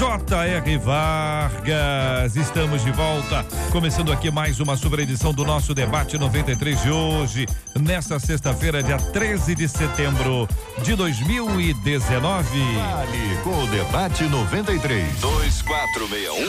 J.R. 0.00 0.78
Vargas. 0.78 2.34
Estamos 2.34 2.82
de 2.82 2.90
volta, 2.90 3.44
começando 3.70 4.10
aqui 4.10 4.30
mais 4.30 4.58
uma 4.58 4.74
sobre 4.74 5.02
edição 5.02 5.34
do 5.34 5.44
nosso 5.44 5.74
debate 5.74 6.16
93 6.16 6.82
de 6.82 6.90
hoje, 6.90 7.44
nesta 7.78 8.18
sexta-feira, 8.18 8.82
dia 8.82 8.96
13 8.96 9.54
de 9.54 9.68
setembro 9.68 10.48
de 10.82 10.94
2019. 10.94 12.18
Vale 12.18 13.36
com 13.44 13.62
o 13.62 13.66
debate 13.66 14.24
93 14.24 15.20
2461 15.20 16.46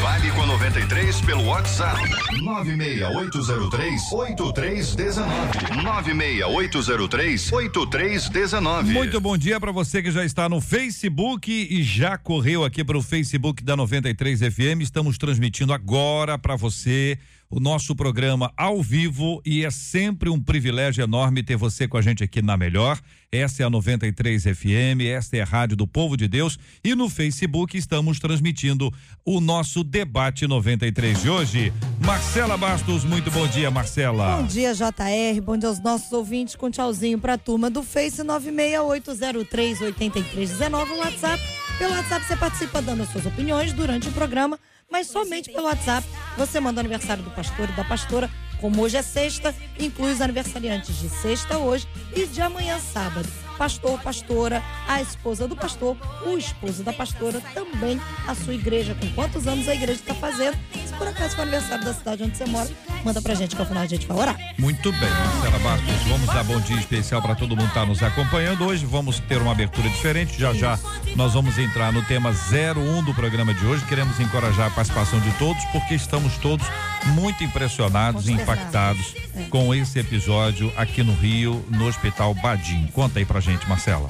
Vale 0.00 0.30
com 0.32 0.46
93 0.46 1.20
pelo 1.20 1.44
WhatsApp. 1.44 2.00
96803 2.42 4.12
8319 4.12 5.82
96803 5.84 7.52
8319 7.52 8.92
Muito 8.92 9.20
bom 9.20 9.36
dia 9.36 9.60
para 9.60 9.70
você 9.70 10.02
que 10.02 10.10
já 10.10 10.24
está 10.24 10.48
no 10.48 10.60
Facebook 10.60 11.50
e 11.70 11.82
já 11.82 12.18
correu 12.18 12.64
aqui 12.64 12.82
para 12.82 12.98
o 12.98 13.02
Facebook 13.02 13.62
da 13.62 13.76
93 13.76 14.40
FM. 14.40 14.80
Estamos 14.82 15.16
transmitindo 15.16 15.72
agora 15.72 16.36
para 16.36 16.56
você 16.56 17.16
o 17.50 17.60
nosso 17.60 17.96
programa 17.96 18.52
ao 18.56 18.82
vivo 18.82 19.40
e 19.44 19.64
é 19.64 19.70
sempre 19.70 20.28
um 20.28 20.40
privilégio 20.40 21.02
enorme 21.02 21.42
ter 21.42 21.56
você 21.56 21.88
com 21.88 21.96
a 21.96 22.02
gente 22.02 22.22
aqui 22.22 22.42
na 22.42 22.58
Melhor. 22.58 23.00
Essa 23.32 23.62
é 23.62 23.66
a 23.66 23.70
93 23.70 24.42
FM, 24.42 25.00
esta 25.10 25.36
é 25.36 25.40
a 25.40 25.44
Rádio 25.44 25.76
do 25.76 25.86
Povo 25.86 26.16
de 26.16 26.28
Deus 26.28 26.58
e 26.84 26.94
no 26.94 27.08
Facebook 27.08 27.76
estamos 27.76 28.18
transmitindo 28.18 28.92
o 29.24 29.40
nosso 29.40 29.82
debate 29.82 30.46
93 30.46 31.22
de 31.22 31.30
hoje. 31.30 31.72
Marcela 32.04 32.56
Bastos, 32.56 33.04
muito 33.04 33.30
bom 33.30 33.46
dia, 33.46 33.70
Marcela. 33.70 34.36
Bom 34.36 34.46
dia, 34.46 34.74
JR. 34.74 35.40
Bom 35.42 35.56
dia 35.56 35.68
aos 35.68 35.80
nossos 35.80 36.12
ouvintes 36.12 36.54
com 36.54 36.70
tchauzinho 36.70 37.18
para 37.18 37.34
a 37.34 37.38
turma 37.38 37.70
do 37.70 37.82
Face 37.82 38.22
968038319, 38.22 40.90
o 40.90 40.98
WhatsApp. 40.98 41.42
Pelo 41.78 41.94
WhatsApp 41.94 42.26
você 42.26 42.36
participa 42.36 42.82
dando 42.82 43.04
as 43.04 43.08
suas 43.10 43.24
opiniões 43.24 43.72
durante 43.72 44.08
o 44.08 44.12
programa 44.12 44.58
mas 44.90 45.06
somente 45.08 45.52
pelo 45.52 45.66
WhatsApp. 45.66 46.06
Você 46.36 46.60
manda 46.60 46.78
o 46.78 46.80
aniversário 46.80 47.22
do 47.22 47.30
pastor 47.30 47.68
e 47.68 47.72
da 47.72 47.84
pastora, 47.84 48.30
como 48.60 48.82
hoje 48.82 48.96
é 48.96 49.02
sexta, 49.02 49.54
inclui 49.78 50.12
os 50.12 50.20
aniversariantes 50.20 50.98
de 50.98 51.08
sexta 51.08 51.58
hoje 51.58 51.86
e 52.14 52.26
de 52.26 52.40
amanhã 52.40 52.78
sábado. 52.78 53.28
Pastor, 53.58 54.00
pastora, 54.00 54.62
a 54.86 55.02
esposa 55.02 55.48
do 55.48 55.56
pastor, 55.56 55.96
o 56.24 56.38
esposo 56.38 56.84
da 56.84 56.92
pastora, 56.92 57.40
também 57.52 58.00
a 58.26 58.34
sua 58.34 58.54
igreja. 58.54 58.94
Com 58.94 59.08
quantos 59.14 59.46
anos 59.48 59.68
a 59.68 59.74
igreja 59.74 60.00
está 60.00 60.14
fazendo? 60.14 60.56
Se 60.86 60.94
por 60.94 61.08
acaso 61.08 61.34
for 61.34 61.42
aniversário 61.42 61.84
da 61.84 61.92
cidade 61.92 62.22
onde 62.22 62.36
você 62.36 62.46
mora, 62.46 62.70
manda 63.04 63.20
pra 63.20 63.34
gente 63.34 63.56
que 63.56 63.60
ao 63.60 63.66
final 63.66 63.82
a 63.82 63.86
gente 63.86 64.06
vai 64.06 64.16
orar. 64.16 64.36
Muito 64.58 64.92
bem, 64.92 65.10
Marcela 65.10 65.58
Bastos. 65.58 66.08
Vamos 66.08 66.26
dar 66.26 66.44
bom 66.44 66.60
dia 66.60 66.78
especial 66.78 67.20
para 67.20 67.34
todo 67.34 67.50
mundo 67.50 67.62
que 67.62 67.68
está 67.68 67.84
nos 67.84 68.02
acompanhando. 68.02 68.64
Hoje 68.64 68.86
vamos 68.86 69.18
ter 69.18 69.42
uma 69.42 69.52
abertura 69.52 69.88
diferente. 69.88 70.38
Já 70.38 70.54
já 70.54 70.78
nós 71.16 71.34
vamos 71.34 71.58
entrar 71.58 71.92
no 71.92 72.02
tema 72.02 72.30
01 72.30 73.02
do 73.02 73.12
programa 73.14 73.52
de 73.52 73.66
hoje. 73.66 73.84
Queremos 73.86 74.20
encorajar 74.20 74.68
a 74.68 74.70
participação 74.70 75.18
de 75.20 75.32
todos, 75.32 75.64
porque 75.66 75.94
estamos 75.94 76.36
todos 76.38 76.66
muito 77.06 77.42
impressionados 77.42 78.28
e 78.28 78.32
impactados 78.32 79.14
é. 79.34 79.44
com 79.48 79.74
esse 79.74 79.98
episódio 79.98 80.72
aqui 80.76 81.02
no 81.02 81.14
Rio, 81.14 81.64
no 81.68 81.86
Hospital 81.86 82.34
Badim. 82.34 82.86
Conta 82.92 83.18
aí 83.18 83.24
pra 83.24 83.40
gente, 83.40 83.47
Marcela. 83.68 84.08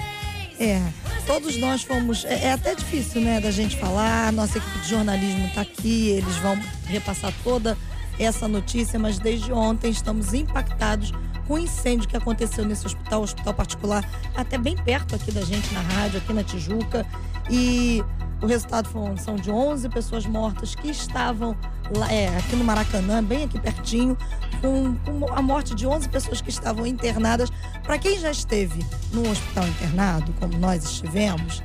É, 0.59 0.83
todos 1.27 1.57
nós 1.59 1.83
fomos. 1.83 2.25
É, 2.25 2.47
é, 2.47 2.53
até 2.53 2.75
difícil, 2.75 3.21
né, 3.21 3.41
da 3.41 3.51
gente 3.51 3.77
falar. 3.77 4.33
Nossa 4.33 4.59
equipe 4.59 4.79
de 4.81 4.89
jornalismo 4.89 5.47
está 5.47 5.61
aqui, 5.61 6.09
eles 6.11 6.37
vão 6.37 6.59
repassar 6.87 7.33
toda 7.45 7.77
essa 8.19 8.49
notícia, 8.49 8.99
mas 8.99 9.19
desde 9.19 9.53
ontem 9.53 9.91
estamos 9.91 10.35
impactados 10.35 11.13
com 11.47 11.55
o 11.55 11.59
incêndio 11.59 12.09
que 12.09 12.17
aconteceu 12.17 12.65
nesse 12.65 12.85
hospital, 12.85 13.23
hospital 13.23 13.55
particular, 13.55 14.05
até 14.37 14.59
bem 14.59 14.77
perto 14.77 15.15
aqui 15.15 15.31
da 15.31 15.43
gente 15.43 15.73
na 15.73 15.81
rádio, 15.81 16.19
aqui 16.19 16.33
na 16.33 16.43
Tijuca. 16.43 17.07
E 17.49 18.05
o 18.41 18.47
resultado 18.47 18.89
são 19.19 19.37
de 19.37 19.51
11 19.51 19.89
pessoas 19.89 20.25
mortas 20.27 20.75
que 20.75 20.89
estavam 20.89 21.57
lá, 21.97 22.13
é, 22.13 22.29
aqui 22.37 22.55
no 22.55 22.65
Maracanã, 22.65 23.23
bem 23.23 23.45
aqui 23.45 23.59
pertinho, 23.59 24.17
com, 24.61 24.95
com 24.97 25.33
a 25.33 25.43
morte 25.43 25.75
de 25.75 25.87
11 25.87 26.09
pessoas 26.09 26.41
que 26.41 26.51
estavam 26.51 26.87
internadas. 26.87 27.51
Para 27.83 27.99
quem 27.99 28.19
já 28.19 28.31
esteve 28.31 28.85
num 29.13 29.29
hospital 29.31 29.67
internado, 29.67 30.33
como 30.39 30.57
nós 30.59 30.85
estivemos, 30.85 31.63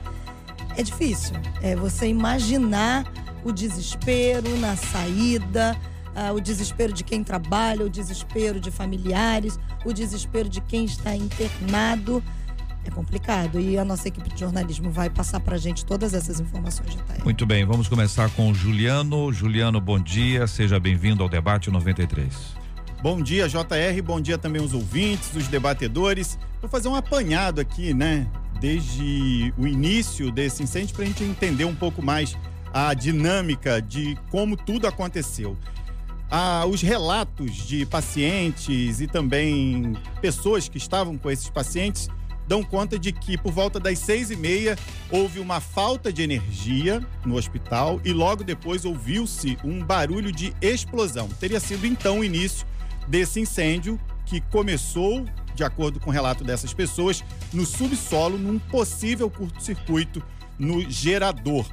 é 0.75 0.81
difícil. 0.81 1.35
É 1.61 1.75
você 1.75 2.07
imaginar 2.07 3.05
o 3.43 3.51
desespero 3.51 4.57
na 4.57 4.75
saída, 4.75 5.77
uh, 6.15 6.33
o 6.33 6.41
desespero 6.41 6.93
de 6.93 7.03
quem 7.03 7.23
trabalha, 7.23 7.85
o 7.85 7.89
desespero 7.89 8.59
de 8.59 8.71
familiares, 8.71 9.59
o 9.85 9.93
desespero 9.93 10.49
de 10.49 10.61
quem 10.61 10.85
está 10.85 11.15
internado 11.15 12.23
é 12.85 12.91
complicado. 12.91 13.59
E 13.59 13.77
a 13.77 13.85
nossa 13.85 14.07
equipe 14.07 14.29
de 14.33 14.39
jornalismo 14.39 14.91
vai 14.91 15.09
passar 15.09 15.39
para 15.39 15.55
a 15.55 15.59
gente 15.59 15.85
todas 15.85 16.13
essas 16.13 16.39
informações. 16.39 16.97
Muito 17.23 17.45
bem, 17.45 17.65
vamos 17.65 17.87
começar 17.87 18.29
com 18.31 18.51
o 18.51 18.53
Juliano. 18.53 19.31
Juliano, 19.31 19.79
bom 19.79 19.99
dia, 19.99 20.47
seja 20.47 20.79
bem-vindo 20.79 21.23
ao 21.23 21.29
Debate 21.29 21.69
93. 21.69 22.63
Bom 23.01 23.21
dia, 23.21 23.49
JR, 23.49 24.01
bom 24.03 24.21
dia 24.21 24.37
também 24.37 24.61
os 24.61 24.73
ouvintes, 24.73 25.35
os 25.35 25.47
debatedores. 25.47 26.39
Vou 26.61 26.69
fazer 26.69 26.87
um 26.87 26.95
apanhado 26.95 27.59
aqui, 27.59 27.93
né, 27.93 28.25
desde 28.61 29.53
o 29.57 29.67
início 29.67 30.31
desse 30.31 30.63
incêndio 30.63 30.95
para 30.95 31.03
a 31.03 31.07
gente 31.07 31.21
entender 31.21 31.65
um 31.65 31.75
pouco 31.75 32.01
mais 32.01 32.37
a 32.73 32.93
dinâmica 32.93 33.81
de 33.81 34.17
como 34.31 34.55
tudo 34.55 34.87
aconteceu. 34.87 35.57
Ah, 36.31 36.65
os 36.65 36.81
relatos 36.81 37.51
de 37.67 37.85
pacientes 37.85 39.01
e 39.01 39.05
também 39.05 39.93
pessoas 40.21 40.67
que 40.67 40.77
estavam 40.77 41.17
com 41.17 41.29
esses 41.29 41.49
pacientes 41.49 42.09
dão 42.47 42.63
conta 42.63 42.97
de 42.99 43.11
que 43.11 43.37
por 43.37 43.51
volta 43.51 43.79
das 43.79 43.99
seis 43.99 44.31
e 44.31 44.35
meia 44.35 44.77
houve 45.09 45.39
uma 45.39 45.59
falta 45.59 46.11
de 46.11 46.21
energia 46.21 47.01
no 47.25 47.35
hospital 47.35 48.01
e 48.03 48.11
logo 48.11 48.43
depois 48.43 48.85
ouviu-se 48.85 49.57
um 49.63 49.83
barulho 49.83 50.31
de 50.31 50.53
explosão. 50.61 51.27
Teria 51.39 51.59
sido 51.59 51.85
então 51.85 52.19
o 52.19 52.23
início 52.23 52.65
desse 53.07 53.39
incêndio 53.39 53.99
que 54.25 54.41
começou, 54.41 55.25
de 55.53 55.63
acordo 55.63 55.99
com 55.99 56.09
o 56.09 56.13
relato 56.13 56.43
dessas 56.43 56.73
pessoas, 56.73 57.23
no 57.51 57.65
subsolo, 57.65 58.37
num 58.37 58.57
possível 58.57 59.29
curto-circuito 59.29 60.23
no 60.57 60.89
gerador. 60.89 61.65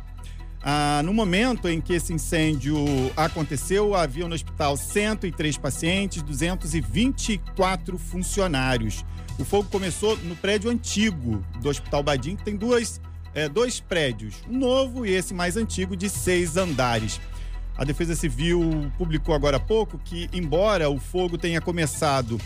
Ah, 0.62 1.00
no 1.04 1.14
momento 1.14 1.68
em 1.68 1.80
que 1.80 1.94
esse 1.94 2.12
incêndio 2.12 2.76
aconteceu, 3.16 3.94
havia 3.94 4.28
no 4.28 4.34
hospital 4.34 4.76
103 4.76 5.56
pacientes, 5.56 6.22
224 6.22 7.96
funcionários. 7.96 9.04
O 9.40 9.44
fogo 9.44 9.70
começou 9.70 10.18
no 10.18 10.36
prédio 10.36 10.70
antigo 10.70 11.42
do 11.62 11.70
Hospital 11.70 12.02
Badim, 12.02 12.36
que 12.36 12.44
tem 12.44 12.54
duas, 12.54 13.00
é, 13.34 13.48
dois 13.48 13.80
prédios, 13.80 14.34
um 14.46 14.58
novo 14.58 15.06
e 15.06 15.12
esse 15.12 15.32
mais 15.32 15.56
antigo, 15.56 15.96
de 15.96 16.10
seis 16.10 16.58
andares. 16.58 17.18
A 17.74 17.82
Defesa 17.82 18.14
Civil 18.14 18.92
publicou 18.98 19.34
agora 19.34 19.56
há 19.56 19.60
pouco 19.60 19.98
que, 19.98 20.28
embora 20.30 20.90
o 20.90 21.00
fogo 21.00 21.38
tenha 21.38 21.58
começado 21.58 22.38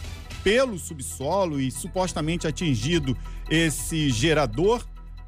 pelo 0.45 0.79
subsolo 0.79 1.61
e 1.61 1.69
supostamente 1.69 2.47
atingido 2.47 3.17
esse 3.51 4.09
gerador, 4.11 4.87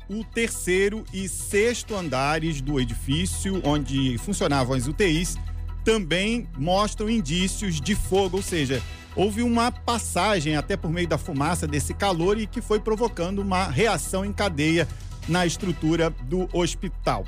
o 0.09 0.23
terceiro 0.23 1.05
e 1.13 1.29
sexto 1.29 1.97
andares 1.97 2.61
do 2.61 2.79
edifício, 2.79 3.61
onde 3.65 4.17
funcionavam 4.19 4.77
as 4.77 4.87
UTIs, 4.87 5.37
também 5.85 6.49
mostram 6.57 7.11
indícios 7.11 7.81
de 7.81 7.97
fogo, 7.97 8.37
ou 8.37 8.43
seja, 8.43 8.81
houve 9.17 9.43
uma 9.43 9.73
passagem 9.73 10.57
até 10.57 10.77
por 10.77 10.91
meio 10.91 11.09
da 11.09 11.17
fumaça 11.17 11.67
desse 11.67 11.95
calor 11.95 12.39
e 12.39 12.47
que 12.47 12.61
foi 12.61 12.79
provocando 12.79 13.41
uma 13.41 13.65
reação 13.65 14.25
em 14.25 14.33
cadeia 14.33 14.87
na 15.27 15.47
estrutura 15.47 16.11
do 16.11 16.49
hospital. 16.53 17.25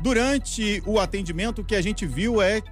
Durante 0.00 0.82
o 0.86 1.00
atendimento, 1.00 1.62
o 1.62 1.64
que 1.64 1.74
a 1.74 1.80
gente 1.80 2.06
viu 2.06 2.42
é 2.42 2.62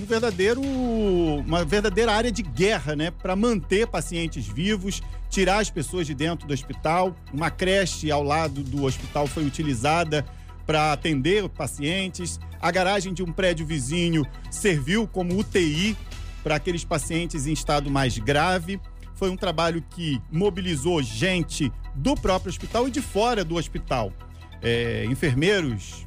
um 0.00 0.04
verdadeiro, 0.04 0.60
uma 0.60 1.64
verdadeira 1.64 2.12
área 2.12 2.30
de 2.30 2.42
guerra, 2.42 2.94
né, 2.94 3.10
para 3.10 3.34
manter 3.34 3.86
pacientes 3.86 4.46
vivos, 4.46 5.02
tirar 5.30 5.58
as 5.58 5.70
pessoas 5.70 6.06
de 6.06 6.14
dentro 6.14 6.46
do 6.46 6.52
hospital. 6.52 7.16
Uma 7.32 7.50
creche 7.50 8.10
ao 8.10 8.22
lado 8.22 8.62
do 8.62 8.84
hospital 8.84 9.26
foi 9.26 9.44
utilizada 9.44 10.24
para 10.66 10.92
atender 10.92 11.48
pacientes. 11.48 12.38
A 12.60 12.70
garagem 12.70 13.12
de 13.12 13.22
um 13.22 13.32
prédio 13.32 13.66
vizinho 13.66 14.24
serviu 14.50 15.06
como 15.06 15.38
UTI 15.38 15.96
para 16.42 16.56
aqueles 16.56 16.84
pacientes 16.84 17.46
em 17.46 17.52
estado 17.52 17.90
mais 17.90 18.18
grave. 18.18 18.80
Foi 19.14 19.30
um 19.30 19.36
trabalho 19.36 19.82
que 19.90 20.20
mobilizou 20.30 21.02
gente 21.02 21.72
do 21.94 22.14
próprio 22.14 22.50
hospital 22.50 22.88
e 22.88 22.90
de 22.90 23.00
fora 23.00 23.44
do 23.44 23.56
hospital. 23.56 24.12
É, 24.60 25.04
enfermeiros 25.06 26.06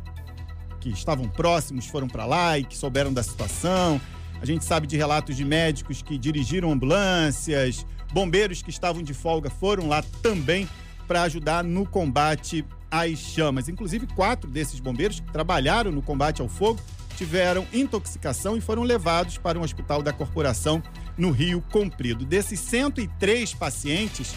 que 0.79 0.89
estavam 0.89 1.27
próximos 1.27 1.87
foram 1.87 2.07
para 2.07 2.25
lá 2.25 2.59
e 2.59 2.63
que 2.63 2.77
souberam 2.77 3.13
da 3.13 3.23
situação. 3.23 3.99
A 4.41 4.45
gente 4.45 4.65
sabe 4.65 4.85
de 4.85 4.97
relatos 4.97 5.35
de 5.35 5.45
médicos 5.45 6.01
que 6.01 6.17
dirigiram 6.17 6.71
ambulâncias, 6.71 7.85
bombeiros 8.13 8.61
que 8.61 8.69
estavam 8.69 9.01
de 9.01 9.13
folga 9.13 9.49
foram 9.49 9.87
lá 9.87 10.03
também 10.21 10.67
para 11.07 11.23
ajudar 11.23 11.63
no 11.63 11.85
combate 11.85 12.65
às 12.91 13.17
chamas. 13.17 13.69
Inclusive, 13.69 14.07
quatro 14.07 14.49
desses 14.49 14.79
bombeiros 14.79 15.19
que 15.19 15.31
trabalharam 15.31 15.91
no 15.91 16.01
combate 16.01 16.41
ao 16.41 16.47
fogo 16.47 16.79
tiveram 17.15 17.65
intoxicação 17.73 18.57
e 18.57 18.61
foram 18.61 18.83
levados 18.83 19.37
para 19.37 19.57
um 19.57 19.63
hospital 19.63 20.01
da 20.03 20.13
corporação 20.13 20.83
no 21.17 21.31
Rio 21.31 21.61
Comprido. 21.71 22.25
Desses 22.25 22.59
103 22.59 23.53
pacientes, 23.53 24.33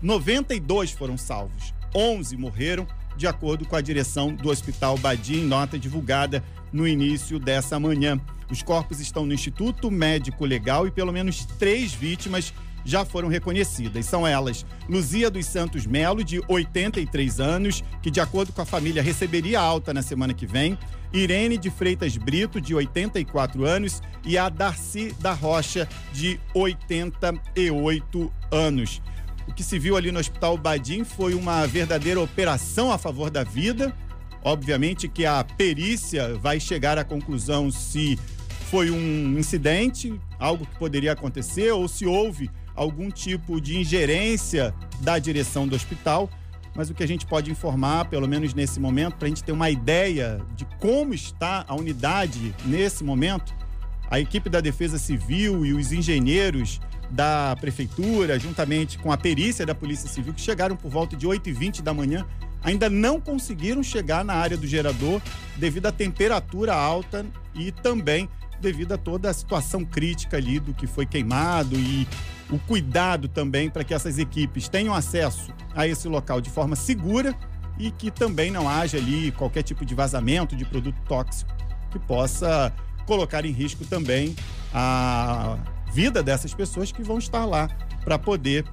92 0.00 0.92
foram 0.92 1.16
salvos, 1.16 1.74
11 1.94 2.36
morreram, 2.36 2.86
de 3.16 3.26
acordo 3.26 3.66
com 3.66 3.76
a 3.76 3.80
direção 3.80 4.34
do 4.34 4.50
Hospital 4.50 4.96
Badim, 4.98 5.44
nota 5.44 5.78
divulgada 5.78 6.42
no 6.72 6.86
início 6.86 7.38
dessa 7.38 7.78
manhã. 7.78 8.20
Os 8.50 8.62
corpos 8.62 9.00
estão 9.00 9.24
no 9.24 9.32
Instituto 9.32 9.90
Médico 9.90 10.44
Legal 10.44 10.86
e 10.86 10.90
pelo 10.90 11.12
menos 11.12 11.46
três 11.58 11.92
vítimas 11.92 12.52
já 12.84 13.04
foram 13.04 13.28
reconhecidas. 13.28 14.06
São 14.06 14.26
elas 14.26 14.64
Luzia 14.88 15.30
dos 15.30 15.46
Santos 15.46 15.86
Melo, 15.86 16.24
de 16.24 16.40
83 16.48 17.40
anos, 17.40 17.82
que, 18.02 18.10
de 18.10 18.20
acordo 18.20 18.52
com 18.52 18.62
a 18.62 18.66
família, 18.66 19.02
receberia 19.02 19.60
alta 19.60 19.92
na 19.94 20.02
semana 20.02 20.34
que 20.34 20.46
vem. 20.46 20.78
Irene 21.12 21.58
de 21.58 21.70
Freitas 21.70 22.16
Brito, 22.16 22.60
de 22.60 22.74
84 22.74 23.64
anos, 23.64 24.02
e 24.24 24.38
a 24.38 24.48
Darcy 24.48 25.14
da 25.20 25.32
Rocha, 25.32 25.88
de 26.12 26.40
88 26.54 28.32
anos. 28.50 29.02
O 29.46 29.52
que 29.52 29.62
se 29.62 29.78
viu 29.78 29.96
ali 29.96 30.10
no 30.10 30.20
Hospital 30.20 30.56
Badim 30.56 31.04
foi 31.04 31.34
uma 31.34 31.66
verdadeira 31.66 32.20
operação 32.20 32.90
a 32.90 32.98
favor 32.98 33.30
da 33.30 33.44
vida. 33.44 33.94
Obviamente 34.42 35.08
que 35.08 35.26
a 35.26 35.44
perícia 35.44 36.34
vai 36.36 36.58
chegar 36.58 36.98
à 36.98 37.04
conclusão 37.04 37.70
se 37.70 38.18
foi 38.70 38.90
um 38.90 39.38
incidente, 39.38 40.18
algo 40.38 40.64
que 40.64 40.78
poderia 40.78 41.12
acontecer, 41.12 41.70
ou 41.72 41.86
se 41.86 42.06
houve 42.06 42.50
algum 42.74 43.10
tipo 43.10 43.60
de 43.60 43.78
ingerência 43.78 44.74
da 45.00 45.18
direção 45.18 45.66
do 45.66 45.76
hospital. 45.76 46.30
Mas 46.74 46.88
o 46.88 46.94
que 46.94 47.02
a 47.02 47.08
gente 47.08 47.26
pode 47.26 47.50
informar, 47.50 48.06
pelo 48.06 48.26
menos 48.26 48.54
nesse 48.54 48.80
momento, 48.80 49.16
para 49.16 49.26
a 49.26 49.28
gente 49.28 49.44
ter 49.44 49.52
uma 49.52 49.68
ideia 49.68 50.40
de 50.56 50.64
como 50.80 51.12
está 51.12 51.64
a 51.68 51.74
unidade 51.74 52.54
nesse 52.64 53.04
momento, 53.04 53.54
a 54.10 54.18
equipe 54.18 54.48
da 54.48 54.60
Defesa 54.60 54.98
Civil 54.98 55.66
e 55.66 55.72
os 55.74 55.92
engenheiros 55.92 56.80
da 57.10 57.54
Prefeitura, 57.60 58.38
juntamente 58.38 58.98
com 58.98 59.12
a 59.12 59.18
perícia 59.18 59.66
da 59.66 59.74
Polícia 59.74 60.08
Civil, 60.08 60.32
que 60.32 60.40
chegaram 60.40 60.74
por 60.74 60.90
volta 60.90 61.14
de 61.14 61.26
8h20 61.26 61.82
da 61.82 61.92
manhã, 61.92 62.26
ainda 62.62 62.88
não 62.88 63.20
conseguiram 63.20 63.82
chegar 63.82 64.24
na 64.24 64.34
área 64.34 64.56
do 64.56 64.66
gerador 64.66 65.20
devido 65.56 65.86
à 65.86 65.92
temperatura 65.92 66.74
alta 66.74 67.26
e 67.54 67.70
também 67.70 68.28
devido 68.62 68.92
a 68.92 68.98
toda 68.98 69.28
a 69.28 69.34
situação 69.34 69.84
crítica 69.84 70.38
ali 70.38 70.58
do 70.58 70.72
que 70.72 70.86
foi 70.86 71.04
queimado 71.04 71.76
e 71.76 72.06
o 72.50 72.58
cuidado 72.58 73.28
também 73.28 73.68
para 73.68 73.84
que 73.84 73.92
essas 73.92 74.18
equipes 74.18 74.68
tenham 74.68 74.94
acesso 74.94 75.52
a 75.74 75.86
esse 75.86 76.08
local 76.08 76.40
de 76.40 76.48
forma 76.48 76.76
segura 76.76 77.34
e 77.78 77.90
que 77.90 78.10
também 78.10 78.50
não 78.50 78.68
haja 78.68 78.96
ali 78.96 79.32
qualquer 79.32 79.62
tipo 79.62 79.84
de 79.84 79.94
vazamento 79.94 80.54
de 80.54 80.64
produto 80.64 80.96
tóxico 81.06 81.50
que 81.90 81.98
possa 81.98 82.72
colocar 83.04 83.44
em 83.44 83.50
risco 83.50 83.84
também 83.84 84.34
a 84.72 85.58
vida 85.92 86.22
dessas 86.22 86.54
pessoas 86.54 86.92
que 86.92 87.02
vão 87.02 87.18
estar 87.18 87.44
lá 87.44 87.68
para 88.04 88.18
poder 88.18 88.64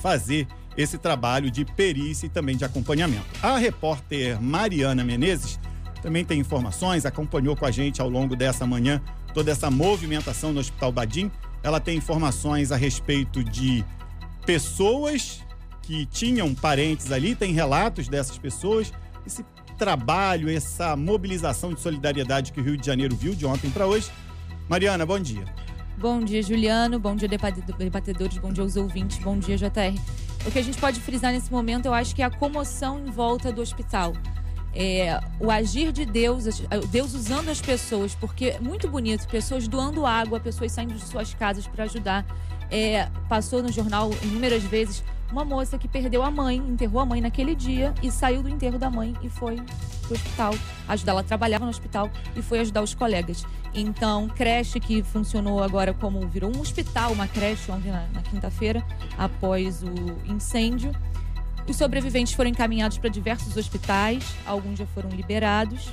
fazer 0.00 0.48
esse 0.76 0.98
trabalho 0.98 1.50
de 1.50 1.64
perícia 1.64 2.26
e 2.26 2.28
também 2.28 2.56
de 2.56 2.64
acompanhamento. 2.64 3.26
A 3.42 3.56
repórter 3.56 4.40
Mariana 4.40 5.04
Menezes 5.04 5.58
também 6.00 6.24
tem 6.24 6.38
informações, 6.38 7.06
acompanhou 7.06 7.56
com 7.56 7.66
a 7.66 7.70
gente 7.70 8.00
ao 8.00 8.08
longo 8.08 8.36
dessa 8.36 8.66
manhã 8.66 9.00
toda 9.34 9.50
essa 9.50 9.70
movimentação 9.70 10.52
no 10.52 10.60
Hospital 10.60 10.92
Badim. 10.92 11.30
Ela 11.62 11.80
tem 11.80 11.98
informações 11.98 12.72
a 12.72 12.76
respeito 12.76 13.42
de 13.44 13.84
pessoas 14.44 15.40
que 15.82 16.06
tinham 16.06 16.54
parentes 16.54 17.12
ali, 17.12 17.34
tem 17.34 17.52
relatos 17.52 18.08
dessas 18.08 18.38
pessoas. 18.38 18.92
Esse 19.26 19.44
trabalho, 19.76 20.48
essa 20.48 20.96
mobilização 20.96 21.74
de 21.74 21.80
solidariedade 21.80 22.52
que 22.52 22.60
o 22.60 22.64
Rio 22.64 22.76
de 22.76 22.86
Janeiro 22.86 23.14
viu 23.14 23.34
de 23.34 23.44
ontem 23.44 23.70
para 23.70 23.86
hoje. 23.86 24.10
Mariana, 24.68 25.04
bom 25.04 25.18
dia. 25.18 25.44
Bom 25.98 26.20
dia, 26.20 26.42
Juliano. 26.42 26.98
Bom 26.98 27.14
dia, 27.14 27.28
debatedores. 27.28 28.38
Bom 28.38 28.52
dia 28.52 28.62
aos 28.62 28.76
ouvintes. 28.76 29.18
Bom 29.18 29.38
dia, 29.38 29.56
JR. 29.56 29.98
O 30.46 30.50
que 30.50 30.58
a 30.58 30.62
gente 30.62 30.78
pode 30.78 31.00
frisar 31.00 31.32
nesse 31.32 31.50
momento, 31.50 31.86
eu 31.86 31.94
acho 31.94 32.14
que 32.14 32.22
é 32.22 32.24
a 32.24 32.30
comoção 32.30 33.00
em 33.00 33.10
volta 33.10 33.52
do 33.52 33.60
hospital 33.60 34.12
é, 34.76 35.18
o 35.40 35.50
agir 35.50 35.90
de 35.90 36.04
Deus, 36.04 36.44
Deus 36.90 37.14
usando 37.14 37.48
as 37.48 37.62
pessoas, 37.62 38.14
porque 38.14 38.46
é 38.46 38.60
muito 38.60 38.86
bonito, 38.88 39.26
pessoas 39.26 39.66
doando 39.66 40.04
água, 40.04 40.38
pessoas 40.38 40.70
saindo 40.70 40.92
de 40.92 41.00
suas 41.00 41.32
casas 41.32 41.66
para 41.66 41.84
ajudar. 41.84 42.26
É, 42.70 43.08
passou 43.28 43.62
no 43.62 43.72
jornal 43.72 44.10
inúmeras 44.22 44.62
vezes 44.64 45.02
uma 45.32 45.44
moça 45.44 45.78
que 45.78 45.88
perdeu 45.88 46.22
a 46.22 46.30
mãe, 46.30 46.56
enterrou 46.56 47.00
a 47.00 47.06
mãe 47.06 47.20
naquele 47.20 47.54
dia 47.54 47.94
e 48.02 48.10
saiu 48.10 48.42
do 48.42 48.48
enterro 48.48 48.78
da 48.78 48.90
mãe 48.90 49.14
e 49.22 49.30
foi 49.30 49.56
pro 50.02 50.14
hospital 50.14 50.54
ajudar. 50.88 51.12
Ela 51.12 51.22
trabalhava 51.22 51.64
no 51.64 51.70
hospital 51.70 52.10
e 52.36 52.42
foi 52.42 52.60
ajudar 52.60 52.82
os 52.82 52.94
colegas. 52.94 53.44
Então, 53.74 54.28
creche 54.28 54.78
que 54.78 55.02
funcionou 55.02 55.62
agora 55.62 55.94
como 55.94 56.26
virou 56.28 56.54
um 56.54 56.60
hospital, 56.60 57.12
uma 57.12 57.26
creche 57.26 57.70
ontem 57.70 57.90
na, 57.90 58.06
na 58.12 58.22
quinta-feira, 58.22 58.84
após 59.16 59.82
o 59.82 60.30
incêndio. 60.30 60.92
Os 61.68 61.76
sobreviventes 61.76 62.32
foram 62.32 62.50
encaminhados 62.50 62.96
para 62.98 63.10
diversos 63.10 63.56
hospitais, 63.56 64.24
alguns 64.46 64.78
já 64.78 64.86
foram 64.86 65.10
liberados. 65.10 65.88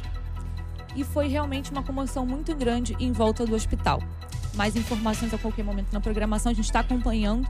E 0.95 1.03
foi 1.03 1.27
realmente 1.27 1.71
uma 1.71 1.81
comoção 1.81 2.25
muito 2.25 2.55
grande 2.55 2.95
em 2.99 3.11
volta 3.11 3.45
do 3.45 3.55
hospital. 3.55 4.01
Mais 4.53 4.75
informações 4.75 5.33
a 5.33 5.37
qualquer 5.37 5.63
momento 5.63 5.91
na 5.91 5.99
programação, 5.99 6.51
a 6.51 6.55
gente 6.55 6.65
está 6.65 6.81
acompanhando. 6.81 7.47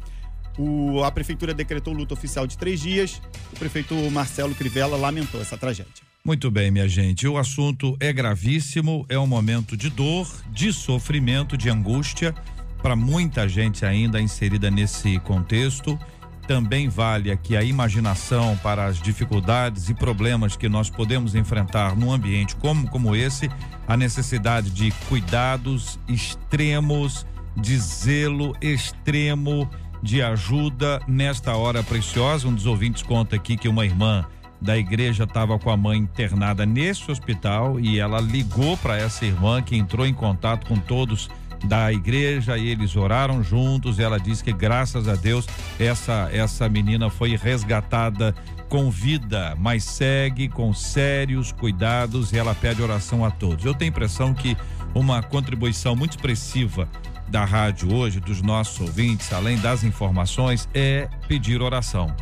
O, 0.57 1.03
a 1.03 1.11
prefeitura 1.11 1.53
decretou 1.53 1.93
luta 1.93 2.13
oficial 2.13 2.45
de 2.45 2.57
três 2.57 2.81
dias. 2.81 3.21
O 3.53 3.59
prefeito 3.59 3.95
Marcelo 4.11 4.53
Crivella 4.53 4.97
lamentou 4.97 5.41
essa 5.41 5.57
tragédia. 5.57 6.09
Muito 6.23 6.51
bem, 6.51 6.69
minha 6.69 6.87
gente. 6.87 7.25
O 7.27 7.37
assunto 7.37 7.95
é 7.99 8.11
gravíssimo, 8.11 9.05
é 9.07 9.17
um 9.17 9.25
momento 9.25 9.77
de 9.77 9.89
dor, 9.89 10.29
de 10.51 10.73
sofrimento, 10.73 11.57
de 11.57 11.69
angústia 11.69 12.35
para 12.81 12.95
muita 12.95 13.47
gente 13.47 13.85
ainda 13.85 14.21
inserida 14.21 14.71
nesse 14.71 15.19
contexto. 15.19 15.99
Também 16.47 16.89
vale 16.89 17.31
aqui 17.31 17.55
a 17.55 17.63
imaginação 17.63 18.57
para 18.63 18.85
as 18.85 18.99
dificuldades 18.99 19.87
e 19.89 19.93
problemas 19.93 20.55
que 20.55 20.67
nós 20.67 20.89
podemos 20.89 21.35
enfrentar 21.35 21.95
num 21.95 22.11
ambiente 22.11 22.55
como, 22.55 22.89
como 22.89 23.15
esse, 23.15 23.49
a 23.87 23.95
necessidade 23.95 24.71
de 24.71 24.91
cuidados 25.07 25.99
extremos, 26.07 27.25
de 27.55 27.77
zelo 27.77 28.55
extremo, 28.59 29.69
de 30.01 30.23
ajuda 30.23 30.99
nesta 31.07 31.55
hora 31.55 31.83
preciosa. 31.83 32.47
Um 32.47 32.55
dos 32.55 32.65
ouvintes 32.65 33.03
conta 33.03 33.35
aqui 33.35 33.55
que 33.55 33.67
uma 33.67 33.85
irmã 33.85 34.25
da 34.61 34.77
igreja 34.77 35.23
estava 35.23 35.57
com 35.57 35.69
a 35.69 35.77
mãe 35.77 35.99
internada 35.99 36.65
nesse 36.65 37.09
hospital 37.11 37.79
e 37.79 37.99
ela 37.99 38.19
ligou 38.19 38.75
para 38.77 38.97
essa 38.97 39.25
irmã 39.25 39.61
que 39.61 39.75
entrou 39.75 40.05
em 40.05 40.13
contato 40.13 40.67
com 40.67 40.77
todos 40.77 41.29
da 41.65 41.91
igreja 41.91 42.57
e 42.57 42.67
eles 42.67 42.95
oraram 42.95 43.43
juntos. 43.43 43.99
ela 43.99 44.19
disse 44.19 44.43
que 44.43 44.53
graças 44.53 45.07
a 45.07 45.15
Deus 45.15 45.47
essa 45.79 46.29
essa 46.31 46.69
menina 46.69 47.09
foi 47.09 47.35
resgatada 47.35 48.33
com 48.69 48.91
vida, 48.91 49.55
mas 49.57 49.83
segue 49.83 50.47
com 50.47 50.73
sérios 50.73 51.51
cuidados 51.51 52.31
e 52.31 52.37
ela 52.37 52.53
pede 52.53 52.81
oração 52.81 53.25
a 53.25 53.31
todos. 53.31 53.65
Eu 53.65 53.73
tenho 53.73 53.89
a 53.89 53.93
impressão 53.93 54.33
que 54.33 54.55
uma 54.93 55.21
contribuição 55.23 55.95
muito 55.95 56.11
expressiva 56.11 56.87
da 57.27 57.45
rádio 57.45 57.93
hoje, 57.93 58.19
dos 58.19 58.41
nossos 58.41 58.79
ouvintes, 58.79 59.31
além 59.33 59.57
das 59.57 59.83
informações, 59.83 60.67
é 60.73 61.07
pedir 61.27 61.61
oração. 61.61 62.13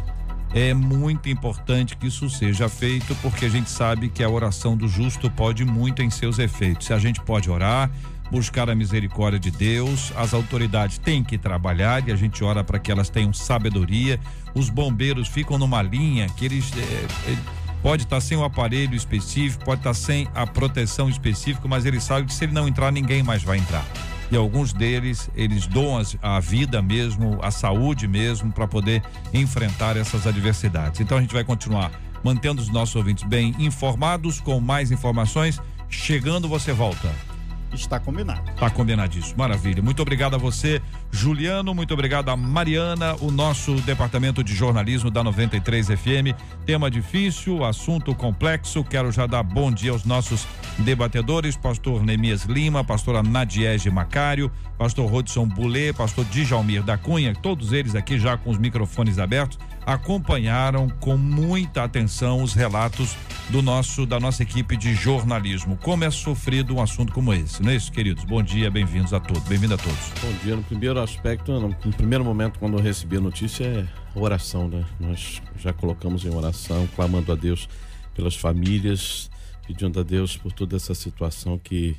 É 0.54 0.74
muito 0.74 1.30
importante 1.30 1.96
que 1.98 2.08
isso 2.08 2.30
seja 2.30 2.70
feito, 2.70 3.16
porque 3.22 3.46
a 3.46 3.50
gente 3.50 3.70
sabe 3.70 4.10
que 4.10 4.24
a 4.24 4.30
oração 4.30 4.78
do 4.78 4.88
justo 4.88 5.30
pode 5.30 5.66
muito 5.66 6.02
em 6.02 6.10
seus 6.10 6.40
efeitos. 6.40 6.88
Se 6.88 6.94
a 6.94 7.00
gente 7.00 7.22
pode 7.22 7.50
orar, 7.50 7.92
buscar 8.32 8.70
a 8.70 8.76
misericórdia 8.76 9.40
de 9.40 9.52
Deus, 9.52 10.12
as 10.16 10.34
autoridades 10.34 10.98
têm 10.98 11.24
que 11.24 11.38
trabalhar 11.38 12.08
e 12.08 12.12
a 12.12 12.16
gente 12.16 12.44
ora 12.44 12.64
para 12.64 12.80
que 12.80 12.92
elas 12.92 13.10
tenham 13.10 13.34
sabedoria. 13.34 14.20
Os 14.54 14.70
bombeiros 14.70 15.28
ficam 15.28 15.58
numa 15.58 15.82
linha 15.82 16.28
que 16.30 16.46
eles. 16.46 16.72
É, 16.78 17.32
é, 17.32 17.38
pode 17.82 18.04
estar 18.04 18.18
tá 18.18 18.22
sem 18.22 18.38
o 18.38 18.44
aparelho 18.44 18.96
específico, 18.96 19.64
pode 19.64 19.80
estar 19.80 19.92
tá 19.92 19.94
sem 19.94 20.28
a 20.34 20.46
proteção 20.46 21.10
específica, 21.10 21.68
mas 21.68 21.86
eles 21.86 22.04
sabem 22.04 22.26
que 22.26 22.34
se 22.34 22.44
ele 22.44 22.54
não 22.54 22.68
entrar, 22.68 22.92
ninguém 22.92 23.24
mais 23.24 23.44
vai 23.44 23.58
entrar 23.58 23.86
e 24.32 24.36
alguns 24.36 24.74
deles 24.74 25.30
eles 25.36 25.68
doam 25.68 26.02
a 26.22 26.40
vida 26.40 26.82
mesmo, 26.82 27.40
a 27.42 27.52
saúde 27.52 28.08
mesmo 28.08 28.52
para 28.52 28.68
poder 28.68 29.02
enfrentar 29.34 29.96
essas 29.96 30.28
adversidades. 30.28 31.00
Então 31.00 31.18
a 31.18 31.22
gente 31.22 31.34
vai 31.34 31.44
continuar 31.44 31.92
mantendo 32.24 32.62
os 32.62 32.70
nossos 32.70 32.96
ouvintes 32.96 33.24
bem 33.24 33.56
informados 33.60 34.42
com 34.42 34.60
mais 34.60 34.92
informações. 34.92 35.62
Chegando 35.90 36.50
você 36.50 36.74
volta. 36.74 37.37
Está 37.74 38.00
combinado. 38.00 38.50
Está 38.50 38.70
combinadíssimo. 38.70 39.38
Maravilha. 39.38 39.82
Muito 39.82 40.02
obrigado 40.02 40.36
a 40.36 40.38
você, 40.38 40.82
Juliano. 41.12 41.74
Muito 41.76 41.94
obrigado 41.94 42.30
a 42.30 42.38
Mariana, 42.38 43.16
o 43.22 43.30
nosso 43.30 43.76
departamento 43.82 44.44
de 44.44 44.56
jornalismo 44.56 45.12
da 45.12 45.24
93 45.24 45.88
FM. 45.88 46.36
Tema 46.66 46.90
difícil, 46.90 47.64
assunto 47.64 48.16
complexo. 48.16 48.84
Quero 48.84 49.12
já 49.12 49.28
dar 49.28 49.44
bom 49.44 49.72
dia 49.72 49.92
aos 49.92 50.06
nossos 50.06 50.48
debatedores, 50.80 51.56
pastor 51.56 52.04
Nemias 52.04 52.44
Lima, 52.44 52.84
pastora 52.84 53.22
Nadiege 53.24 53.90
Macário, 53.90 54.52
pastor 54.78 55.10
Rodson 55.10 55.48
Bulê, 55.48 55.92
pastor 55.92 56.26
Djalmir 56.26 56.84
da 56.84 56.98
Cunha, 56.98 57.34
todos 57.34 57.74
eles 57.74 57.96
aqui 57.96 58.20
já 58.20 58.38
com 58.38 58.50
os 58.50 58.58
microfones 58.58 59.20
abertos, 59.20 59.58
acompanharam 59.88 60.90
com 61.00 61.16
muita 61.16 61.86
atenção 61.86 62.44
os 62.44 62.54
relatos 62.54 63.16
do 63.50 63.62
nosso 63.62 64.06
da 64.06 64.20
nossa 64.20 64.44
equipe 64.44 64.76
de 64.76 64.94
jornalismo. 64.94 65.78
Como 65.78 66.04
é 66.04 66.12
sofrido 66.12 66.76
um 66.76 66.82
assunto 66.82 67.14
como 67.14 67.32
esse, 67.32 67.64
não 67.64 67.72
é 67.72 67.76
isso, 67.78 67.90
queridos? 67.90 68.26
Bom 68.26 68.44
dia, 68.44 68.70
bem-vindos 68.70 69.14
a 69.14 69.20
todos. 69.22 69.44
Bem-vindo 69.44 69.76
a 69.76 69.78
todos. 69.78 70.12
Bom 70.22 70.34
dia. 70.44 70.58
No 70.58 70.64
primeiro 70.64 71.00
aspecto, 71.00 71.58
no, 71.58 71.74
primeiro 71.94 72.26
momento 72.26 72.60
quando 72.60 72.78
eu 72.78 72.84
recebi 72.84 73.16
a 73.16 73.22
notícia 73.22 73.64
é 73.64 73.88
oração, 74.14 74.68
né? 74.68 74.84
Nós 75.00 75.42
já 75.58 75.72
colocamos 75.72 76.26
em 76.26 76.36
oração, 76.36 76.86
clamando 76.94 77.32
a 77.32 77.36
Deus 77.36 77.70
pelas 78.14 78.36
famílias, 78.36 79.32
pedindo 79.66 80.02
a 80.02 80.04
Deus 80.04 80.36
por 80.36 80.52
toda 80.52 80.76
essa 80.76 80.94
situação 80.94 81.58
que 81.58 81.96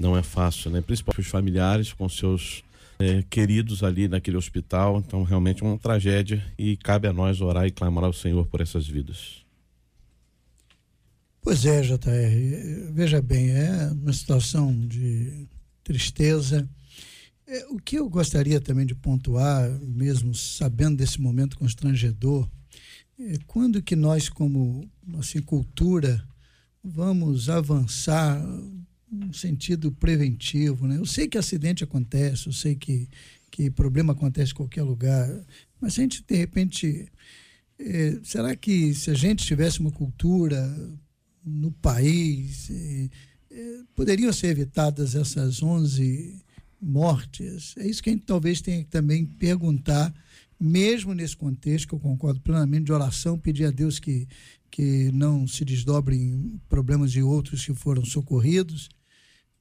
não 0.00 0.16
é 0.16 0.22
fácil, 0.22 0.70
né? 0.70 0.80
Principalmente 0.80 1.20
os 1.20 1.30
familiares 1.30 1.92
com 1.92 2.08
seus 2.08 2.64
é, 2.98 3.22
queridos 3.22 3.82
ali 3.82 4.08
naquele 4.08 4.36
hospital. 4.36 4.98
Então, 4.98 5.22
realmente 5.22 5.62
uma 5.62 5.78
tragédia 5.78 6.44
e 6.58 6.76
cabe 6.76 7.06
a 7.08 7.12
nós 7.12 7.40
orar 7.40 7.66
e 7.66 7.70
clamar 7.70 8.04
ao 8.04 8.12
Senhor 8.12 8.46
por 8.46 8.60
essas 8.60 8.86
vidas. 8.86 9.44
Pois 11.40 11.64
é, 11.64 11.80
JR. 11.82 12.92
Veja 12.92 13.22
bem, 13.22 13.50
é 13.50 13.90
uma 13.92 14.12
situação 14.12 14.76
de 14.86 15.46
tristeza. 15.84 16.68
É, 17.46 17.66
o 17.66 17.76
que 17.76 17.96
eu 17.96 18.08
gostaria 18.08 18.60
também 18.60 18.84
de 18.84 18.94
pontuar, 18.94 19.70
mesmo 19.82 20.34
sabendo 20.34 20.96
desse 20.96 21.20
momento 21.20 21.56
constrangedor, 21.56 22.48
é 23.18 23.38
quando 23.46 23.80
que 23.80 23.94
nós, 23.94 24.28
como 24.28 24.90
assim, 25.18 25.40
cultura, 25.40 26.26
vamos 26.82 27.48
avançar 27.48 28.44
um 29.24 29.32
sentido 29.32 29.90
preventivo, 29.92 30.86
né? 30.86 30.98
Eu 30.98 31.06
sei 31.06 31.28
que 31.28 31.38
acidente 31.38 31.84
acontece, 31.84 32.46
eu 32.46 32.52
sei 32.52 32.74
que, 32.74 33.08
que 33.50 33.70
problema 33.70 34.12
acontece 34.12 34.52
em 34.52 34.56
qualquer 34.56 34.82
lugar, 34.82 35.28
mas 35.80 35.98
a 35.98 36.02
gente, 36.02 36.24
de 36.26 36.36
repente, 36.36 37.08
eh, 37.78 38.18
será 38.22 38.54
que 38.56 38.94
se 38.94 39.10
a 39.10 39.14
gente 39.14 39.44
tivesse 39.44 39.80
uma 39.80 39.90
cultura 39.90 40.74
no 41.44 41.70
país, 41.70 42.70
eh, 42.70 43.08
eh, 43.50 43.80
poderiam 43.94 44.32
ser 44.32 44.48
evitadas 44.48 45.14
essas 45.14 45.62
11 45.62 46.42
mortes? 46.80 47.74
É 47.78 47.86
isso 47.86 48.02
que 48.02 48.10
a 48.10 48.12
gente 48.12 48.24
talvez 48.24 48.60
tenha 48.60 48.82
que 48.82 48.90
também 48.90 49.24
perguntar, 49.24 50.14
mesmo 50.58 51.14
nesse 51.14 51.36
contexto, 51.36 51.88
que 51.88 51.94
eu 51.94 52.00
concordo 52.00 52.40
plenamente, 52.40 52.86
de 52.86 52.92
oração, 52.92 53.38
pedir 53.38 53.66
a 53.66 53.70
Deus 53.70 53.98
que, 53.98 54.26
que 54.70 55.10
não 55.12 55.46
se 55.46 55.64
desdobrem 55.64 56.60
problemas 56.68 57.12
de 57.12 57.22
outros 57.22 57.64
que 57.64 57.74
foram 57.74 58.04
socorridos, 58.04 58.88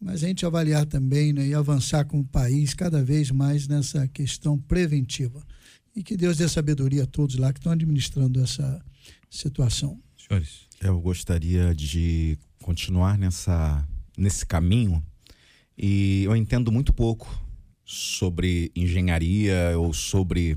mas 0.06 0.24
a 0.24 0.28
gente 0.28 0.46
avaliar 0.46 0.86
também 0.86 1.34
né, 1.34 1.48
e 1.48 1.56
avançar 1.56 2.06
como 2.06 2.24
país 2.24 2.76
cada 2.76 3.04
vez 3.04 3.32
mais 3.32 3.68
nessa 3.68 4.08
questão 4.08 4.56
preventiva. 4.56 5.44
E 5.96 6.04
que 6.04 6.16
Deus 6.16 6.38
dê 6.38 6.48
sabedoria 6.48 7.06
a 7.06 7.08
todos 7.08 7.38
lá 7.38 7.52
que 7.52 7.58
estão 7.58 7.72
administrando 7.72 8.40
essa 8.40 8.86
situação. 9.32 10.00
Senhores. 10.16 10.68
Eu 10.80 11.02
gostaria 11.02 11.74
de 11.74 12.38
continuar 12.62 13.18
nessa, 13.18 13.84
nesse 14.16 14.46
caminho 14.46 15.04
e 15.76 16.24
eu 16.26 16.36
entendo 16.36 16.72
muito 16.72 16.94
pouco 16.94 17.44
sobre 17.84 18.72
engenharia 18.76 19.74
ou 19.76 19.92
sobre 19.92 20.56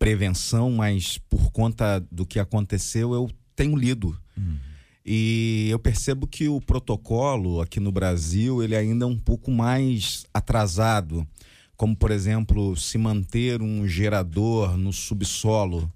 prevenção, 0.00 0.72
mas 0.72 1.16
por 1.16 1.52
conta 1.52 2.00
do 2.10 2.26
que 2.26 2.40
aconteceu 2.40 3.14
eu 3.14 3.30
tenho 3.54 3.76
lido. 3.76 4.20
Hum. 4.36 4.56
E 5.04 5.68
eu 5.70 5.78
percebo 5.78 6.26
que 6.26 6.48
o 6.48 6.60
protocolo 6.60 7.60
aqui 7.60 7.80
no 7.80 7.90
Brasil 7.90 8.62
ele 8.62 8.76
ainda 8.76 9.04
é 9.04 9.08
um 9.08 9.18
pouco 9.18 9.50
mais 9.50 10.26
atrasado, 10.34 11.26
como 11.76 11.96
por 11.96 12.10
exemplo 12.10 12.76
se 12.76 12.98
manter 12.98 13.62
um 13.62 13.86
gerador 13.86 14.76
no 14.76 14.92
subsolo 14.92 15.90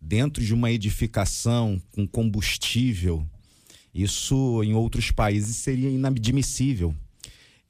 dentro 0.00 0.44
de 0.44 0.54
uma 0.54 0.70
edificação 0.70 1.80
com 1.92 2.06
combustível. 2.06 3.26
Isso 3.94 4.62
em 4.62 4.74
outros 4.74 5.10
países 5.10 5.56
seria 5.56 5.90
inadmissível. 5.90 6.94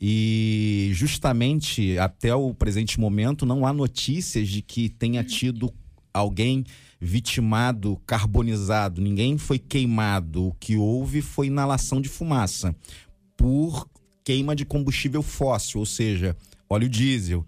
E 0.00 0.90
justamente 0.92 1.98
até 1.98 2.34
o 2.34 2.52
presente 2.52 3.00
momento 3.00 3.46
não 3.46 3.66
há 3.66 3.72
notícias 3.72 4.48
de 4.48 4.60
que 4.60 4.88
tenha 4.88 5.24
tido 5.24 5.72
alguém 6.16 6.64
vitimado, 7.00 8.00
carbonizado, 8.06 9.00
ninguém 9.00 9.36
foi 9.38 9.58
queimado. 9.58 10.48
O 10.48 10.54
que 10.54 10.76
houve 10.76 11.20
foi 11.20 11.48
inalação 11.48 12.00
de 12.00 12.08
fumaça 12.08 12.74
por 13.36 13.88
queima 14.24 14.56
de 14.56 14.64
combustível 14.64 15.22
fóssil, 15.22 15.80
ou 15.80 15.86
seja, 15.86 16.36
óleo 16.68 16.88
diesel. 16.88 17.46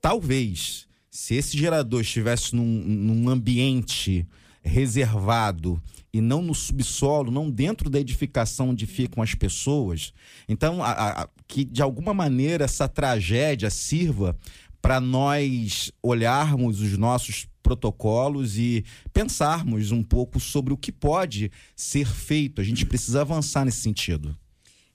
Talvez, 0.00 0.86
se 1.10 1.34
esse 1.34 1.56
gerador 1.56 2.02
estivesse 2.02 2.54
num, 2.54 2.64
num 2.64 3.28
ambiente 3.28 4.26
reservado 4.62 5.82
e 6.12 6.20
não 6.20 6.42
no 6.42 6.54
subsolo, 6.54 7.30
não 7.30 7.50
dentro 7.50 7.90
da 7.90 7.98
edificação 7.98 8.70
onde 8.70 8.86
ficam 8.86 9.22
as 9.22 9.34
pessoas, 9.34 10.12
então 10.48 10.82
a, 10.82 11.22
a, 11.22 11.28
que 11.48 11.64
de 11.64 11.82
alguma 11.82 12.14
maneira 12.14 12.64
essa 12.64 12.86
tragédia 12.86 13.70
sirva 13.70 14.36
para 14.82 15.00
nós 15.00 15.92
olharmos 16.02 16.80
os 16.80 16.98
nossos 16.98 17.46
protocolos 17.62 18.58
e 18.58 18.84
pensarmos 19.12 19.92
um 19.92 20.02
pouco 20.02 20.40
sobre 20.40 20.74
o 20.74 20.76
que 20.76 20.90
pode 20.90 21.52
ser 21.76 22.06
feito. 22.06 22.60
A 22.60 22.64
gente 22.64 22.84
precisa 22.84 23.20
avançar 23.20 23.64
nesse 23.64 23.78
sentido. 23.78 24.36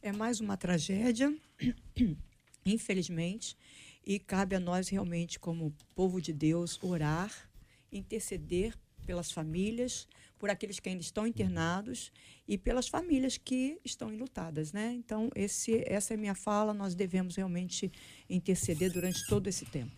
É 0.01 0.12
mais 0.12 0.41
uma 0.41 0.58
tragédia, 0.58 1.34
infelizmente, 2.65 3.56
e 4.06 4.20
cabe 4.20 4.56
a 4.56 4.60
nós 4.60 4.89
realmente, 4.89 5.39
como 5.39 5.74
povo 5.96 6.22
de 6.22 6.34
Deus, 6.34 6.77
orar, 6.82 7.32
interceder 7.91 8.74
pelas 9.06 9.32
famílias, 9.32 10.06
por 10.38 10.50
aqueles 10.50 10.79
que 10.79 10.89
ainda 10.89 11.01
estão 11.01 11.25
internados 11.25 12.12
e 12.48 12.58
pelas 12.58 12.88
famílias 12.88 13.38
que 13.38 13.79
estão 13.84 14.12
enlutadas, 14.12 14.72
né? 14.72 14.94
Então, 14.94 15.29
esse, 15.36 15.84
essa 15.86 16.13
é 16.13 16.15
a 16.15 16.20
minha 16.20 16.36
fala, 16.36 16.74
nós 16.74 16.96
devemos 16.96 17.36
realmente 17.36 17.91
interceder 18.29 18.91
durante 18.91 19.25
todo 19.27 19.48
esse 19.48 19.65
tempo. 19.65 19.91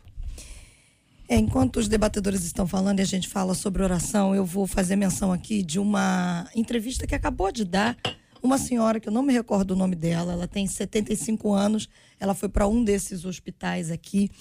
É, 1.28 1.36
enquanto 1.38 1.78
os 1.78 1.88
debatedores 1.88 2.44
estão 2.44 2.66
falando 2.66 3.00
e 3.00 3.02
a 3.04 3.06
gente 3.06 3.28
fala 3.28 3.54
sobre 3.54 3.84
oração, 3.84 4.34
eu 4.34 4.44
vou 4.44 4.66
fazer 4.66 4.96
menção 4.96 5.32
aqui 5.32 5.62
de 5.62 5.78
uma 5.78 6.50
entrevista 6.56 7.06
que 7.06 7.14
acabou 7.14 7.52
de 7.52 7.64
dar 7.64 7.96
uma 8.42 8.58
senhora, 8.58 9.00
que 9.00 9.08
eu 9.08 9.14
não 9.14 9.22
me 9.22 9.34
recordo 9.34 9.72
o 9.72 9.76
nome 9.76 9.96
dela, 9.96 10.34
ela 10.34 10.48
tem 10.48 10.66
75 10.66 11.54
anos, 11.54 11.88
ela 12.20 12.34
foi 12.34 12.50
para 12.50 12.68
um 12.68 12.84
desses 12.84 13.26
hospitais 13.26 13.92
aqui, 13.92 14.32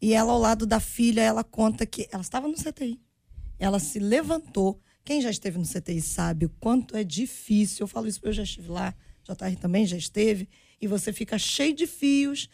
e 0.00 0.12
ela, 0.12 0.32
ao 0.32 0.38
lado 0.38 0.66
da 0.66 0.78
filha, 0.78 1.22
ela 1.22 1.42
conta 1.42 1.86
que 1.86 2.08
ela 2.12 2.22
estava 2.22 2.46
no 2.46 2.54
CTI. 2.54 3.00
Ela 3.58 3.78
se 3.78 3.98
levantou. 3.98 4.78
Quem 5.06 5.20
já 5.20 5.30
esteve 5.30 5.56
no 5.56 5.64
CTI 5.64 6.02
sabe 6.02 6.46
o 6.46 6.50
quanto 6.58 6.96
é 6.96 7.04
difícil. 7.04 7.84
Eu 7.84 7.86
falo 7.86 8.08
isso 8.08 8.18
porque 8.18 8.30
eu 8.30 8.32
já 8.32 8.42
estive 8.42 8.68
lá, 8.68 8.92
JR 9.22 9.56
também 9.56 9.86
já 9.86 9.96
esteve, 9.96 10.48
e 10.80 10.88
você 10.88 11.12
fica 11.12 11.38
cheio 11.38 11.72
de 11.72 11.86
fios 11.86 12.50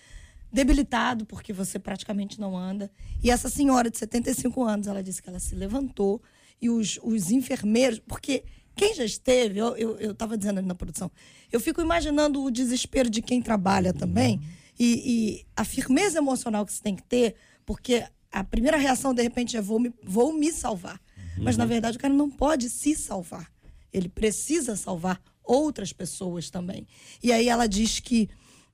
debilitado, 0.52 1.24
porque 1.24 1.50
você 1.50 1.78
praticamente 1.78 2.38
não 2.38 2.54
anda. 2.54 2.92
E 3.24 3.30
essa 3.30 3.48
senhora 3.48 3.90
de 3.90 3.96
75 3.96 4.62
anos, 4.62 4.86
ela 4.86 5.02
disse 5.02 5.22
que 5.22 5.30
ela 5.30 5.40
se 5.40 5.54
levantou 5.54 6.20
e 6.60 6.68
os, 6.68 7.00
os 7.02 7.30
enfermeiros, 7.30 7.98
porque 8.00 8.44
quem 8.76 8.94
já 8.94 9.04
esteve, 9.04 9.58
eu 9.58 10.10
estava 10.10 10.36
dizendo 10.36 10.58
ali 10.58 10.68
na 10.68 10.74
produção, 10.74 11.10
eu 11.50 11.58
fico 11.58 11.80
imaginando 11.80 12.42
o 12.44 12.50
desespero 12.50 13.08
de 13.08 13.22
quem 13.22 13.40
trabalha 13.40 13.94
também 13.94 14.38
e, 14.78 14.84
e 14.84 15.46
a 15.56 15.64
firmeza 15.64 16.18
emocional 16.18 16.66
que 16.66 16.72
você 16.74 16.82
tem 16.82 16.96
que 16.96 17.02
ter, 17.02 17.34
porque 17.64 18.04
a 18.30 18.44
primeira 18.44 18.76
reação, 18.76 19.14
de 19.14 19.22
repente, 19.22 19.56
é 19.56 19.62
vou 19.62 19.80
me, 19.80 19.90
vou 20.04 20.34
me 20.34 20.52
salvar. 20.52 21.00
Uhum. 21.36 21.44
Mas, 21.44 21.56
na 21.56 21.64
verdade, 21.64 21.96
o 21.96 22.00
cara 22.00 22.12
não 22.12 22.30
pode 22.30 22.68
se 22.68 22.94
salvar. 22.94 23.50
Ele 23.92 24.08
precisa 24.08 24.76
salvar 24.76 25.20
outras 25.44 25.92
pessoas 25.92 26.50
também. 26.50 26.86
E 27.22 27.32
aí 27.32 27.48
ela 27.48 27.66
diz 27.66 28.00
que 28.00 28.28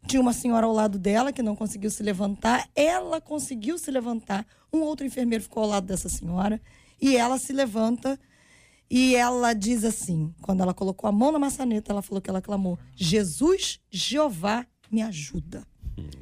tinha 0.07 0.21
uma 0.21 0.33
senhora 0.33 0.67
ao 0.67 0.73
lado 0.73 0.99
dela 0.99 1.33
que 1.33 1.43
não 1.43 1.57
conseguiu 1.57 1.91
se 1.91 2.03
levantar. 2.03 2.69
Ela 2.75 3.21
conseguiu 3.21 3.79
se 3.79 3.91
levantar. 3.91 4.47
Um 4.73 4.81
outro 4.81 5.07
enfermeiro 5.07 5.43
ficou 5.43 5.65
ao 5.65 5.69
lado 5.69 5.87
dessa 5.87 6.09
senhora. 6.09 6.61
E 7.01 7.17
ela 7.17 7.39
se 7.39 7.53
levanta 7.53 8.19
e 8.91 9.15
ela 9.15 9.53
diz 9.53 9.85
assim: 9.85 10.35
quando 10.41 10.63
ela 10.63 10.73
colocou 10.73 11.09
a 11.09 11.13
mão 11.13 11.31
na 11.31 11.39
maçaneta, 11.39 11.93
ela 11.93 12.03
falou 12.03 12.21
que 12.23 12.31
ela 12.31 12.41
clamou: 12.41 12.79
Jesus, 12.95 13.81
Jeová, 13.91 14.67
me 14.91 15.03
ajuda. 15.03 15.67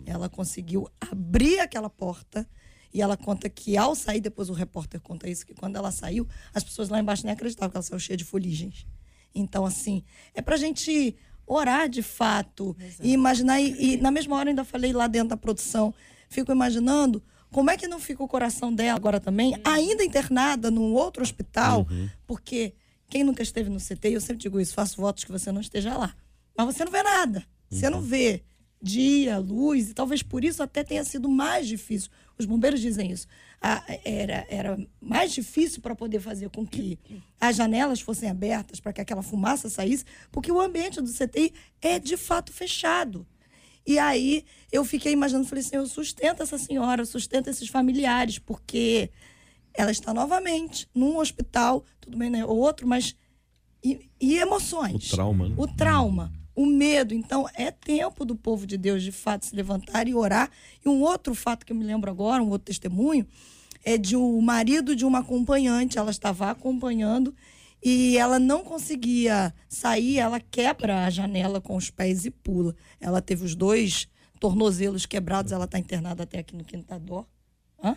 Ela 0.07 0.29
conseguiu 0.29 0.89
abrir 1.01 1.61
aquela 1.61 1.91
porta 1.91 2.49
e 2.97 3.03
ela 3.03 3.15
conta 3.15 3.51
que 3.51 3.77
ao 3.77 3.95
sair, 3.95 4.23
depois 4.23 4.49
o 4.49 4.55
repórter 4.55 4.99
conta 5.03 5.29
isso, 5.29 5.45
que 5.45 5.53
quando 5.53 5.77
ela 5.77 5.93
saiu, 5.93 6.27
as 6.55 6.65
pessoas 6.65 6.89
lá 6.89 6.99
embaixo 6.99 7.27
nem 7.27 7.33
acreditavam 7.35 7.71
que 7.71 7.77
ela 7.77 7.83
saiu 7.83 8.01
cheia 8.01 8.17
de 8.17 8.25
foligens. 8.25 8.87
Então, 9.35 9.67
assim, 9.67 10.03
é 10.33 10.41
pra 10.41 10.57
gente 10.57 11.15
orar 11.47 11.91
de 11.91 12.01
fato 12.03 12.75
Exato. 12.81 13.07
e 13.07 13.13
imaginar. 13.13 13.61
E, 13.61 13.97
e 13.97 13.97
na 13.99 14.11
mesma 14.11 14.35
hora 14.35 14.49
ainda 14.49 14.65
falei 14.65 14.95
lá 14.95 15.07
dentro 15.09 15.29
da 15.29 15.37
produção, 15.37 15.93
fico 16.31 16.51
imaginando 16.51 17.23
como 17.53 17.71
é 17.71 17.77
que 17.77 17.87
não 17.87 18.01
fica 18.01 18.25
o 18.25 18.29
coração 18.29 18.73
dela 18.73 18.97
agora 18.97 19.21
também, 19.21 19.61
ainda 19.63 20.03
internada 20.03 20.71
num 20.71 20.95
outro 20.95 21.23
hospital, 21.23 21.87
uhum. 21.91 22.09
porque 22.27 22.73
quem 23.11 23.23
nunca 23.23 23.43
esteve 23.43 23.69
no 23.69 23.79
CT, 23.79 24.09
eu 24.09 24.23
sempre 24.23 24.39
digo 24.39 24.59
isso, 24.59 24.73
faço 24.73 24.99
votos 24.99 25.23
que 25.23 25.31
você 25.31 25.53
não 25.53 25.61
esteja 25.61 25.95
lá. 25.99 26.15
Mas 26.57 26.75
você 26.75 26.83
não 26.83 26.91
vê 26.91 27.03
nada. 27.03 27.45
Você 27.69 27.91
não 27.91 27.99
uhum. 27.99 28.05
vê 28.05 28.43
dia, 28.81 29.39
luz, 29.39 29.91
e 29.91 29.95
talvez 29.95 30.23
por 30.23 30.45
isso 30.45 30.63
até 30.63 30.83
tenha 30.83 31.05
sido 31.05 31.29
mais 31.29 31.67
difícil. 31.67 32.11
Os 32.39 32.45
bombeiros 32.45 32.81
dizem 32.81 33.11
isso. 33.11 33.27
Ah, 33.61 33.83
era, 34.05 34.47
era 34.49 34.79
mais 35.01 35.33
difícil 35.33 35.81
para 35.81 35.95
poder 35.95 36.21
fazer 36.21 36.51
com 36.51 36.67
que 36.67 36.99
as 37.41 37.57
janelas 37.57 38.01
fossem 38.01 38.29
abertas, 38.29 38.79
para 38.79 38.93
que 38.93 39.01
aquela 39.01 39.23
fumaça 39.23 39.69
saísse, 39.71 40.05
porque 40.31 40.53
o 40.53 40.61
ambiente 40.61 41.01
do 41.01 41.11
CTI 41.11 41.53
é 41.81 41.99
de 41.99 42.17
fato 42.17 42.53
fechado. 42.53 43.27
E 43.87 43.99
aí 43.99 44.45
eu 44.71 44.85
fiquei 44.85 45.13
imaginando, 45.13 45.47
falei 45.47 45.65
assim, 45.65 45.77
eu 45.77 45.87
sustento 45.87 46.43
essa 46.43 46.59
senhora, 46.59 47.03
eu 47.03 47.07
sustento 47.07 47.49
esses 47.49 47.69
familiares, 47.69 48.39
porque 48.39 49.11
ela 49.73 49.91
está 49.91 50.13
novamente 50.13 50.89
num 50.95 51.19
hospital, 51.19 51.85
tudo 52.01 52.17
bem, 52.17 52.31
né? 52.31 52.45
Outro, 52.45 52.87
mas. 52.87 53.15
E, 53.85 54.11
e 54.21 54.39
emoções. 54.39 55.13
O 55.13 55.17
trauma, 55.17 55.49
né? 55.49 55.55
O 55.57 55.69
trauma 55.69 56.33
o 56.57 56.65
medo. 56.65 57.13
Então, 57.15 57.47
é 57.55 57.71
tempo 57.71 58.25
do 58.25 58.35
povo 58.35 58.67
de 58.67 58.79
Deus, 58.79 59.03
de 59.03 59.13
fato, 59.13 59.45
se 59.45 59.55
levantar 59.55 60.09
e 60.09 60.15
orar. 60.15 60.51
E 60.85 60.89
um 60.89 61.03
outro 61.03 61.35
fato 61.35 61.67
que 61.67 61.73
eu 61.73 61.77
me 61.77 61.85
lembro 61.85 62.11
agora, 62.11 62.43
um 62.43 62.49
outro 62.49 62.65
testemunho, 62.65 63.27
é 63.85 63.99
de 63.99 64.17
um 64.17 64.41
marido 64.41 64.97
de 64.97 65.05
uma 65.05 65.19
acompanhante. 65.19 65.99
Ela 65.99 66.11
estava 66.11 66.51
acompanhando 66.51 67.35
e 67.85 68.17
ela 68.17 68.39
não 68.39 68.65
conseguia 68.65 69.55
sair, 69.69 70.19
ela 70.19 70.41
quebra 70.41 71.05
a 71.05 71.11
janela 71.11 71.61
com 71.61 71.77
os 71.77 71.91
pés 71.91 72.25
e 72.25 72.31
pula. 72.31 72.75
Ela 72.99 73.21
teve 73.21 73.45
os 73.45 73.55
dois 73.55 74.09
tornozelos 74.41 75.07
quebrados, 75.07 75.53
ela 75.53 75.67
está 75.67 75.79
internada 75.79 76.23
até 76.23 76.39
aqui 76.39 76.57
no 76.57 76.65
Quintador. 76.65 77.27
Hã? 77.83 77.97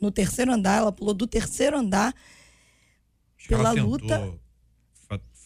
No 0.00 0.10
terceiro 0.10 0.52
andar, 0.52 0.78
ela 0.78 0.92
pulou 0.92 1.12
do 1.12 1.26
terceiro 1.26 1.76
andar 1.76 2.14
pela 3.48 3.72
luta 3.72 4.32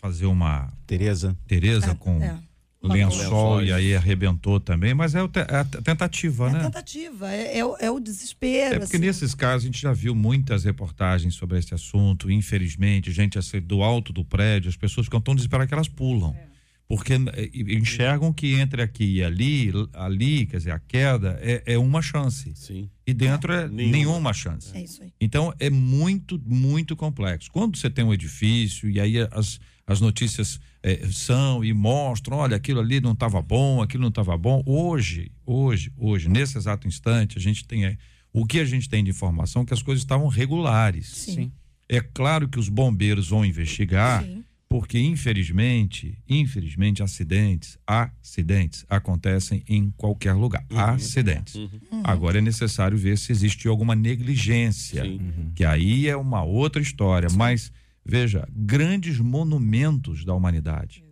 fazer 0.00 0.26
uma 0.26 0.72
Tereza, 0.86 1.36
Tereza 1.46 1.92
é, 1.92 1.94
com 1.94 2.22
é. 2.22 2.38
lençol 2.82 3.62
e 3.62 3.72
aí 3.72 3.94
arrebentou 3.94 4.60
também, 4.60 4.94
mas 4.94 5.14
é, 5.14 5.18
é 5.20 5.56
a 5.56 5.64
tentativa, 5.64 6.48
é 6.48 6.52
né? 6.52 6.58
É 6.58 6.62
tentativa, 6.62 7.32
é, 7.32 7.58
é, 7.58 7.64
o, 7.64 7.76
é 7.78 7.90
o 7.90 7.98
desespero. 7.98 8.76
É 8.76 8.78
porque 8.78 8.96
assim. 8.96 9.04
nesses 9.04 9.34
casos 9.34 9.64
a 9.64 9.66
gente 9.66 9.80
já 9.80 9.92
viu 9.92 10.14
muitas 10.14 10.64
reportagens 10.64 11.34
sobre 11.34 11.58
esse 11.58 11.74
assunto, 11.74 12.30
infelizmente, 12.30 13.10
gente 13.10 13.38
assim, 13.38 13.60
do 13.60 13.82
alto 13.82 14.12
do 14.12 14.24
prédio, 14.24 14.68
as 14.68 14.76
pessoas 14.76 15.06
ficam 15.06 15.20
tão 15.20 15.34
desesperadas 15.34 15.68
que 15.68 15.74
elas 15.74 15.88
pulam. 15.88 16.34
É 16.34 16.56
porque 16.88 17.14
enxergam 17.54 18.32
que 18.32 18.54
entre 18.54 18.80
aqui 18.80 19.16
e 19.16 19.24
ali, 19.24 19.72
ali, 19.92 20.46
quer 20.46 20.58
dizer, 20.58 20.70
a 20.70 20.78
queda 20.78 21.38
é, 21.42 21.62
é 21.66 21.78
uma 21.78 22.00
chance. 22.00 22.52
Sim. 22.54 22.88
E 23.04 23.12
dentro 23.12 23.52
é 23.52 23.68
nenhuma, 23.68 23.92
nenhuma 23.92 24.32
chance. 24.32 24.76
É 24.76 24.82
isso 24.82 25.02
aí. 25.02 25.12
Então 25.20 25.52
é 25.58 25.68
muito, 25.68 26.40
muito 26.44 26.94
complexo. 26.94 27.50
Quando 27.50 27.76
você 27.76 27.90
tem 27.90 28.04
um 28.04 28.14
edifício 28.14 28.88
e 28.88 29.00
aí 29.00 29.16
as, 29.32 29.58
as 29.86 30.00
notícias 30.00 30.58
é, 30.82 31.06
são 31.10 31.64
e 31.64 31.72
mostram, 31.72 32.38
olha, 32.38 32.56
aquilo 32.56 32.80
ali 32.80 33.00
não 33.00 33.12
estava 33.12 33.40
bom, 33.40 33.80
aquilo 33.80 34.02
não 34.02 34.08
estava 34.08 34.36
bom. 34.36 34.62
Hoje, 34.66 35.30
hoje, 35.44 35.92
hoje, 35.96 36.28
nesse 36.28 36.58
exato 36.58 36.88
instante, 36.88 37.38
a 37.38 37.40
gente 37.40 37.64
tem 37.64 37.84
é, 37.84 37.96
o 38.32 38.44
que 38.44 38.58
a 38.58 38.64
gente 38.64 38.88
tem 38.88 39.04
de 39.04 39.10
informação 39.10 39.62
é 39.62 39.66
que 39.66 39.74
as 39.74 39.82
coisas 39.82 40.02
estavam 40.02 40.26
regulares. 40.26 41.06
Sim. 41.08 41.52
É 41.88 42.00
claro 42.00 42.48
que 42.48 42.58
os 42.58 42.68
bombeiros 42.68 43.28
vão 43.28 43.44
investigar. 43.44 44.24
Sim 44.24 44.44
porque 44.68 44.98
infelizmente, 44.98 46.18
infelizmente 46.28 47.02
acidentes, 47.02 47.78
acidentes 47.86 48.84
acontecem 48.88 49.62
em 49.68 49.90
qualquer 49.96 50.32
lugar, 50.32 50.64
uhum. 50.70 50.80
acidentes. 50.80 51.54
Uhum. 51.54 51.70
uhum. 51.92 52.00
Agora 52.02 52.38
é 52.38 52.40
necessário 52.40 52.98
ver 52.98 53.16
se 53.16 53.30
existe 53.30 53.68
alguma 53.68 53.94
negligência, 53.94 55.04
uhum. 55.04 55.52
que 55.54 55.64
aí 55.64 56.08
é 56.08 56.16
uma 56.16 56.42
outra 56.42 56.82
história, 56.82 57.28
Sim. 57.28 57.36
mas 57.36 57.72
veja, 58.06 58.48
grandes 58.52 59.18
monumentos 59.18 60.24
da 60.24 60.32
humanidade 60.32 61.04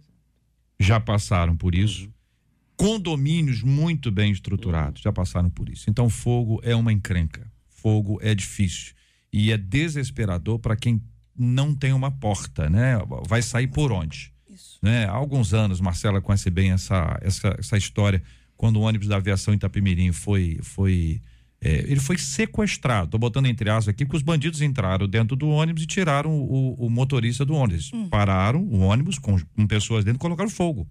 já 0.79 1.01
passaram 1.01 1.57
por 1.57 1.75
isso. 1.75 2.05
Uhum. 2.05 2.13
Condomínios 2.77 3.63
muito 3.63 4.11
bem 4.11 4.33
estruturados 4.33 5.03
já 5.03 5.13
passaram 5.13 5.51
por 5.51 5.69
isso. 5.69 5.89
Então, 5.89 6.09
fogo 6.09 6.61
é 6.63 6.75
uma 6.75 6.93
encrenca. 6.93 7.51
Fogo 7.69 8.19
é 8.23 8.35
difícil. 8.35 8.95
E 9.33 9.53
é 9.53 9.57
desesperador 9.57 10.59
para 10.59 10.77
quem 10.77 11.01
não 11.37 11.75
tem 11.75 11.93
uma 11.93 12.11
porta, 12.11 12.69
né? 12.69 12.99
Vai 13.27 13.43
sair 13.43 13.67
por 13.69 13.93
onde? 13.93 14.33
Isso. 14.49 14.79
Né? 14.83 15.07
Há 15.07 15.13
alguns 15.13 15.53
anos, 15.53 15.81
Marcela 15.81 16.21
conhece 16.21 16.51
bem 16.51 16.71
essa, 16.71 17.19
essa, 17.21 17.57
essa 17.59 17.77
história, 17.77 18.23
quando 18.57 18.77
o 18.77 18.83
ônibus 18.83 19.09
da 19.09 19.17
aviação 19.17 19.53
Itapemirim 19.53 20.13
foi. 20.13 20.59
foi 20.63 21.21
é, 21.65 21.79
ele 21.91 21.99
foi 21.99 22.19
sequestrado, 22.19 23.07
estou 23.07 23.19
botando 23.19 23.47
entre 23.47 23.71
aspas 23.71 23.89
aqui, 23.89 24.05
porque 24.05 24.19
os 24.19 24.23
bandidos 24.23 24.61
entraram 24.61 25.09
dentro 25.09 25.35
do 25.35 25.49
ônibus 25.49 25.85
e 25.85 25.87
tiraram 25.87 26.31
o, 26.31 26.75
o 26.75 26.91
motorista 26.91 27.43
do 27.43 27.55
ônibus. 27.55 27.91
Hum. 27.95 28.07
Pararam 28.11 28.63
o 28.63 28.81
ônibus 28.81 29.19
com, 29.19 29.41
com 29.41 29.67
pessoas 29.67 30.05
dentro 30.05 30.19
e 30.19 30.21
colocaram 30.21 30.51
fogo. 30.51 30.87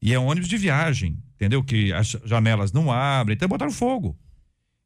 E 0.00 0.14
é 0.14 0.18
um 0.18 0.28
ônibus 0.28 0.48
de 0.48 0.56
viagem, 0.56 1.22
entendeu? 1.34 1.62
Que 1.62 1.92
as 1.92 2.16
janelas 2.24 2.72
não 2.72 2.90
abrem, 2.90 3.34
então 3.34 3.46
botaram 3.46 3.70
fogo. 3.70 4.18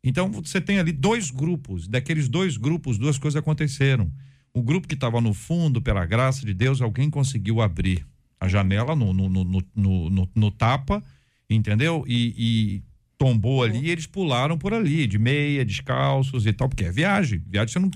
Então 0.02 0.28
você 0.28 0.60
tem 0.60 0.80
ali 0.80 0.90
dois 0.90 1.30
grupos, 1.30 1.86
daqueles 1.86 2.28
dois 2.28 2.56
grupos, 2.56 2.98
duas 2.98 3.16
coisas 3.16 3.38
aconteceram. 3.38 4.10
O 4.52 4.60
grupo 4.60 4.88
que 4.88 4.94
estava 4.94 5.20
no 5.20 5.32
fundo, 5.32 5.80
pela 5.80 6.04
graça 6.04 6.44
de 6.44 6.52
Deus, 6.52 6.80
alguém 6.80 7.08
conseguiu 7.08 7.60
abrir 7.60 8.04
a 8.40 8.48
janela 8.48 8.96
no, 8.96 9.12
no, 9.12 9.28
no, 9.28 9.62
no, 9.76 10.28
no 10.34 10.50
tapa, 10.50 11.00
entendeu? 11.48 12.04
E, 12.08 12.34
e 12.36 12.89
tombou 13.20 13.62
ali 13.62 13.80
e 13.80 13.90
eles 13.90 14.06
pularam 14.06 14.56
por 14.56 14.72
ali, 14.72 15.06
de 15.06 15.18
meia, 15.18 15.62
descalços 15.62 16.46
e 16.46 16.54
tal, 16.54 16.70
porque 16.70 16.84
é 16.84 16.90
viagem. 16.90 17.42
Viagem 17.46 17.68
você 17.68 17.78
não. 17.78 17.90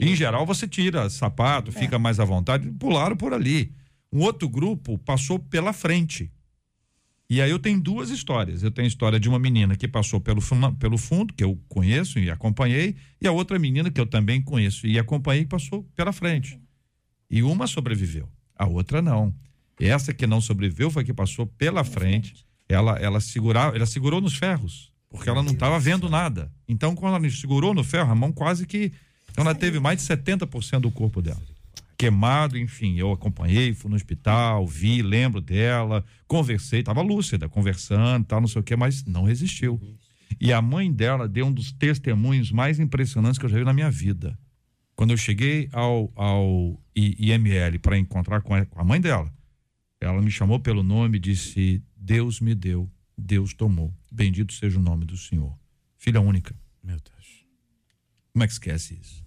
Em 0.00 0.16
geral, 0.16 0.46
você 0.46 0.66
tira 0.66 1.10
sapato, 1.10 1.70
é. 1.70 1.72
fica 1.74 1.98
mais 1.98 2.18
à 2.18 2.24
vontade. 2.24 2.66
Pularam 2.78 3.14
por 3.14 3.34
ali. 3.34 3.74
Um 4.10 4.20
outro 4.22 4.48
grupo 4.48 4.96
passou 4.96 5.38
pela 5.38 5.74
frente. 5.74 6.32
E 7.28 7.42
aí 7.42 7.50
eu 7.50 7.58
tenho 7.58 7.78
duas 7.78 8.08
histórias. 8.08 8.62
Eu 8.62 8.70
tenho 8.70 8.86
a 8.86 8.88
história 8.88 9.20
de 9.20 9.28
uma 9.28 9.38
menina 9.38 9.76
que 9.76 9.86
passou 9.86 10.18
pelo, 10.18 10.40
pelo 10.78 10.96
fundo, 10.96 11.34
que 11.34 11.44
eu 11.44 11.60
conheço 11.68 12.18
e 12.18 12.30
acompanhei, 12.30 12.96
e 13.20 13.28
a 13.28 13.32
outra 13.32 13.58
menina 13.58 13.90
que 13.90 14.00
eu 14.00 14.06
também 14.06 14.40
conheço 14.40 14.86
e 14.86 14.98
acompanhei, 14.98 15.42
que 15.42 15.50
passou 15.50 15.84
pela 15.94 16.10
frente. 16.10 16.58
E 17.30 17.42
uma 17.42 17.66
sobreviveu, 17.66 18.30
a 18.56 18.66
outra 18.66 19.02
não. 19.02 19.34
Essa 19.78 20.14
que 20.14 20.26
não 20.26 20.40
sobreviveu 20.40 20.90
foi 20.90 21.02
a 21.02 21.04
que 21.04 21.12
passou 21.12 21.46
pela 21.46 21.84
frente. 21.84 22.46
Ela, 22.72 22.96
ela, 22.98 23.20
segurava, 23.20 23.76
ela 23.76 23.86
segurou 23.86 24.20
nos 24.20 24.34
ferros, 24.34 24.92
porque 25.10 25.28
ela 25.28 25.42
não 25.42 25.52
estava 25.52 25.78
vendo 25.78 26.08
nada. 26.08 26.50
Então, 26.68 26.94
quando 26.94 27.16
ela 27.16 27.30
segurou 27.30 27.74
no 27.74 27.82
ferro, 27.82 28.10
a 28.10 28.14
mão 28.14 28.32
quase 28.32 28.66
que. 28.66 28.92
Então, 29.30 29.44
ela 29.44 29.54
teve 29.54 29.78
mais 29.80 29.98
de 29.98 30.04
70% 30.06 30.80
do 30.80 30.90
corpo 30.90 31.20
dela 31.20 31.40
queimado, 32.00 32.56
enfim, 32.56 32.96
eu 32.96 33.12
acompanhei, 33.12 33.74
fui 33.74 33.90
no 33.90 33.94
hospital, 33.94 34.66
vi, 34.66 35.02
lembro 35.02 35.38
dela, 35.38 36.02
conversei, 36.26 36.80
estava 36.80 37.02
lúcida, 37.02 37.46
conversando, 37.46 38.24
tal, 38.24 38.40
não 38.40 38.48
sei 38.48 38.58
o 38.58 38.64
que, 38.64 38.74
mas 38.74 39.04
não 39.04 39.24
resistiu. 39.24 39.78
E 40.40 40.50
a 40.50 40.62
mãe 40.62 40.90
dela 40.90 41.28
deu 41.28 41.44
um 41.44 41.52
dos 41.52 41.72
testemunhos 41.72 42.50
mais 42.50 42.80
impressionantes 42.80 43.38
que 43.38 43.44
eu 43.44 43.50
já 43.50 43.58
vi 43.58 43.64
na 43.64 43.74
minha 43.74 43.90
vida. 43.90 44.38
Quando 44.96 45.10
eu 45.10 45.16
cheguei 45.18 45.68
ao, 45.74 46.10
ao 46.16 46.80
IML 46.96 47.78
para 47.80 47.98
encontrar 47.98 48.40
com 48.40 48.54
a, 48.54 48.64
com 48.64 48.80
a 48.80 48.84
mãe 48.84 48.98
dela, 48.98 49.30
ela 50.00 50.20
me 50.22 50.30
chamou 50.30 50.58
pelo 50.58 50.82
nome 50.82 51.18
e 51.18 51.20
disse: 51.20 51.82
Deus 51.96 52.40
me 52.40 52.54
deu 52.54 52.90
Deus 53.20 53.52
tomou. 53.52 53.92
Bendito 54.10 54.52
seja 54.52 54.78
o 54.78 54.82
nome 54.82 55.04
do 55.04 55.16
Senhor. 55.16 55.54
Filha 55.98 56.20
única. 56.20 56.54
Meu 56.82 56.96
Deus. 56.96 57.44
Como 58.32 58.42
é 58.42 58.46
que 58.46 58.52
esquece 58.52 58.98
isso? 59.00 59.24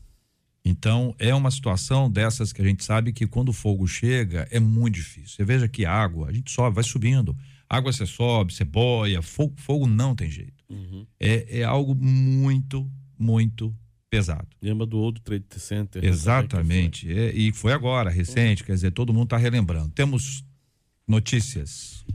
Então, 0.65 1.13
é 1.19 1.35
uma 1.35 1.51
situação 1.51 2.09
dessas 2.09 2.53
que 2.53 2.61
a 2.61 2.65
gente 2.65 2.83
sabe 2.83 3.11
que 3.11 3.27
quando 3.27 3.49
o 3.49 3.53
fogo 3.53 3.85
chega 3.85 4.47
é 4.49 4.59
muito 4.59 4.95
difícil. 4.95 5.35
Você 5.35 5.45
veja 5.45 5.67
que 5.67 5.85
água, 5.85 6.29
a 6.29 6.33
gente 6.33 6.49
sobe, 6.51 6.75
vai 6.75 6.83
subindo. 6.83 7.37
Água 7.69 7.91
você 7.91 8.05
sobe, 8.05 8.53
você 8.53 8.63
boia, 8.63 9.21
fogo, 9.21 9.53
fogo 9.57 9.87
não 9.87 10.15
tem 10.15 10.31
jeito. 10.31 10.63
Uhum. 10.69 11.05
É, 11.19 11.59
é 11.59 11.63
algo 11.63 11.93
muito, 11.93 12.89
muito 13.19 13.75
pesado. 14.09 14.47
Lembra 14.61 14.85
do 14.85 14.97
outro 14.97 15.21
Trade 15.21 15.45
Center? 15.57 16.01
né, 16.01 16.07
Exatamente. 16.07 17.11
É, 17.11 17.33
e 17.33 17.51
foi 17.51 17.73
agora, 17.73 18.09
recente, 18.09 18.63
quer 18.63 18.73
dizer, 18.73 18.91
todo 18.91 19.13
mundo 19.13 19.25
está 19.25 19.37
relembrando. 19.37 19.89
Temos 19.89 20.45
notícias. 21.07 22.05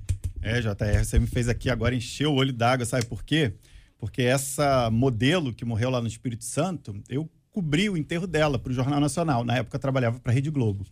É, 0.40 0.60
JR, 0.60 1.04
você 1.04 1.18
me 1.18 1.26
fez 1.26 1.48
aqui 1.48 1.68
agora 1.68 1.94
encher 1.94 2.26
o 2.26 2.34
olho 2.34 2.52
d'água, 2.52 2.86
sabe 2.86 3.06
por 3.06 3.24
quê? 3.24 3.54
Porque 3.98 4.22
essa 4.22 4.90
modelo 4.90 5.52
que 5.52 5.64
morreu 5.64 5.90
lá 5.90 6.00
no 6.00 6.06
Espírito 6.06 6.44
Santo, 6.44 6.94
eu 7.08 7.28
cobri 7.50 7.90
o 7.90 7.96
enterro 7.96 8.26
dela 8.26 8.58
para 8.58 8.70
o 8.70 8.74
Jornal 8.74 9.00
Nacional. 9.00 9.44
Na 9.44 9.56
época 9.56 9.76
eu 9.76 9.80
trabalhava 9.80 10.20
para 10.20 10.30
a 10.30 10.34
Rede 10.34 10.50
Globo. 10.50 10.86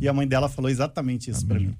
E 0.00 0.06
a 0.06 0.12
mãe 0.12 0.28
dela 0.28 0.48
falou 0.48 0.70
exatamente 0.70 1.30
isso 1.30 1.46
para 1.46 1.58
mim. 1.58 1.74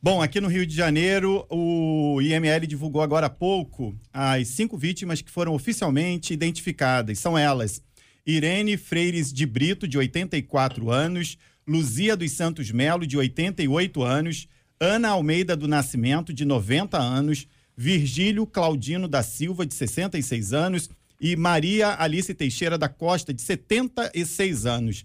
Bom, 0.00 0.22
aqui 0.22 0.40
no 0.40 0.46
Rio 0.46 0.64
de 0.64 0.74
Janeiro, 0.74 1.44
o 1.50 2.20
IML 2.22 2.64
divulgou 2.66 3.02
agora 3.02 3.26
há 3.26 3.30
pouco 3.30 3.92
as 4.12 4.46
cinco 4.48 4.78
vítimas 4.78 5.20
que 5.20 5.30
foram 5.30 5.52
oficialmente 5.52 6.32
identificadas. 6.32 7.18
São 7.18 7.36
elas: 7.36 7.82
Irene 8.24 8.76
Freires 8.76 9.32
de 9.32 9.44
Brito, 9.44 9.88
de 9.88 9.98
84 9.98 10.90
anos, 10.90 11.36
Luzia 11.68 12.16
dos 12.16 12.30
Santos 12.32 12.70
Melo, 12.70 13.06
de 13.06 13.16
88 13.16 14.02
anos, 14.02 14.48
Ana 14.78 15.10
Almeida 15.10 15.56
do 15.56 15.66
Nascimento, 15.66 16.32
de 16.32 16.44
90 16.44 16.96
anos, 16.98 17.48
Virgílio 17.76 18.46
Claudino 18.46 19.08
da 19.08 19.22
Silva, 19.22 19.66
de 19.66 19.74
66 19.74 20.52
anos, 20.52 20.88
e 21.20 21.34
Maria 21.34 21.96
Alice 22.00 22.32
Teixeira 22.32 22.78
da 22.78 22.88
Costa, 22.88 23.34
de 23.34 23.42
76 23.42 24.66
anos. 24.66 25.04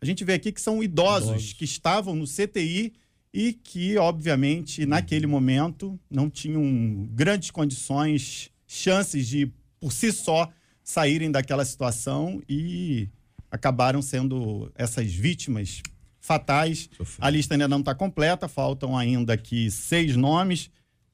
A 0.00 0.04
gente 0.04 0.24
vê 0.24 0.34
aqui 0.34 0.52
que 0.52 0.60
são 0.60 0.82
idosos, 0.82 1.30
Idosos. 1.30 1.52
que 1.54 1.64
estavam 1.64 2.14
no 2.14 2.26
CTI 2.26 2.92
e 3.32 3.52
que, 3.52 3.96
obviamente, 3.96 4.84
naquele 4.84 5.26
momento 5.26 5.98
não 6.10 6.28
tinham 6.28 7.08
grandes 7.12 7.50
condições, 7.50 8.50
chances 8.66 9.26
de, 9.26 9.50
por 9.80 9.92
si 9.92 10.12
só, 10.12 10.50
saírem 10.84 11.30
daquela 11.30 11.64
situação 11.64 12.42
e 12.48 13.08
acabaram 13.50 14.02
sendo 14.02 14.70
essas 14.74 15.12
vítimas 15.12 15.80
fatais. 16.22 16.88
A 17.18 17.28
lista 17.28 17.54
ainda 17.54 17.68
não 17.68 17.80
está 17.80 17.94
completa, 17.94 18.48
faltam 18.48 18.96
ainda 18.96 19.34
aqui 19.34 19.70
seis 19.70 20.16
nomes. 20.16 20.70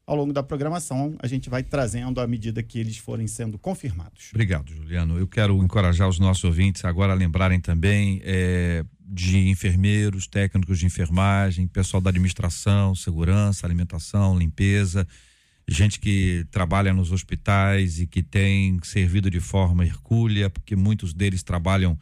Ao 0.06 0.16
longo 0.16 0.32
da 0.32 0.42
programação, 0.42 1.16
a 1.18 1.26
gente 1.26 1.50
vai 1.50 1.62
trazendo 1.62 2.18
à 2.18 2.26
medida 2.26 2.62
que 2.62 2.78
eles 2.78 2.96
forem 2.96 3.26
sendo 3.26 3.58
confirmados. 3.58 4.30
Obrigado, 4.32 4.72
Juliano. 4.72 5.18
Eu 5.18 5.26
quero 5.26 5.62
encorajar 5.62 6.08
os 6.08 6.18
nossos 6.18 6.44
ouvintes 6.44 6.82
agora 6.84 7.12
a 7.12 7.16
lembrarem 7.16 7.60
também 7.60 8.22
eh, 8.24 8.84
de 9.00 9.50
enfermeiros, 9.50 10.26
técnicos 10.26 10.78
de 10.78 10.86
enfermagem, 10.86 11.66
pessoal 11.66 12.00
da 12.00 12.08
administração, 12.08 12.94
segurança, 12.94 13.66
alimentação, 13.66 14.38
limpeza, 14.38 15.06
gente 15.68 16.00
que 16.00 16.46
trabalha 16.50 16.94
nos 16.94 17.12
hospitais 17.12 18.00
e 18.00 18.06
que 18.06 18.22
tem 18.22 18.78
servido 18.82 19.30
de 19.30 19.40
forma 19.40 19.84
hercúlea, 19.84 20.48
porque 20.48 20.74
muitos 20.74 21.12
deles 21.12 21.42
trabalham 21.42 21.98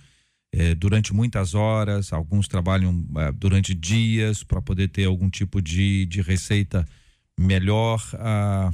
eh, 0.59 0.75
durante 0.75 1.13
muitas 1.13 1.55
horas, 1.55 2.15
alguns 2.15 2.49
trabalham 2.49 3.05
eh, 3.19 3.33
durante 3.33 3.75
dias 3.75 4.43
para 4.43 4.63
poder 4.63 4.89
ter 4.89 5.05
algum 5.05 5.29
tipo 5.29 5.61
de, 5.61 6.07
de 6.07 6.23
receita 6.23 6.87
melhor. 7.39 8.03
ah, 8.15 8.71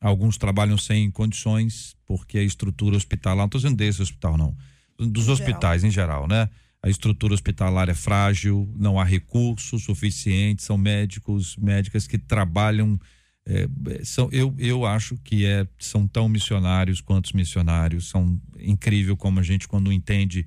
alguns 0.00 0.38
trabalham 0.38 0.78
sem 0.78 1.10
condições, 1.10 1.96
porque 2.06 2.38
a 2.38 2.42
estrutura 2.42 2.94
hospitalar, 2.96 3.38
não 3.38 3.46
estou 3.46 3.58
dizendo 3.58 3.76
desse 3.76 4.00
hospital, 4.00 4.38
não, 4.38 4.56
dos 4.96 5.28
hospitais 5.28 5.82
em 5.82 5.90
geral, 5.90 6.28
né? 6.28 6.48
A 6.80 6.88
estrutura 6.88 7.34
hospitalar 7.34 7.88
é 7.88 7.94
frágil, 7.94 8.72
não 8.76 9.00
há 9.00 9.04
recursos 9.04 9.82
suficientes, 9.82 10.66
são 10.66 10.78
médicos, 10.78 11.56
médicas 11.56 12.06
que 12.06 12.16
trabalham. 12.16 12.96
eh, 13.44 13.68
são, 14.04 14.28
eu, 14.30 14.54
eu 14.56 14.86
acho 14.86 15.16
que 15.24 15.44
é, 15.44 15.66
são 15.80 16.06
tão 16.06 16.28
missionários 16.28 17.00
quanto 17.00 17.24
os 17.26 17.32
missionários. 17.32 18.08
São 18.08 18.40
incrível 18.60 19.16
como 19.16 19.40
a 19.40 19.42
gente, 19.42 19.66
quando 19.66 19.92
entende 19.92 20.46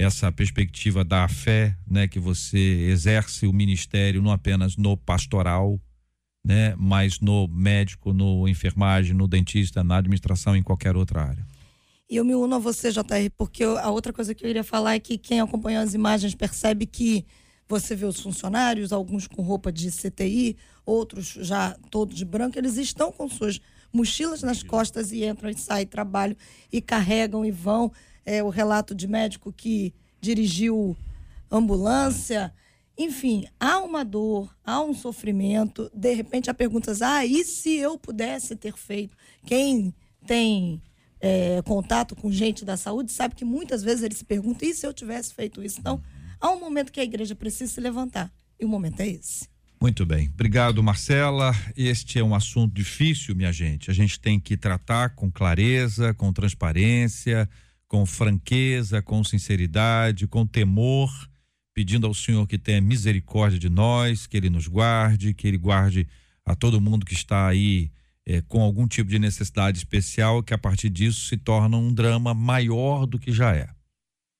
essa 0.00 0.32
perspectiva 0.32 1.04
da 1.04 1.28
fé, 1.28 1.76
né, 1.88 2.08
que 2.08 2.18
você 2.18 2.58
exerce 2.90 3.46
o 3.46 3.52
ministério 3.52 4.22
não 4.22 4.30
apenas 4.30 4.76
no 4.76 4.96
pastoral, 4.96 5.78
né, 6.44 6.74
mas 6.78 7.20
no 7.20 7.46
médico, 7.48 8.12
no 8.12 8.48
enfermagem, 8.48 9.14
no 9.14 9.28
dentista, 9.28 9.84
na 9.84 9.98
administração, 9.98 10.56
em 10.56 10.62
qualquer 10.62 10.96
outra 10.96 11.22
área. 11.22 11.46
E 12.08 12.16
eu 12.16 12.24
me 12.24 12.34
uno 12.34 12.56
a 12.56 12.58
você, 12.58 12.90
JR, 12.90 13.30
porque 13.36 13.62
eu- 13.64 13.78
a 13.78 13.90
outra 13.90 14.12
coisa 14.12 14.34
que 14.34 14.44
eu 14.44 14.50
iria 14.50 14.64
falar 14.64 14.94
é 14.94 14.98
que 14.98 15.18
quem 15.18 15.40
acompanhou 15.40 15.82
as 15.82 15.94
imagens 15.94 16.34
percebe 16.34 16.86
que 16.86 17.24
você 17.68 17.94
vê 17.94 18.04
os 18.04 18.20
funcionários, 18.20 18.92
alguns 18.92 19.28
com 19.28 19.42
roupa 19.42 19.70
de 19.70 19.90
CTI, 19.92 20.56
outros 20.84 21.38
já 21.40 21.76
todos 21.90 22.16
de 22.16 22.24
branco, 22.24 22.58
eles 22.58 22.76
estão 22.78 23.12
com 23.12 23.28
suas 23.28 23.60
mochilas 23.92 24.42
nas 24.42 24.62
costas 24.62 25.12
e 25.12 25.24
entram 25.24 25.50
e 25.50 25.56
saem, 25.56 25.86
trabalham 25.86 26.36
e 26.72 26.80
carregam 26.80 27.44
e 27.44 27.50
vão. 27.52 27.92
É, 28.24 28.42
o 28.42 28.48
relato 28.48 28.94
de 28.94 29.06
médico 29.08 29.52
que 29.52 29.94
dirigiu 30.20 30.96
ambulância. 31.50 32.52
Enfim, 32.96 33.46
há 33.58 33.80
uma 33.80 34.04
dor, 34.04 34.54
há 34.64 34.80
um 34.82 34.94
sofrimento. 34.94 35.90
De 35.94 36.14
repente, 36.14 36.50
há 36.50 36.54
perguntas: 36.54 37.02
ah, 37.02 37.24
e 37.24 37.44
se 37.44 37.76
eu 37.76 37.98
pudesse 37.98 38.54
ter 38.54 38.76
feito? 38.76 39.16
Quem 39.46 39.94
tem 40.26 40.82
é, 41.20 41.62
contato 41.62 42.14
com 42.14 42.30
gente 42.30 42.64
da 42.64 42.76
saúde 42.76 43.10
sabe 43.10 43.34
que 43.34 43.44
muitas 43.44 43.82
vezes 43.82 44.02
eles 44.02 44.18
se 44.18 44.24
perguntam: 44.24 44.68
e 44.68 44.74
se 44.74 44.86
eu 44.86 44.92
tivesse 44.92 45.34
feito 45.34 45.62
isso? 45.62 45.80
Então, 45.80 46.02
há 46.40 46.50
um 46.50 46.60
momento 46.60 46.92
que 46.92 47.00
a 47.00 47.04
igreja 47.04 47.34
precisa 47.34 47.72
se 47.72 47.80
levantar. 47.80 48.30
E 48.58 48.64
o 48.64 48.68
momento 48.68 49.00
é 49.00 49.08
esse. 49.08 49.48
Muito 49.80 50.04
bem. 50.04 50.28
Obrigado, 50.34 50.82
Marcela. 50.82 51.54
Este 51.74 52.18
é 52.18 52.22
um 52.22 52.34
assunto 52.34 52.74
difícil, 52.74 53.34
minha 53.34 53.50
gente. 53.50 53.90
A 53.90 53.94
gente 53.94 54.20
tem 54.20 54.38
que 54.38 54.54
tratar 54.54 55.14
com 55.14 55.32
clareza, 55.32 56.12
com 56.12 56.30
transparência, 56.34 57.48
com 57.90 58.06
franqueza, 58.06 59.02
com 59.02 59.24
sinceridade, 59.24 60.28
com 60.28 60.46
temor, 60.46 61.10
pedindo 61.74 62.06
ao 62.06 62.14
Senhor 62.14 62.46
que 62.46 62.56
tenha 62.56 62.80
misericórdia 62.80 63.58
de 63.58 63.68
nós, 63.68 64.28
que 64.28 64.36
Ele 64.36 64.48
nos 64.48 64.68
guarde, 64.68 65.34
que 65.34 65.48
Ele 65.48 65.58
guarde 65.58 66.06
a 66.46 66.54
todo 66.54 66.80
mundo 66.80 67.04
que 67.04 67.14
está 67.14 67.48
aí 67.48 67.90
eh, 68.24 68.42
com 68.46 68.62
algum 68.62 68.86
tipo 68.86 69.10
de 69.10 69.18
necessidade 69.18 69.78
especial, 69.78 70.40
que 70.40 70.54
a 70.54 70.58
partir 70.58 70.88
disso 70.88 71.26
se 71.26 71.36
torna 71.36 71.76
um 71.76 71.92
drama 71.92 72.32
maior 72.32 73.06
do 73.06 73.18
que 73.18 73.32
já 73.32 73.56
é. 73.56 73.68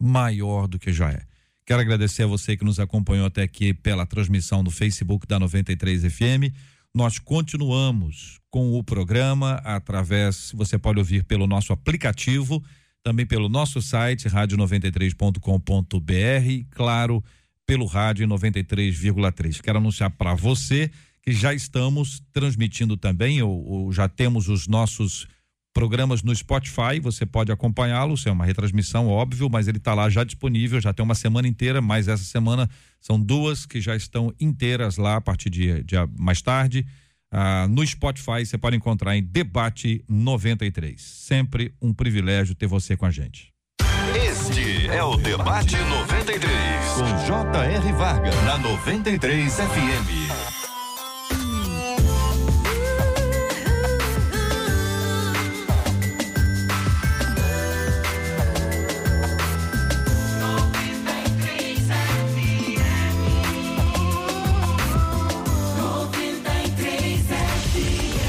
Maior 0.00 0.68
do 0.68 0.78
que 0.78 0.92
já 0.92 1.10
é. 1.10 1.24
Quero 1.66 1.80
agradecer 1.80 2.22
a 2.22 2.28
você 2.28 2.56
que 2.56 2.64
nos 2.64 2.78
acompanhou 2.78 3.26
até 3.26 3.42
aqui 3.42 3.74
pela 3.74 4.06
transmissão 4.06 4.62
no 4.62 4.70
Facebook 4.70 5.26
da 5.26 5.40
93 5.40 6.04
FM. 6.04 6.54
Nós 6.94 7.18
continuamos 7.18 8.38
com 8.48 8.78
o 8.78 8.84
programa 8.84 9.54
através, 9.64 10.52
você 10.54 10.78
pode 10.78 11.00
ouvir 11.00 11.24
pelo 11.24 11.48
nosso 11.48 11.72
aplicativo, 11.72 12.62
também 13.02 13.26
pelo 13.26 13.48
nosso 13.48 13.80
site 13.80 14.28
radio93.com.br, 14.28 16.66
claro, 16.70 17.24
pelo 17.66 17.86
rádio 17.86 18.26
93,3. 18.26 19.60
Quero 19.60 19.78
anunciar 19.78 20.10
para 20.10 20.34
você 20.34 20.90
que 21.22 21.32
já 21.32 21.54
estamos 21.54 22.22
transmitindo 22.32 22.96
também, 22.96 23.42
ou, 23.42 23.64
ou 23.64 23.92
já 23.92 24.08
temos 24.08 24.48
os 24.48 24.66
nossos 24.66 25.28
programas 25.72 26.22
no 26.22 26.34
Spotify, 26.34 26.98
você 27.00 27.24
pode 27.24 27.52
acompanhá-los, 27.52 28.26
é 28.26 28.30
uma 28.30 28.44
retransmissão, 28.44 29.06
óbvio, 29.06 29.48
mas 29.48 29.68
ele 29.68 29.78
está 29.78 29.94
lá 29.94 30.10
já 30.10 30.24
disponível, 30.24 30.80
já 30.80 30.92
tem 30.92 31.04
uma 31.04 31.14
semana 31.14 31.46
inteira, 31.46 31.80
mas 31.80 32.08
essa 32.08 32.24
semana 32.24 32.68
são 33.00 33.20
duas 33.20 33.66
que 33.66 33.80
já 33.80 33.94
estão 33.94 34.34
inteiras 34.40 34.96
lá 34.96 35.16
a 35.16 35.20
partir 35.20 35.48
de, 35.48 35.84
de 35.84 35.94
mais 36.18 36.42
tarde. 36.42 36.84
Ah, 37.32 37.66
no 37.68 37.86
Spotify 37.86 38.44
você 38.44 38.58
pode 38.58 38.76
encontrar 38.76 39.16
em 39.16 39.22
Debate 39.22 40.04
93. 40.08 41.00
Sempre 41.00 41.72
um 41.80 41.94
privilégio 41.94 42.54
ter 42.54 42.66
você 42.66 42.96
com 42.96 43.06
a 43.06 43.10
gente. 43.10 43.52
Este 44.14 44.88
é 44.88 45.02
o 45.04 45.16
Debate 45.16 45.76
93, 45.76 46.48
com 46.96 47.26
J.R. 47.26 47.92
Varga, 47.92 48.30
na 48.42 48.58
93 48.58 49.54
FM. 49.54 50.39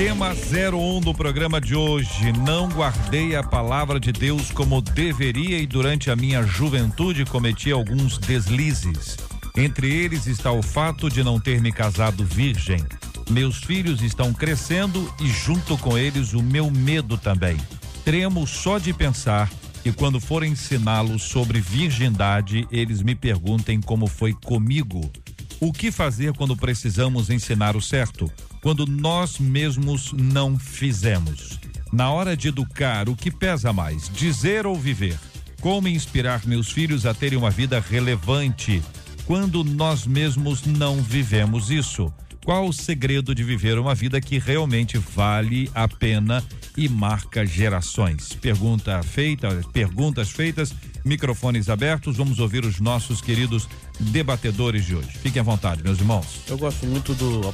Tema 0.04 0.32
01 0.32 1.00
do 1.02 1.14
programa 1.14 1.62
de 1.62 1.76
hoje. 1.76 2.34
Não 2.44 2.68
guardei 2.68 3.36
a 3.36 3.44
palavra 3.44 4.00
de 4.00 4.12
Deus 4.12 4.50
como 4.50 4.82
deveria 4.82 5.60
e 5.60 5.68
durante 5.68 6.10
a 6.10 6.16
minha 6.16 6.42
juventude 6.42 7.24
cometi 7.24 7.72
alguns 7.72 8.18
deslizes. 8.18 9.16
Entre 9.56 9.94
eles 9.94 10.26
está 10.26 10.52
o 10.52 10.64
fato 10.64 11.08
de 11.08 11.24
não 11.24 11.40
ter 11.40 11.62
me 11.62 11.72
casado 11.72 12.26
virgem. 12.26 12.84
Meus 13.30 13.58
filhos 13.58 14.02
estão 14.02 14.34
crescendo 14.34 15.08
e, 15.20 15.28
junto 15.28 15.78
com 15.78 15.96
eles, 15.96 16.34
o 16.34 16.42
meu 16.42 16.72
medo 16.72 17.16
também. 17.16 17.58
Tremo 18.04 18.48
só 18.48 18.80
de 18.80 18.92
pensar 18.94 19.52
que, 19.84 19.92
quando 19.92 20.20
for 20.20 20.44
ensiná-los 20.44 21.22
sobre 21.22 21.62
virgindade, 21.62 22.68
eles 22.72 23.04
me 23.04 23.14
perguntem 23.14 23.80
como 23.80 24.08
foi 24.08 24.34
comigo. 24.34 25.12
O 25.60 25.72
que 25.72 25.92
fazer 25.92 26.34
quando 26.34 26.58
precisamos 26.58 27.30
ensinar 27.30 27.76
o 27.76 27.82
certo? 27.82 28.32
Quando 28.62 28.86
nós 28.86 29.40
mesmos 29.40 30.14
não 30.14 30.58
fizemos. 30.58 31.60
Na 31.92 32.12
hora 32.12 32.38
de 32.38 32.50
educar, 32.50 33.10
o 33.10 33.16
que 33.16 33.32
pesa 33.32 33.74
mais, 33.74 34.08
dizer 34.10 34.68
ou 34.68 34.76
viver? 34.76 35.18
Como 35.60 35.88
inspirar 35.88 36.46
meus 36.46 36.72
filhos 36.72 37.06
a 37.06 37.14
terem 37.14 37.38
uma 37.38 37.50
vida 37.50 37.80
relevante 37.80 38.82
quando 39.26 39.64
nós 39.64 40.06
mesmos 40.06 40.64
não 40.66 41.02
vivemos 41.02 41.72
isso? 41.72 42.14
Qual 42.44 42.68
o 42.68 42.74
segredo 42.74 43.36
de 43.36 43.44
viver 43.44 43.78
uma 43.78 43.94
vida 43.94 44.20
que 44.20 44.40
realmente 44.40 44.98
vale 44.98 45.70
a 45.76 45.88
pena 45.88 46.44
e 46.76 46.90
marca 46.90 47.46
gerações? 47.46 48.34
Pergunta 48.34 49.02
feita, 49.04 49.50
perguntas 49.72 50.32
feitas, 50.32 50.74
microfones 51.06 51.70
abertos. 51.70 52.18
Vamos 52.18 52.40
ouvir 52.40 52.66
os 52.66 52.80
nossos 52.80 53.22
queridos 53.22 53.70
debatedores 54.00 54.86
de 54.86 54.96
hoje. 54.96 55.10
Fiquem 55.22 55.40
à 55.40 55.44
vontade, 55.44 55.84
meus 55.84 56.00
irmãos. 56.00 56.42
Eu 56.48 56.58
gosto 56.58 56.86
muito 56.88 57.14
do 57.14 57.54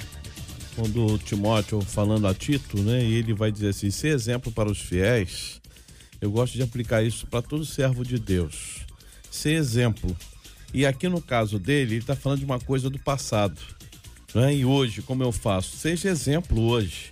quando 0.77 1.17
Timóteo 1.17 1.81
falando 1.81 2.27
a 2.27 2.35
Tito, 2.35 2.77
né? 2.83 3.03
E 3.03 3.15
ele 3.15 3.33
vai 3.33 3.51
dizer 3.51 3.69
assim: 3.69 3.89
ser 3.89 4.09
exemplo 4.09 4.51
para 4.51 4.69
os 4.69 4.79
fiéis. 4.79 5.59
Eu 6.21 6.29
gosto 6.29 6.53
de 6.53 6.61
aplicar 6.61 7.01
isso 7.01 7.25
para 7.25 7.41
todo 7.41 7.65
servo 7.65 8.05
de 8.05 8.19
Deus. 8.19 8.85
Ser 9.31 9.53
exemplo. 9.53 10.15
E 10.71 10.85
aqui 10.85 11.09
no 11.09 11.19
caso 11.19 11.57
dele, 11.57 11.95
ele 11.95 12.01
está 12.01 12.15
falando 12.15 12.39
de 12.39 12.45
uma 12.45 12.59
coisa 12.59 12.91
do 12.91 12.99
passado. 12.99 13.59
Né? 14.35 14.55
E 14.55 14.65
hoje, 14.65 15.01
como 15.01 15.23
eu 15.23 15.31
faço? 15.31 15.75
Seja 15.75 16.09
exemplo 16.09 16.61
hoje. 16.61 17.11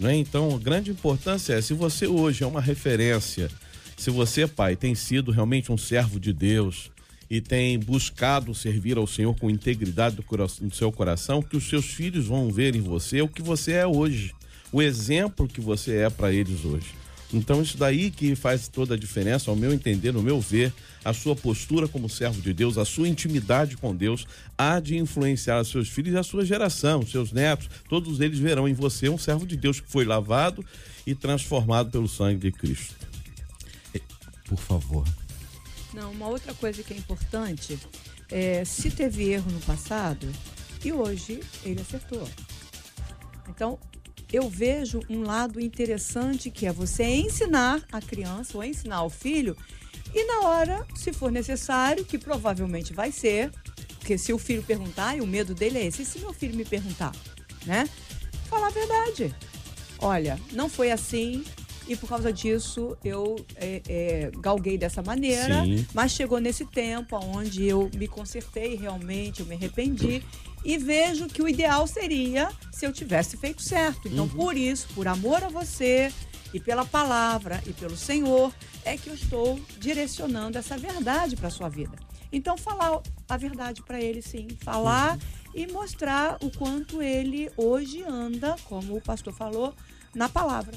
Né? 0.00 0.16
Então, 0.16 0.52
a 0.52 0.58
grande 0.58 0.90
importância 0.90 1.54
é: 1.54 1.60
se 1.60 1.72
você 1.72 2.08
hoje 2.08 2.42
é 2.42 2.46
uma 2.46 2.60
referência, 2.60 3.48
se 3.96 4.10
você, 4.10 4.48
pai, 4.48 4.74
tem 4.74 4.94
sido 4.96 5.30
realmente 5.30 5.70
um 5.70 5.78
servo 5.78 6.18
de 6.18 6.32
Deus, 6.32 6.90
e 7.30 7.40
tem 7.40 7.78
buscado 7.78 8.54
servir 8.54 8.96
ao 8.96 9.06
Senhor 9.06 9.34
com 9.36 9.50
integridade 9.50 10.16
do, 10.16 10.22
coração, 10.22 10.68
do 10.68 10.74
seu 10.74 10.92
coração, 10.92 11.42
que 11.42 11.56
os 11.56 11.68
seus 11.68 11.86
filhos 11.86 12.26
vão 12.26 12.50
ver 12.50 12.74
em 12.74 12.80
você 12.80 13.22
o 13.22 13.28
que 13.28 13.42
você 13.42 13.72
é 13.72 13.86
hoje, 13.86 14.32
o 14.72 14.82
exemplo 14.82 15.48
que 15.48 15.60
você 15.60 15.96
é 15.96 16.10
para 16.10 16.32
eles 16.32 16.64
hoje. 16.64 16.86
Então, 17.32 17.60
isso 17.60 17.76
daí 17.76 18.10
que 18.10 18.36
faz 18.36 18.68
toda 18.68 18.94
a 18.94 18.98
diferença, 18.98 19.50
ao 19.50 19.56
meu 19.56 19.72
entender, 19.72 20.12
no 20.12 20.22
meu 20.22 20.40
ver, 20.40 20.72
a 21.04 21.12
sua 21.12 21.34
postura 21.34 21.88
como 21.88 22.08
servo 22.08 22.40
de 22.40 22.52
Deus, 22.52 22.78
a 22.78 22.84
sua 22.84 23.08
intimidade 23.08 23.76
com 23.76 23.94
Deus, 23.94 24.24
há 24.56 24.78
de 24.78 24.96
influenciar 24.96 25.60
os 25.60 25.68
seus 25.68 25.88
filhos 25.88 26.14
e 26.14 26.16
a 26.16 26.22
sua 26.22 26.44
geração, 26.44 27.04
seus 27.04 27.32
netos. 27.32 27.68
Todos 27.88 28.20
eles 28.20 28.38
verão 28.38 28.68
em 28.68 28.74
você 28.74 29.08
um 29.08 29.18
servo 29.18 29.46
de 29.46 29.56
Deus 29.56 29.80
que 29.80 29.90
foi 29.90 30.04
lavado 30.04 30.64
e 31.04 31.14
transformado 31.14 31.90
pelo 31.90 32.08
sangue 32.08 32.38
de 32.38 32.52
Cristo. 32.52 32.94
Por 34.46 34.58
favor. 34.58 35.23
Não, 35.94 36.10
uma 36.10 36.28
outra 36.28 36.52
coisa 36.52 36.82
que 36.82 36.92
é 36.92 36.96
importante 36.96 37.78
é 38.30 38.64
se 38.64 38.90
teve 38.90 39.30
erro 39.30 39.50
no 39.50 39.60
passado 39.60 40.26
e 40.84 40.92
hoje 40.92 41.40
ele 41.64 41.80
acertou. 41.80 42.28
Então, 43.48 43.78
eu 44.32 44.50
vejo 44.50 45.00
um 45.08 45.22
lado 45.22 45.60
interessante 45.60 46.50
que 46.50 46.66
é 46.66 46.72
você 46.72 47.04
ensinar 47.04 47.80
a 47.92 48.00
criança 48.00 48.56
ou 48.58 48.64
ensinar 48.64 49.04
o 49.04 49.10
filho 49.10 49.56
e 50.12 50.24
na 50.26 50.48
hora, 50.48 50.86
se 50.94 51.12
for 51.12 51.30
necessário, 51.30 52.04
que 52.04 52.18
provavelmente 52.18 52.92
vai 52.92 53.10
ser, 53.10 53.50
porque 53.98 54.16
se 54.16 54.32
o 54.32 54.38
filho 54.38 54.62
perguntar, 54.62 55.16
e 55.16 55.20
o 55.20 55.26
medo 55.26 55.54
dele 55.54 55.78
é 55.78 55.86
esse, 55.86 56.02
e 56.02 56.04
se 56.04 56.20
meu 56.20 56.32
filho 56.32 56.56
me 56.56 56.64
perguntar, 56.64 57.12
né? 57.66 57.88
Falar 58.48 58.68
a 58.68 58.70
verdade. 58.70 59.34
Olha, 59.98 60.38
não 60.52 60.68
foi 60.68 60.92
assim, 60.92 61.44
e 61.86 61.96
por 61.96 62.08
causa 62.08 62.32
disso 62.32 62.96
eu 63.04 63.36
é, 63.56 63.82
é, 63.88 64.30
galguei 64.38 64.78
dessa 64.78 65.02
maneira, 65.02 65.62
Sim. 65.62 65.86
mas 65.92 66.12
chegou 66.12 66.38
nesse 66.38 66.64
tempo 66.64 67.16
onde 67.16 67.66
eu 67.66 67.90
me 67.94 68.08
consertei 68.08 68.74
realmente, 68.76 69.40
eu 69.40 69.46
me 69.46 69.54
arrependi 69.54 70.22
e 70.64 70.78
vejo 70.78 71.26
que 71.26 71.42
o 71.42 71.48
ideal 71.48 71.86
seria 71.86 72.50
se 72.72 72.86
eu 72.86 72.92
tivesse 72.92 73.36
feito 73.36 73.62
certo. 73.62 74.08
Então, 74.08 74.24
uhum. 74.24 74.30
por 74.30 74.56
isso, 74.56 74.88
por 74.94 75.06
amor 75.06 75.44
a 75.44 75.48
você 75.48 76.10
e 76.54 76.60
pela 76.60 76.84
palavra 76.84 77.62
e 77.66 77.72
pelo 77.72 77.96
Senhor, 77.96 78.52
é 78.84 78.96
que 78.96 79.08
eu 79.08 79.14
estou 79.14 79.60
direcionando 79.78 80.56
essa 80.56 80.78
verdade 80.78 81.36
para 81.36 81.50
sua 81.50 81.68
vida. 81.68 81.96
Então, 82.32 82.56
falar 82.56 83.00
a 83.28 83.36
verdade 83.36 83.82
para 83.82 84.00
ele, 84.00 84.22
sim, 84.22 84.48
falar 84.60 85.12
uhum. 85.12 85.20
e 85.54 85.66
mostrar 85.66 86.38
o 86.40 86.50
quanto 86.50 87.02
ele 87.02 87.50
hoje 87.56 88.02
anda, 88.02 88.56
como 88.64 88.96
o 88.96 89.00
pastor 89.00 89.34
falou, 89.34 89.74
na 90.14 90.28
palavra. 90.28 90.74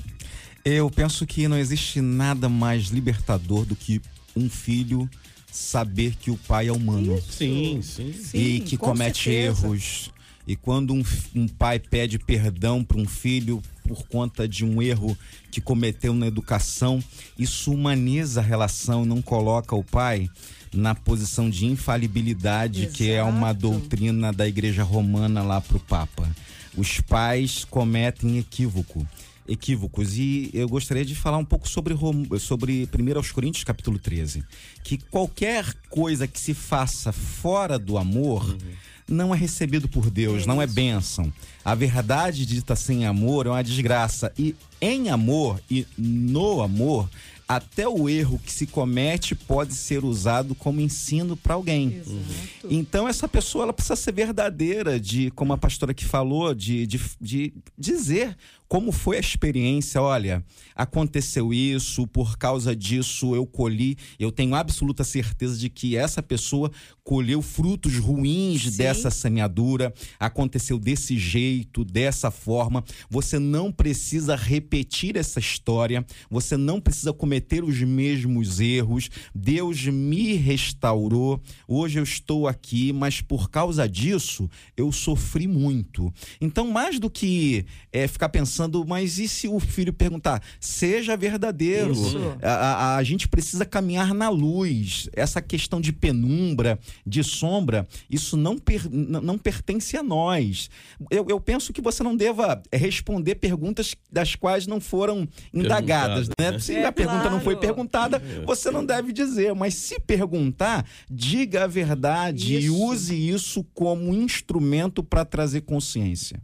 Eu 0.67 0.91
penso 0.91 1.25
que 1.25 1.47
não 1.47 1.57
existe 1.57 2.01
nada 2.01 2.49
mais 2.49 2.87
libertador 2.87 3.65
do 3.65 3.75
que 3.75 4.01
um 4.35 4.49
filho 4.49 5.09
saber 5.49 6.15
que 6.15 6.29
o 6.29 6.35
pai 6.35 6.67
é 6.67 6.73
humano. 6.73 7.21
Sim, 7.21 7.81
sim. 7.81 8.13
E 8.33 8.59
que 8.59 8.75
comete 8.75 9.23
certeza. 9.23 9.65
erros. 9.65 10.11
E 10.45 10.55
quando 10.55 10.93
um, 10.93 11.03
um 11.35 11.47
pai 11.47 11.79
pede 11.79 12.19
perdão 12.19 12.83
para 12.83 12.97
um 12.97 13.07
filho 13.07 13.61
por 13.87 14.05
conta 14.07 14.47
de 14.47 14.65
um 14.65 14.81
erro 14.81 15.17
que 15.49 15.61
cometeu 15.61 16.13
na 16.13 16.27
educação, 16.27 17.01
isso 17.39 17.71
humaniza 17.71 18.41
a 18.41 18.43
relação, 18.43 19.05
não 19.05 19.21
coloca 19.21 19.75
o 19.75 19.83
pai 19.83 20.29
na 20.73 20.93
posição 20.93 21.49
de 21.49 21.65
infalibilidade, 21.65 22.83
Exato. 22.83 22.97
que 22.97 23.09
é 23.09 23.23
uma 23.23 23.53
doutrina 23.53 24.33
da 24.33 24.47
Igreja 24.47 24.83
Romana 24.83 25.41
lá 25.41 25.61
para 25.61 25.77
o 25.77 25.81
Papa. 25.81 26.29
Os 26.75 26.99
pais 26.99 27.65
cometem 27.65 28.37
equívoco 28.37 29.05
equívocos. 29.47 30.17
E 30.17 30.49
eu 30.53 30.67
gostaria 30.67 31.05
de 31.05 31.15
falar 31.15 31.37
um 31.37 31.45
pouco 31.45 31.67
sobre, 31.67 31.95
sobre 32.39 32.87
1 32.93 33.17
aos 33.17 33.31
Coríntios, 33.31 33.63
capítulo 33.63 33.97
13. 33.97 34.43
Que 34.83 34.97
qualquer 34.97 35.73
coisa 35.89 36.27
que 36.27 36.39
se 36.39 36.53
faça 36.53 37.11
fora 37.11 37.77
do 37.79 37.97
amor. 37.97 38.49
Uhum 38.49 38.97
não 39.07 39.33
é 39.33 39.37
recebido 39.37 39.87
por 39.87 40.09
Deus, 40.09 40.45
não 40.45 40.61
é 40.61 40.67
bênção. 40.67 41.31
A 41.63 41.73
verdade 41.73 42.45
dita 42.45 42.75
sem 42.75 43.05
amor 43.05 43.45
é 43.45 43.49
uma 43.49 43.63
desgraça. 43.63 44.31
E 44.37 44.53
em 44.81 45.09
amor 45.09 45.61
e 45.71 45.87
no 45.97 46.61
amor, 46.61 47.09
até 47.47 47.87
o 47.87 48.09
erro 48.09 48.39
que 48.43 48.51
se 48.51 48.67
comete 48.67 49.33
pode 49.33 49.73
ser 49.73 50.03
usado 50.03 50.53
como 50.53 50.81
ensino 50.81 51.37
para 51.37 51.55
alguém. 51.55 51.95
Exato. 51.95 52.67
Então 52.69 53.07
essa 53.07 53.27
pessoa 53.27 53.63
ela 53.63 53.73
precisa 53.73 53.95
ser 53.95 54.11
verdadeira, 54.11 54.99
de 54.99 55.31
como 55.31 55.53
a 55.53 55.57
pastora 55.57 55.93
que 55.93 56.03
falou, 56.03 56.53
de, 56.53 56.85
de, 56.85 56.99
de 57.21 57.53
dizer 57.77 58.35
como 58.67 58.91
foi 58.91 59.15
a 59.15 59.21
experiência? 59.21 60.01
Olha, 60.01 60.43
aconteceu 60.75 61.53
isso, 61.53 62.05
por 62.05 62.37
causa 62.37 62.75
disso 62.75 63.33
eu 63.33 63.45
colhi. 63.45 63.97
Eu 64.19 64.29
tenho 64.29 64.55
absoluta 64.55 65.05
certeza 65.05 65.57
de 65.57 65.69
que 65.69 65.95
essa 65.95 66.21
pessoa 66.21 66.69
colheu 67.01 67.41
frutos 67.41 67.95
ruins 67.97 68.63
Sim. 68.63 68.77
dessa 68.77 69.09
semeadura. 69.09 69.93
Aconteceu 70.19 70.77
desse 70.77 71.17
jeito, 71.17 71.85
dessa 71.85 72.29
forma. 72.29 72.83
Você 73.09 73.39
não 73.39 73.71
precisa 73.71 74.35
repetir 74.35 75.15
essa 75.15 75.39
história. 75.39 76.05
Você 76.29 76.57
não 76.57 76.81
precisa 76.81 77.13
cometer 77.13 77.63
os 77.63 77.81
mesmos 77.81 78.59
erros. 78.59 79.09
Deus 79.33 79.85
me 79.85 80.33
restaurou. 80.33 81.41
Hoje 81.65 81.99
eu 81.99 82.03
estou 82.03 82.47
aqui, 82.47 82.91
mas 82.91 83.21
por 83.21 83.49
causa 83.49 83.87
disso 83.87 84.49
eu 84.75 84.91
sofri 84.91 85.47
muito. 85.47 86.13
Então, 86.41 86.69
mais 86.69 86.99
do 86.99 87.09
que 87.09 87.65
é, 87.93 88.07
ficar 88.09 88.27
pensando 88.27 88.56
pensando, 88.57 88.83
mas 88.87 89.19
e 89.19 89.27
se 89.27 89.47
o 89.47 89.59
filho 89.59 89.93
perguntar? 89.93 90.41
Seja 90.59 91.15
verdadeiro. 91.15 91.93
A, 92.41 92.49
a, 92.49 92.95
a, 92.95 93.03
gente 93.03 93.27
precisa 93.27 93.65
caminhar 93.65 94.13
na 94.15 94.29
luz. 94.29 95.07
Essa 95.13 95.41
questão 95.41 95.79
de 95.79 95.93
penumbra, 95.93 96.79
de 97.05 97.23
sombra, 97.23 97.87
isso 98.09 98.35
não, 98.35 98.57
per, 98.57 98.89
não 98.91 99.37
pertence 99.37 99.95
a 99.95 100.01
nós. 100.01 100.69
Eu, 101.11 101.25
eu, 101.29 101.39
penso 101.39 101.71
que 101.71 101.81
você 101.81 102.01
não 102.01 102.15
deva 102.15 102.61
responder 102.73 103.35
perguntas 103.35 103.95
das 104.11 104.35
quais 104.35 104.65
não 104.65 104.81
foram 104.81 105.27
indagadas. 105.53 106.27
Né? 106.39 106.57
Se 106.59 106.75
é, 106.75 106.85
a 106.85 106.91
pergunta 106.91 107.21
claro. 107.21 107.35
não 107.35 107.41
foi 107.41 107.57
perguntada, 107.57 108.17
é. 108.17 108.45
você 108.45 108.71
não 108.71 108.83
deve 108.83 109.13
dizer. 109.13 109.53
Mas 109.53 109.75
se 109.75 109.99
perguntar, 109.99 110.85
diga 111.09 111.65
a 111.65 111.67
verdade 111.67 112.57
isso. 112.57 112.65
e 112.65 112.69
use 112.69 113.29
isso 113.29 113.63
como 113.73 114.13
instrumento 114.13 115.03
para 115.03 115.23
trazer 115.23 115.61
consciência. 115.61 116.41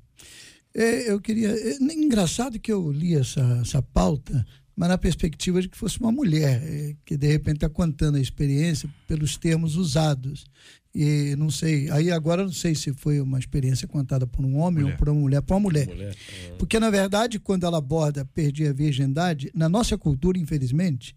É, 0.75 1.11
eu 1.11 1.21
queria. 1.21 1.49
É, 1.49 1.77
engraçado 1.77 2.59
que 2.59 2.71
eu 2.71 2.91
li 2.91 3.15
essa, 3.15 3.59
essa 3.61 3.81
pauta, 3.81 4.45
mas 4.75 4.89
na 4.89 4.97
perspectiva 4.97 5.61
de 5.61 5.69
que 5.69 5.77
fosse 5.77 5.99
uma 5.99 6.11
mulher, 6.11 6.61
é, 6.63 6.95
que 7.05 7.15
de 7.15 7.27
repente 7.27 7.57
está 7.57 7.69
contando 7.69 8.15
a 8.15 8.21
experiência 8.21 8.89
pelos 9.07 9.37
termos 9.37 9.75
usados. 9.75 10.45
E 10.95 11.35
não 11.37 11.49
sei, 11.49 11.89
aí 11.89 12.11
agora 12.11 12.43
não 12.43 12.51
sei 12.51 12.75
se 12.75 12.93
foi 12.93 13.19
uma 13.19 13.39
experiência 13.39 13.87
contada 13.87 14.27
por 14.27 14.45
um 14.45 14.57
homem 14.57 14.83
mulher. 14.83 14.93
ou 14.93 14.97
por 14.97 15.09
uma 15.09 15.21
mulher, 15.21 15.41
por 15.41 15.53
uma 15.55 15.59
mulher. 15.59 15.87
mulher. 15.87 16.15
Porque, 16.59 16.79
na 16.79 16.91
verdade, 16.91 17.39
quando 17.39 17.65
ela 17.65 17.79
aborda 17.79 18.23
perder 18.25 18.67
a 18.69 18.73
virgindade, 18.73 19.51
na 19.55 19.67
nossa 19.67 19.97
cultura, 19.97 20.37
infelizmente, 20.37 21.15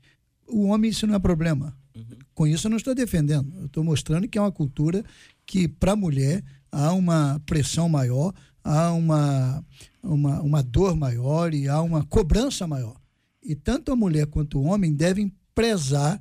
o 0.49 0.69
homem 0.69 0.90
isso 0.90 1.07
não 1.07 1.14
é 1.14 1.19
problema. 1.19 1.77
Uhum. 1.95 2.05
Com 2.35 2.47
isso 2.47 2.66
eu 2.66 2.71
não 2.71 2.79
estou 2.79 2.95
defendendo. 2.95 3.53
Eu 3.59 3.66
estou 3.66 3.85
mostrando 3.85 4.27
que 4.27 4.38
é 4.38 4.40
uma 4.40 4.53
cultura 4.53 5.05
que, 5.45 5.69
para 5.69 5.92
a 5.92 5.97
mulher, 5.97 6.42
há 6.73 6.92
uma 6.92 7.40
pressão 7.45 7.87
maior, 7.87 8.33
há 8.66 8.92
uma, 8.92 9.64
uma, 10.02 10.40
uma 10.42 10.62
dor 10.62 10.96
maior 10.96 11.55
e 11.55 11.68
há 11.68 11.81
uma 11.81 12.05
cobrança 12.05 12.66
maior. 12.66 12.96
E 13.42 13.55
tanto 13.55 13.92
a 13.92 13.96
mulher 13.96 14.26
quanto 14.26 14.59
o 14.59 14.64
homem 14.64 14.92
devem 14.92 15.33
prezar 15.55 16.20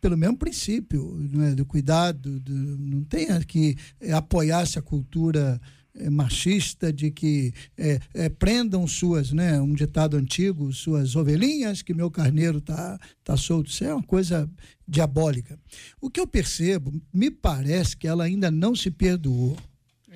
pelo 0.00 0.16
mesmo 0.16 0.36
princípio 0.36 1.16
não 1.32 1.42
é, 1.42 1.54
do 1.54 1.64
cuidado, 1.64 2.38
do, 2.38 2.52
não 2.52 3.02
tem 3.02 3.26
que 3.40 3.76
apoiar 4.12 4.60
essa 4.60 4.82
cultura 4.82 5.60
é, 5.94 6.10
machista 6.10 6.92
de 6.92 7.10
que 7.10 7.52
é, 7.76 7.98
é, 8.12 8.28
prendam 8.28 8.86
suas, 8.86 9.32
né, 9.32 9.58
um 9.60 9.72
ditado 9.72 10.16
antigo, 10.16 10.72
suas 10.72 11.16
ovelhinhas, 11.16 11.80
que 11.80 11.94
meu 11.94 12.10
carneiro 12.10 12.60
tá, 12.60 13.00
tá 13.24 13.36
solto. 13.36 13.70
Isso 13.70 13.84
é 13.84 13.94
uma 13.94 14.02
coisa 14.02 14.48
diabólica. 14.86 15.58
O 16.00 16.10
que 16.10 16.20
eu 16.20 16.26
percebo, 16.26 16.92
me 17.12 17.30
parece 17.30 17.96
que 17.96 18.06
ela 18.06 18.24
ainda 18.24 18.50
não 18.50 18.74
se 18.74 18.90
perdoou. 18.90 19.56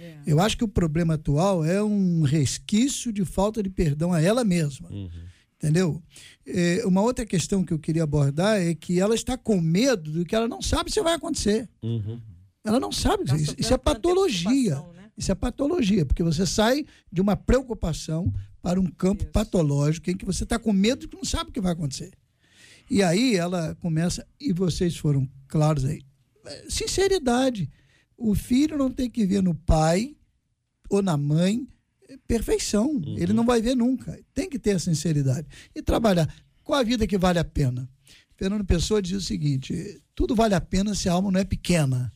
É. 0.00 0.18
Eu 0.26 0.40
acho 0.40 0.56
que 0.56 0.64
o 0.64 0.68
problema 0.68 1.14
atual 1.14 1.64
é 1.64 1.82
um 1.82 2.22
resquício 2.22 3.12
de 3.12 3.24
falta 3.24 3.62
de 3.62 3.68
perdão 3.68 4.12
a 4.12 4.20
ela 4.20 4.44
mesma. 4.44 4.88
Uhum. 4.90 5.10
Entendeu? 5.56 6.02
É, 6.46 6.82
uma 6.86 7.02
outra 7.02 7.26
questão 7.26 7.62
que 7.62 7.72
eu 7.72 7.78
queria 7.78 8.02
abordar 8.02 8.58
é 8.58 8.74
que 8.74 8.98
ela 8.98 9.14
está 9.14 9.36
com 9.36 9.60
medo 9.60 10.10
do 10.10 10.24
que 10.24 10.34
ela 10.34 10.48
não 10.48 10.62
sabe 10.62 10.90
se 10.90 11.02
vai 11.02 11.14
acontecer. 11.14 11.68
Uhum. 11.82 12.18
Ela 12.64 12.80
não 12.80 12.90
sabe. 12.90 13.24
Tá 13.24 13.36
isso, 13.36 13.54
isso 13.58 13.74
é 13.74 13.78
patologia. 13.78 14.76
Né? 14.94 15.10
Isso 15.18 15.30
é 15.30 15.34
patologia, 15.34 16.06
porque 16.06 16.22
você 16.22 16.46
sai 16.46 16.86
de 17.12 17.20
uma 17.20 17.36
preocupação 17.36 18.32
para 18.62 18.80
um 18.80 18.86
campo 18.86 19.24
isso. 19.24 19.32
patológico 19.32 20.10
em 20.10 20.16
que 20.16 20.24
você 20.24 20.44
está 20.44 20.58
com 20.58 20.72
medo 20.72 21.00
de 21.02 21.08
que 21.08 21.16
não 21.16 21.24
sabe 21.24 21.50
o 21.50 21.52
que 21.52 21.60
vai 21.60 21.72
acontecer. 21.72 22.10
E 22.90 23.02
aí 23.02 23.36
ela 23.36 23.74
começa, 23.76 24.26
e 24.40 24.52
vocês 24.52 24.96
foram 24.96 25.28
claros 25.46 25.84
aí. 25.84 26.00
Sinceridade. 26.68 27.70
O 28.20 28.34
filho 28.34 28.76
não 28.76 28.90
tem 28.90 29.08
que 29.08 29.24
ver 29.24 29.42
no 29.42 29.54
pai 29.54 30.14
ou 30.90 31.00
na 31.00 31.16
mãe 31.16 31.66
perfeição. 32.28 32.90
Uhum. 32.90 33.16
Ele 33.16 33.32
não 33.32 33.46
vai 33.46 33.62
ver 33.62 33.74
nunca. 33.74 34.18
Tem 34.34 34.46
que 34.46 34.58
ter 34.58 34.72
a 34.72 34.78
sinceridade. 34.78 35.48
E 35.74 35.80
trabalhar 35.82 36.32
com 36.62 36.74
a 36.74 36.82
vida 36.82 37.06
que 37.06 37.16
vale 37.16 37.38
a 37.38 37.44
pena. 37.44 37.88
Fernando 38.36 38.64
Pessoa 38.64 39.00
diz 39.00 39.12
o 39.12 39.20
seguinte: 39.22 40.02
tudo 40.14 40.34
vale 40.34 40.54
a 40.54 40.60
pena 40.60 40.94
se 40.94 41.08
a 41.08 41.12
alma 41.12 41.30
não 41.30 41.40
é 41.40 41.44
pequena. 41.44 42.12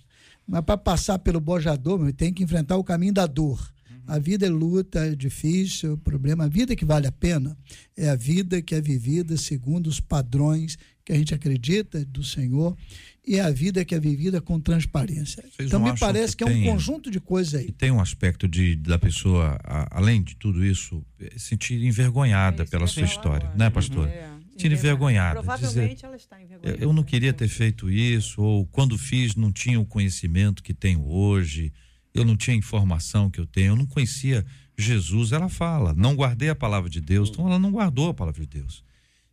Mas 0.47 0.61
para 0.61 0.77
passar 0.77 1.19
pelo 1.21 1.41
bojador, 1.41 2.13
tem 2.13 2.35
que 2.35 2.45
enfrentar 2.45 2.77
o 2.77 2.85
caminho 2.85 3.15
da 3.15 3.27
dor. 3.27 3.73
Uhum. 3.91 4.03
A 4.07 4.19
vida 4.19 4.45
é 4.45 4.51
luta, 4.51 5.07
é 5.07 5.15
difícil, 5.15 5.97
problema. 5.97 6.45
A 6.45 6.49
vida 6.49 6.77
que 6.77 6.85
vale 6.85 7.07
a 7.07 7.13
pena 7.13 7.57
é 7.97 8.11
a 8.11 8.15
vida 8.15 8.61
que 8.61 8.75
é 8.75 8.81
vivida 8.81 9.39
segundo 9.39 9.87
os 9.87 10.01
padrões 10.01 10.77
que 11.03 11.15
a 11.15 11.17
gente 11.17 11.35
acredita 11.35 12.05
do 12.05 12.23
Senhor 12.23 12.77
e 13.27 13.37
é 13.37 13.41
a 13.41 13.51
vida 13.51 13.85
que 13.85 13.95
é 13.95 14.01
vivida 14.01 14.41
com 14.41 14.61
transparência. 14.61 15.43
Vocês 15.43 15.69
então 15.69 15.81
me 15.81 15.99
parece 15.99 16.37
que, 16.37 16.45
que, 16.45 16.51
é 16.51 16.55
um 16.55 16.65
conjunto 16.65 17.11
de 17.11 17.19
coisas 17.19 17.55
aí. 17.55 17.69
E 17.69 17.73
tem 17.73 17.91
um 17.91 18.01
aspecto 18.01 18.47
de 18.47 18.77
da 18.77 18.99
pessoa, 18.99 19.59
a, 19.65 19.99
além 19.99 20.23
de 20.23 20.37
tudo 20.37 20.65
isso, 20.65 21.05
eh, 21.19 21.33
sentir 21.39 21.83
envergonhada 21.83 22.65
é 22.65 22.67
pela 22.67 22.87
sua 22.87 23.05
história, 23.05 23.49
agora. 23.49 23.59
né, 23.59 23.71
pastor? 23.71 24.09
É, 24.09 24.29
sentir 24.51 24.73
envergonhada. 24.73 25.41
Provavelmente 25.41 25.95
dizer, 25.95 26.07
ela 26.07 26.17
está 26.17 26.43
envergonhada. 26.43 26.85
Eu 26.85 26.93
não 26.93 27.03
queria 27.03 27.33
ter 27.33 27.49
feito 27.49 27.91
isso, 27.91 28.43
ou 28.43 28.67
quando 28.67 28.99
fiz 28.99 29.35
não 29.35 29.51
tinha 29.51 29.81
o 29.81 29.87
conhecimento 29.87 30.63
que 30.63 30.75
tenho 30.75 31.07
hoje, 31.09 31.73
eu 32.13 32.27
não 32.27 32.37
tinha 32.37 32.55
a 32.55 32.59
informação 32.59 33.31
que 33.31 33.41
eu 33.41 33.47
tenho, 33.47 33.69
eu 33.69 33.77
não 33.77 33.87
conhecia 33.87 34.45
Jesus. 34.77 35.33
Ela 35.33 35.49
fala, 35.49 35.95
não 35.95 36.15
guardei 36.15 36.51
a 36.51 36.55
palavra 36.55 36.91
de 36.91 37.01
Deus, 37.01 37.31
então 37.31 37.47
ela 37.47 37.59
não 37.59 37.73
guardou 37.73 38.11
a 38.11 38.15
palavra 38.15 38.43
de 38.43 38.47
Deus. 38.47 38.85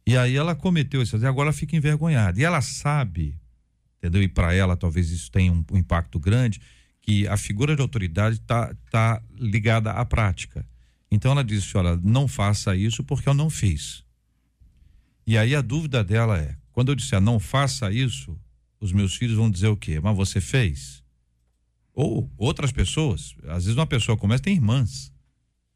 E 0.08 0.16
aí 0.16 0.36
ela 0.36 0.56
cometeu 0.56 1.02
isso, 1.02 1.18
e 1.18 1.26
agora 1.26 1.48
ela 1.48 1.54
fica 1.54 1.76
envergonhada. 1.76 2.40
E 2.40 2.44
ela 2.44 2.62
sabe 2.62 3.41
entendeu? 4.02 4.24
E 4.24 4.28
para 4.28 4.54
ela 4.54 4.76
talvez 4.76 5.12
isso 5.12 5.32
tenha 5.32 5.54
um, 5.54 5.64
um, 5.72 5.78
impacto 5.78 6.20
grande, 6.20 6.60
que 7.00 7.28
a 7.28 7.38
figura 7.38 7.76
de 7.76 7.82
autoridade 7.82 8.38
está 8.38 8.76
tá 8.90 9.22
ligada 9.38 9.92
à 9.92 10.04
prática. 10.04 10.66
Então 11.12 11.32
ela 11.32 11.44
disse: 11.44 11.78
olha, 11.78 11.96
não 11.98 12.28
faça 12.28 12.76
isso 12.76 13.04
porque 13.04 13.30
eu 13.30 13.34
não 13.34 13.50
fiz. 13.50 14.04
E 15.28 15.38
aí 15.38 15.56
a 15.56 15.62
dúvida 15.62 16.04
dela 16.04 16.40
é: 16.40 16.56
quando 16.72 16.90
eu 16.90 16.96
disser 16.96 17.22
não 17.22 17.40
faça 17.40 17.92
isso, 17.92 18.38
os 18.80 18.92
meus 18.92 19.16
filhos 19.16 19.38
vão 19.38 19.52
dizer 19.52 19.68
o 19.68 19.78
quê? 19.78 20.00
Mas 20.00 20.16
você 20.18 20.42
fez? 20.42 21.04
Ou 21.94 22.32
outras 22.38 22.72
pessoas, 22.72 23.36
às 23.48 23.66
vezes 23.66 23.78
uma 23.78 23.86
pessoa 23.86 24.18
começa, 24.18 24.42
tem 24.42 24.56
irmãs, 24.56 25.11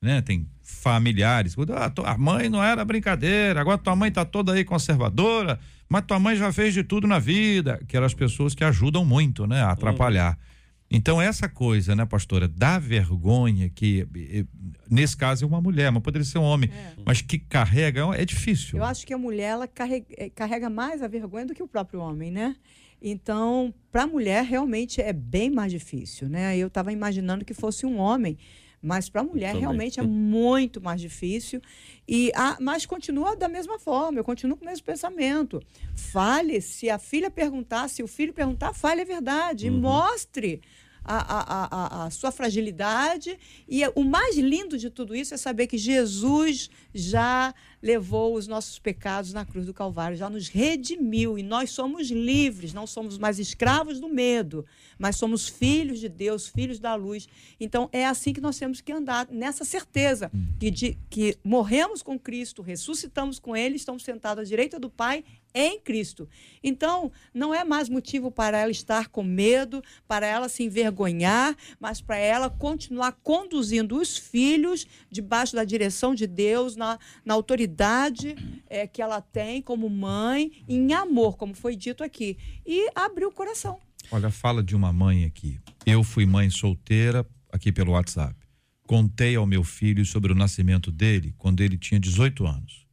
né? 0.05 0.21
Tem 0.21 0.47
familiares. 0.61 1.55
Ah, 1.75 2.11
a 2.11 2.17
mãe 2.17 2.47
não 2.47 2.63
era 2.63 2.85
brincadeira, 2.85 3.59
agora 3.59 3.77
tua 3.77 3.95
mãe 3.95 4.11
tá 4.11 4.23
toda 4.23 4.53
aí 4.53 4.63
conservadora, 4.63 5.59
mas 5.89 6.05
tua 6.05 6.19
mãe 6.19 6.35
já 6.35 6.53
fez 6.53 6.73
de 6.73 6.83
tudo 6.83 7.07
na 7.07 7.19
vida, 7.19 7.81
que 7.87 7.97
eram 7.97 8.05
as 8.05 8.13
pessoas 8.13 8.55
que 8.55 8.63
ajudam 8.63 9.03
muito, 9.03 9.45
né, 9.45 9.61
a 9.61 9.71
atrapalhar. 9.71 10.33
Uhum. 10.33 10.55
Então 10.91 11.21
essa 11.21 11.49
coisa, 11.49 11.95
né, 11.95 12.05
pastora, 12.05 12.47
da 12.47 12.77
vergonha 12.77 13.69
que 13.69 14.07
nesse 14.89 15.17
caso 15.17 15.43
é 15.43 15.47
uma 15.47 15.59
mulher, 15.59 15.91
mas 15.91 16.03
poderia 16.03 16.25
ser 16.25 16.37
um 16.37 16.43
homem, 16.43 16.69
é. 16.71 16.93
mas 17.03 17.21
que 17.21 17.39
carrega 17.39 18.01
é 18.15 18.23
difícil. 18.23 18.77
Eu 18.77 18.85
acho 18.85 19.05
que 19.05 19.13
a 19.13 19.17
mulher 19.17 19.49
ela 19.51 19.67
carrega, 19.67 20.05
é, 20.11 20.29
carrega 20.29 20.69
mais 20.69 21.01
a 21.01 21.07
vergonha 21.07 21.47
do 21.47 21.55
que 21.55 21.63
o 21.63 21.67
próprio 21.67 21.99
homem, 21.99 22.31
né? 22.31 22.55
Então, 23.01 23.73
para 23.91 24.03
a 24.03 24.07
mulher 24.07 24.43
realmente 24.43 25.01
é 25.01 25.11
bem 25.11 25.49
mais 25.49 25.71
difícil, 25.71 26.29
né? 26.29 26.57
Eu 26.57 26.67
estava 26.67 26.91
imaginando 26.91 27.43
que 27.43 27.53
fosse 27.53 27.85
um 27.85 27.97
homem 27.97 28.37
mas 28.85 29.09
para 29.09 29.21
a 29.21 29.23
mulher 29.23 29.55
realmente 29.55 29.99
é 29.99 30.03
muito 30.03 30.79
mais 30.79 31.01
difícil. 31.01 31.59
E 32.07 32.31
a, 32.35 32.55
mas 32.61 32.85
continua 32.85 33.35
da 33.35 33.47
mesma 33.47 33.79
forma, 33.79 34.19
eu 34.19 34.23
continuo 34.23 34.55
com 34.55 34.63
o 34.63 34.67
mesmo 34.67 34.85
pensamento. 34.85 35.59
Fale, 35.95 36.61
se 36.61 36.87
a 36.87 36.99
filha 36.99 37.31
perguntar, 37.31 37.89
se 37.89 38.03
o 38.03 38.07
filho 38.07 38.31
perguntar, 38.31 38.73
fale 38.73 39.01
a 39.01 39.05
verdade. 39.05 39.67
Uhum. 39.67 39.75
E 39.75 39.79
mostre 39.79 40.61
a, 41.05 41.17
a, 41.17 41.65
a, 42.01 42.05
a, 42.05 42.09
sua 42.09 42.31
fragilidade. 42.31 43.37
E 43.69 43.81
o 43.95 44.03
mais 44.03 44.35
lindo 44.37 44.77
de 44.77 44.89
tudo 44.89 45.15
isso 45.15 45.33
é 45.33 45.37
saber 45.37 45.67
que 45.67 45.77
Jesus 45.77 46.69
já 46.93 47.53
levou 47.81 48.35
os 48.35 48.47
nossos 48.47 48.79
pecados 48.79 49.31
na 49.31 49.45
cruz 49.45 49.67
do 49.67 49.73
Calvário, 49.73 50.17
já 50.17 50.27
nos 50.27 50.47
redimiu 50.47 51.37
e 51.37 51.43
nós 51.43 51.69
somos 51.69 52.09
livres, 52.09 52.73
não 52.73 52.87
somos 52.87 53.17
mais 53.19 53.37
escravos 53.37 53.99
do 53.99 54.09
medo, 54.09 54.65
mas 54.97 55.17
somos 55.17 55.47
filhos 55.47 55.99
de 55.99 56.09
Deus, 56.09 56.47
filhos 56.47 56.79
da 56.79 56.95
luz. 56.95 57.27
Então 57.59 57.87
é 57.91 58.05
assim 58.07 58.33
que 58.33 58.41
nós 58.41 58.57
temos 58.57 58.81
que 58.81 58.91
andar, 58.91 59.27
nessa 59.29 59.63
certeza 59.63 60.31
que, 60.59 60.71
de, 60.71 60.97
que 61.09 61.37
morremos 61.43 62.01
com 62.01 62.17
Cristo, 62.17 62.63
ressuscitamos 62.63 63.37
com 63.37 63.55
Ele, 63.55 63.75
estamos 63.75 64.03
sentados 64.03 64.41
à 64.41 64.43
direita 64.43 64.79
do 64.79 64.89
Pai 64.89 65.23
em 65.55 65.79
Cristo. 65.79 66.27
Então, 66.61 67.09
não 67.33 67.53
é 67.53 67.63
mais 67.63 67.87
motivo 67.87 68.29
para 68.29 68.59
ela 68.59 68.71
estar 68.71 69.07
com 69.07 69.23
medo, 69.23 69.81
para 70.05 70.27
ela 70.27 70.49
se 70.49 70.63
envergonhar, 70.63 71.55
mas 71.79 72.01
para 72.01 72.17
ela 72.17 72.49
continuar 72.49 73.13
conduzindo 73.23 73.97
os 73.97 74.17
filhos 74.17 74.85
debaixo 75.09 75.55
da 75.55 75.63
direção 75.63 76.13
de 76.13 76.27
Deus, 76.27 76.75
na, 76.75 76.99
na 77.23 77.33
autoridade 77.33 78.35
é, 78.69 78.85
que 78.85 79.01
ela 79.01 79.21
tem 79.21 79.61
como 79.61 79.89
mãe, 79.89 80.51
em 80.67 80.93
amor, 80.93 81.37
como 81.37 81.55
foi 81.55 81.75
dito 81.77 82.03
aqui. 82.03 82.37
E 82.65 82.89
abrir 82.93 83.25
o 83.25 83.31
coração. 83.31 83.79
Olha, 84.11 84.29
fala 84.29 84.61
de 84.61 84.75
uma 84.75 84.91
mãe 84.91 85.23
aqui. 85.23 85.59
Eu 85.85 86.03
fui 86.03 86.25
mãe 86.25 86.49
solteira 86.49 87.25
aqui 87.51 87.71
pelo 87.71 87.93
WhatsApp. 87.93 88.35
Contei 88.85 89.35
ao 89.35 89.47
meu 89.47 89.63
filho 89.63 90.05
sobre 90.05 90.31
o 90.31 90.35
nascimento 90.35 90.91
dele 90.91 91.33
quando 91.37 91.61
ele 91.61 91.77
tinha 91.77 91.99
18 91.99 92.45
anos. 92.45 92.85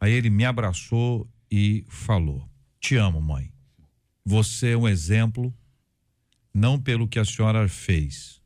Aí 0.00 0.12
ele 0.12 0.30
me 0.30 0.46
abraçou 0.46 1.28
e 1.50 1.84
falou: 1.88 2.48
Te 2.80 2.96
amo, 2.96 3.20
mãe. 3.20 3.52
Você 4.24 4.70
é 4.70 4.76
um 4.76 4.88
exemplo, 4.88 5.52
não 6.52 6.78
pelo 6.80 7.08
que 7.08 7.18
a 7.18 7.24
senhora 7.24 7.66
fez, 7.68 8.40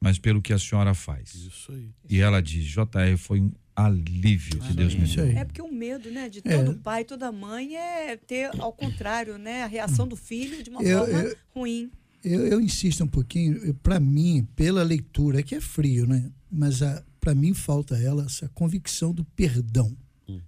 mas 0.00 0.18
pelo 0.18 0.42
que 0.42 0.52
a 0.52 0.58
senhora 0.58 0.94
faz. 0.94 1.34
Isso 1.34 1.72
aí. 1.72 1.90
E 2.08 2.20
ela 2.20 2.42
diz: 2.42 2.64
JR 2.64 3.16
foi 3.16 3.40
um 3.40 3.52
alívio 3.74 4.60
que 4.60 4.74
Deus 4.74 4.94
me 4.94 5.06
deu. 5.06 5.24
É 5.26 5.44
porque 5.44 5.62
o 5.62 5.72
medo, 5.72 6.10
né, 6.10 6.28
de 6.28 6.42
todo 6.42 6.72
é. 6.72 6.74
pai, 6.74 7.04
toda 7.04 7.32
mãe 7.32 7.76
é 7.76 8.16
ter 8.16 8.50
ao 8.60 8.72
contrário, 8.72 9.38
né, 9.38 9.62
a 9.62 9.66
reação 9.66 10.06
do 10.06 10.16
filho 10.16 10.62
de 10.62 10.70
uma 10.70 10.82
eu, 10.82 10.98
forma 10.98 11.22
eu, 11.22 11.36
ruim. 11.54 11.90
Eu, 12.22 12.46
eu, 12.46 12.60
insisto 12.60 13.02
um 13.02 13.08
pouquinho, 13.08 13.74
para 13.76 13.98
mim, 13.98 14.46
pela 14.54 14.82
leitura, 14.82 15.40
é 15.40 15.42
que 15.42 15.54
é 15.54 15.60
frio, 15.60 16.06
né? 16.06 16.30
Mas 16.50 16.80
para 17.18 17.34
mim 17.34 17.52
falta 17.54 17.96
ela 17.96 18.24
essa 18.26 18.48
convicção 18.50 19.12
do 19.12 19.24
perdão. 19.24 19.96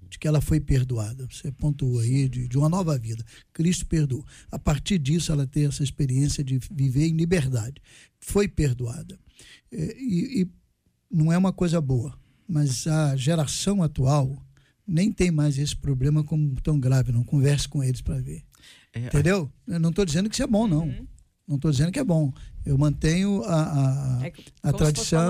De 0.09 0.18
que 0.18 0.28
ela 0.28 0.41
foi 0.41 0.61
perdoada. 0.61 1.26
Você 1.30 1.51
pontuou 1.51 2.01
aí 2.01 2.28
de, 2.28 2.47
de 2.47 2.59
uma 2.59 2.68
nova 2.68 2.99
vida. 2.99 3.24
Cristo 3.53 3.87
perdoou. 3.87 4.24
A 4.51 4.59
partir 4.59 4.99
disso, 4.99 5.32
ela 5.32 5.47
tem 5.47 5.66
essa 5.66 5.82
experiência 5.82 6.45
de 6.45 6.59
viver 6.70 7.07
em 7.07 7.16
liberdade. 7.16 7.80
Foi 8.20 8.47
perdoada. 8.49 9.18
É, 9.72 9.97
e, 9.99 10.43
e 10.43 10.51
não 11.11 11.32
é 11.32 11.39
uma 11.39 11.53
coisa 11.53 11.80
boa, 11.80 12.16
mas 12.49 12.87
a 12.87 13.16
geração 13.16 13.82
atual 13.82 14.43
nem 14.87 15.11
tem 15.11 15.30
mais 15.30 15.59
esse 15.59 15.76
problema 15.76 16.22
como 16.22 16.61
tão 16.61 16.78
grave. 16.78 17.12
Não 17.12 17.24
converse 17.24 17.68
com 17.68 17.82
eles 17.82 18.01
para 18.01 18.20
ver. 18.20 18.43
É, 18.93 19.07
Entendeu? 19.07 19.51
Eu 19.66 19.80
não 19.80 19.91
estou 19.91 20.05
dizendo 20.05 20.28
que 20.28 20.37
isso 20.37 20.43
é 20.43 20.47
bom, 20.47 20.66
não. 20.66 20.85
Uhum. 20.85 21.07
Não 21.47 21.57
estou 21.57 21.70
dizendo 21.70 21.92
que 21.92 21.99
é 21.99 22.05
bom. 22.05 22.32
Eu 22.64 22.78
mantenho 22.78 23.42
a, 23.45 24.20
a, 24.22 24.26
é 24.26 24.32
a 24.62 24.72
tradição. 24.72 25.20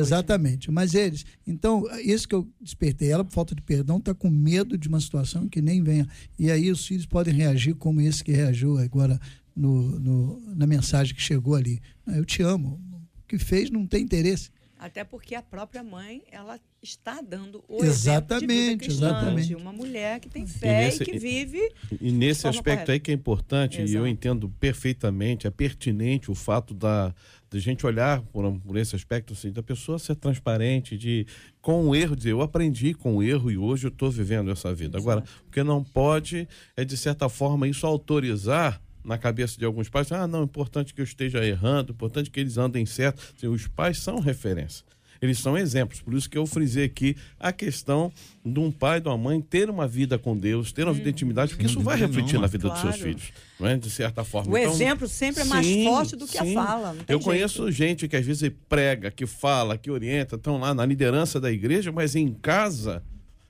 exatamente. 0.00 0.68
Hoje. 0.68 0.74
Mas 0.74 0.94
eles. 0.94 1.26
Então, 1.46 1.84
isso 2.02 2.26
que 2.26 2.34
eu 2.34 2.48
despertei 2.58 3.10
ela, 3.10 3.22
por 3.22 3.32
falta 3.32 3.54
de 3.54 3.60
perdão, 3.60 3.98
está 3.98 4.14
com 4.14 4.30
medo 4.30 4.78
de 4.78 4.88
uma 4.88 5.00
situação 5.00 5.46
que 5.46 5.60
nem 5.60 5.82
venha. 5.82 6.08
E 6.38 6.50
aí 6.50 6.70
os 6.70 6.86
filhos 6.86 7.04
podem 7.04 7.34
reagir 7.34 7.74
como 7.74 8.00
esse 8.00 8.24
que 8.24 8.32
reagiu 8.32 8.78
agora 8.78 9.20
no, 9.54 10.00
no, 10.00 10.54
na 10.54 10.66
mensagem 10.66 11.14
que 11.14 11.20
chegou 11.20 11.54
ali. 11.54 11.80
Eu 12.06 12.24
te 12.24 12.42
amo. 12.42 12.80
O 13.18 13.28
que 13.28 13.38
fez 13.38 13.70
não 13.70 13.86
tem 13.86 14.02
interesse. 14.02 14.50
Até 14.84 15.02
porque 15.02 15.34
a 15.34 15.40
própria 15.40 15.82
mãe, 15.82 16.22
ela 16.30 16.60
está 16.82 17.22
dando 17.22 17.64
o 17.66 17.82
exatamente, 17.82 18.34
exemplo 18.34 18.38
de 18.40 18.46
vida 18.46 18.76
cristã, 18.84 19.06
exatamente. 19.06 19.48
de 19.48 19.54
uma 19.54 19.72
mulher 19.72 20.20
que 20.20 20.28
tem 20.28 20.46
fé 20.46 20.82
e, 20.82 20.84
nesse- 20.84 21.04
que 21.06 21.18
vive 21.18 21.72
E 22.02 22.12
nesse 22.12 22.42
forma 22.42 22.58
aspecto 22.58 22.74
correta. 22.80 22.92
aí 22.92 23.00
que 23.00 23.10
é 23.10 23.14
importante, 23.14 23.78
e 23.78 23.80
eu 23.80 23.86
Exato. 23.86 24.06
entendo 24.08 24.48
perfeitamente, 24.60 25.46
é 25.46 25.50
pertinente 25.50 26.30
o 26.30 26.34
fato 26.34 26.74
da, 26.74 27.14
de 27.50 27.58
gente 27.60 27.86
olhar 27.86 28.20
por, 28.24 28.60
por 28.60 28.76
esse 28.76 28.94
aspecto, 28.94 29.32
assim, 29.32 29.50
da 29.50 29.62
pessoa 29.62 29.98
ser 29.98 30.16
transparente, 30.16 30.98
de 30.98 31.26
com 31.62 31.88
o 31.88 31.96
erro, 31.96 32.14
dizer, 32.14 32.32
eu 32.32 32.42
aprendi 32.42 32.92
com 32.92 33.16
o 33.16 33.22
erro 33.22 33.50
e 33.50 33.56
hoje 33.56 33.86
eu 33.86 33.88
estou 33.88 34.10
vivendo 34.10 34.50
essa 34.50 34.74
vida. 34.74 34.98
Agora, 34.98 35.24
o 35.48 35.50
que 35.50 35.62
não 35.62 35.82
pode 35.82 36.46
é, 36.76 36.84
de 36.84 36.96
certa 36.98 37.26
forma, 37.30 37.66
isso 37.66 37.86
autorizar 37.86 38.82
na 39.04 39.18
cabeça 39.18 39.58
de 39.58 39.64
alguns 39.64 39.88
pais, 39.88 40.10
ah, 40.12 40.26
não, 40.26 40.40
é 40.40 40.44
importante 40.44 40.94
que 40.94 41.00
eu 41.00 41.04
esteja 41.04 41.44
errando, 41.44 41.92
é 41.92 41.94
importante 41.94 42.30
que 42.30 42.40
eles 42.40 42.56
andem 42.56 42.86
certo. 42.86 43.22
Assim, 43.36 43.46
os 43.46 43.66
pais 43.68 43.98
são 43.98 44.18
referência. 44.18 44.84
Eles 45.22 45.38
são 45.38 45.56
exemplos, 45.56 46.00
por 46.02 46.12
isso 46.12 46.28
que 46.28 46.36
eu 46.36 46.44
frisei 46.44 46.84
aqui 46.84 47.16
a 47.40 47.50
questão 47.50 48.12
de 48.44 48.58
um 48.60 48.70
pai 48.70 48.98
e 48.98 49.00
de 49.00 49.08
uma 49.08 49.16
mãe 49.16 49.40
ter 49.40 49.70
uma 49.70 49.86
vida 49.88 50.18
com 50.18 50.36
Deus, 50.36 50.70
ter 50.70 50.84
uma 50.84 50.92
vida 50.92 51.04
de 51.04 51.10
intimidade, 51.10 51.52
porque 51.52 51.64
isso 51.64 51.80
vai 51.80 51.96
refletir 51.96 52.38
na 52.38 52.46
vida 52.46 52.68
dos 52.68 52.78
seus 52.80 52.96
filhos, 52.96 53.32
não 53.58 53.68
é? 53.68 53.76
de 53.78 53.88
certa 53.88 54.22
forma. 54.22 54.52
O 54.52 54.58
Então, 54.58 54.72
exemplo 54.72 55.08
sempre 55.08 55.42
é 55.42 55.44
mais 55.46 55.64
sim, 55.64 55.84
forte 55.84 56.16
do 56.16 56.26
que 56.26 56.36
a 56.36 56.44
sim. 56.44 56.52
fala. 56.52 56.92
não 56.92 57.04
tem 57.04 57.14
Eu 57.14 57.20
conheço 57.20 57.70
jeito. 57.70 57.72
gente 57.72 58.08
que 58.08 58.16
às 58.16 58.26
vezes 58.26 58.50
prega, 58.68 59.10
que 59.10 59.24
fala, 59.24 59.78
que 59.78 59.90
orienta, 59.90 60.36
estão 60.36 60.58
lá 60.58 60.74
na 60.74 60.84
liderança 60.84 61.40
da 61.40 61.50
igreja, 61.50 61.90
mas 61.90 62.14
em 62.14 62.30
casa 62.34 63.02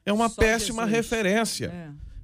é 0.07 0.13
uma 0.13 0.29
Só 0.29 0.43
péssima 0.43 0.83
Jesus. 0.85 0.97
referência. 0.97 1.67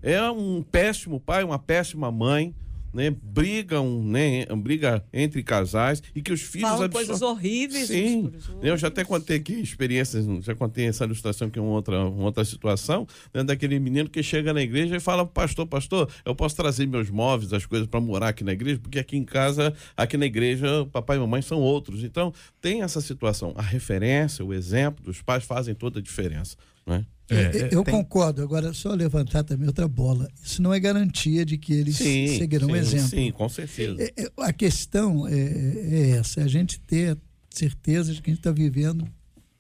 É. 0.03 0.13
É 0.13 0.31
um 0.31 0.63
péssimo 0.63 1.19
pai, 1.19 1.43
uma 1.43 1.59
péssima 1.59 2.13
mãe, 2.13 2.55
né? 2.93 3.11
Brigam, 3.11 4.03
né? 4.05 4.45
Briga 4.57 5.05
entre 5.13 5.43
casais 5.43 6.03
e 6.15 6.21
que 6.23 6.33
os 6.33 6.41
filhos 6.41 6.69
Falam 6.69 6.85
absor- 6.85 7.07
coisas 7.07 7.23
horríveis. 7.23 7.89
Sim, 7.89 8.31
eu 8.63 8.77
já 8.77 8.89
até 8.89 9.05
contei 9.05 9.37
aqui 9.37 9.55
experiências, 9.55 10.27
já 10.45 10.55
contei 10.55 10.87
essa 10.87 11.05
ilustração 11.05 11.49
que 11.51 11.59
é 11.59 11.63
uma 11.63 11.73
outra, 11.73 12.05
uma 12.07 12.25
outra 12.25 12.45
situação, 12.45 13.07
né, 13.33 13.43
daquele 13.45 13.79
menino 13.79 14.09
que 14.09 14.23
chega 14.23 14.53
na 14.53 14.61
igreja 14.63 14.97
e 14.97 15.01
fala, 15.01 15.25
pastor, 15.27 15.67
pastor, 15.67 16.11
eu 16.25 16.35
posso 16.35 16.57
trazer 16.57 16.87
meus 16.87 17.11
móveis, 17.11 17.53
as 17.53 17.67
coisas 17.67 17.87
para 17.87 18.01
morar 18.01 18.29
aqui 18.29 18.45
na 18.45 18.53
igreja, 18.53 18.79
porque 18.81 18.99
aqui 18.99 19.17
em 19.17 19.25
casa, 19.25 19.73
aqui 19.97 20.17
na 20.17 20.27
igreja, 20.27 20.87
papai 20.93 21.17
e 21.17 21.21
mamãe 21.21 21.43
são 21.43 21.59
outros. 21.61 22.03
Então, 22.05 22.33
tem 22.61 22.83
essa 22.83 23.01
situação. 23.01 23.53
A 23.57 23.63
referência, 23.63 24.45
o 24.45 24.53
exemplo 24.53 25.05
dos 25.05 25.23
pais 25.23 25.45
fazem 25.45 25.75
toda 25.75 25.99
a 25.99 26.03
diferença, 26.03 26.57
não 26.87 27.05
é? 27.35 27.51
Eu- 27.57 27.69
eu 27.69 27.85
tem- 27.85 27.95
concordo. 27.95 28.43
Agora, 28.43 28.73
só 28.73 28.93
levantar 28.95 29.45
também 29.45 29.67
outra 29.67 29.87
bola. 29.89 30.29
Isso 30.45 30.61
não 30.63 30.73
é 30.73 30.81
garantia 30.81 31.45
de 31.45 31.57
que 31.59 31.73
eles 31.73 31.97
seguirão 31.97 32.69
o 32.69 32.73
sim, 32.73 32.77
exemplo. 32.79 33.09
Sim, 33.09 33.31
com 33.33 33.49
certeza. 33.49 34.03
É, 34.03 34.13
é, 34.25 34.31
A 34.39 34.53
questão 34.53 35.27
é, 35.29 35.35
é 35.35 36.11
essa: 36.19 36.41
é 36.41 36.45
a 36.45 36.49
gente 36.49 36.81
ter 36.81 37.17
certeza 37.49 38.13
de 38.15 38.21
que 38.23 38.31
a 38.31 38.33
gente 38.33 38.41
está 38.41 38.53
vivendo 38.53 39.07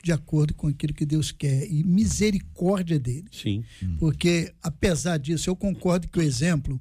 de 0.02 0.12
acordo 0.12 0.54
com 0.54 0.66
aquilo 0.68 0.94
que 0.94 1.04
Deus 1.04 1.30
quer 1.30 1.66
e 1.70 1.84
misericórdia 1.84 2.98
dele. 2.98 3.26
Sim. 3.30 3.64
Porque, 3.98 4.52
apesar 4.62 5.18
disso, 5.18 5.50
eu 5.50 5.56
concordo 5.56 6.08
que 6.08 6.18
o 6.18 6.22
exemplo 6.22 6.80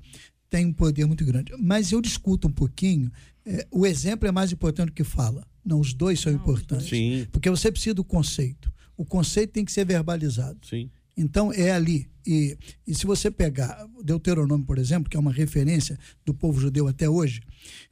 tem 0.50 0.66
um 0.66 0.74
poder 0.74 1.06
muito 1.06 1.26
grande. 1.26 1.52
Mas 1.60 1.92
eu 1.92 2.02
discuto 2.02 2.48
um 2.48 2.52
pouquinho: 2.52 3.12
é, 3.46 3.68
o 3.72 3.86
exemplo 3.86 4.28
é 4.28 4.32
mais 4.32 4.52
importante 4.52 4.88
do 4.88 4.94
que 4.94 5.04
fala. 5.04 5.46
Não, 5.66 5.80
os 5.80 5.94
dois 5.94 6.20
são 6.20 6.32
importantes. 6.32 6.88
Sim, 6.90 7.28
Porque 7.32 7.50
você 7.50 7.72
precisa 7.72 7.94
do 7.94 8.04
conceito. 8.04 8.72
O 9.00 9.06
conceito 9.06 9.54
tem 9.54 9.64
que 9.64 9.72
ser 9.72 9.86
verbalizado. 9.86 10.60
sim. 10.68 10.90
Então 11.16 11.52
é 11.52 11.72
ali. 11.72 12.10
E, 12.26 12.58
e 12.88 12.96
se 12.96 13.06
você 13.06 13.30
pegar 13.30 13.86
o 13.98 14.04
Deuteronômio, 14.04 14.66
por 14.66 14.78
exemplo, 14.78 15.10
que 15.10 15.18
é 15.18 15.20
uma 15.20 15.34
referência 15.34 16.00
do 16.26 16.34
povo 16.34 16.62
judeu 16.62 16.88
até 16.88 17.10
hoje, 17.10 17.42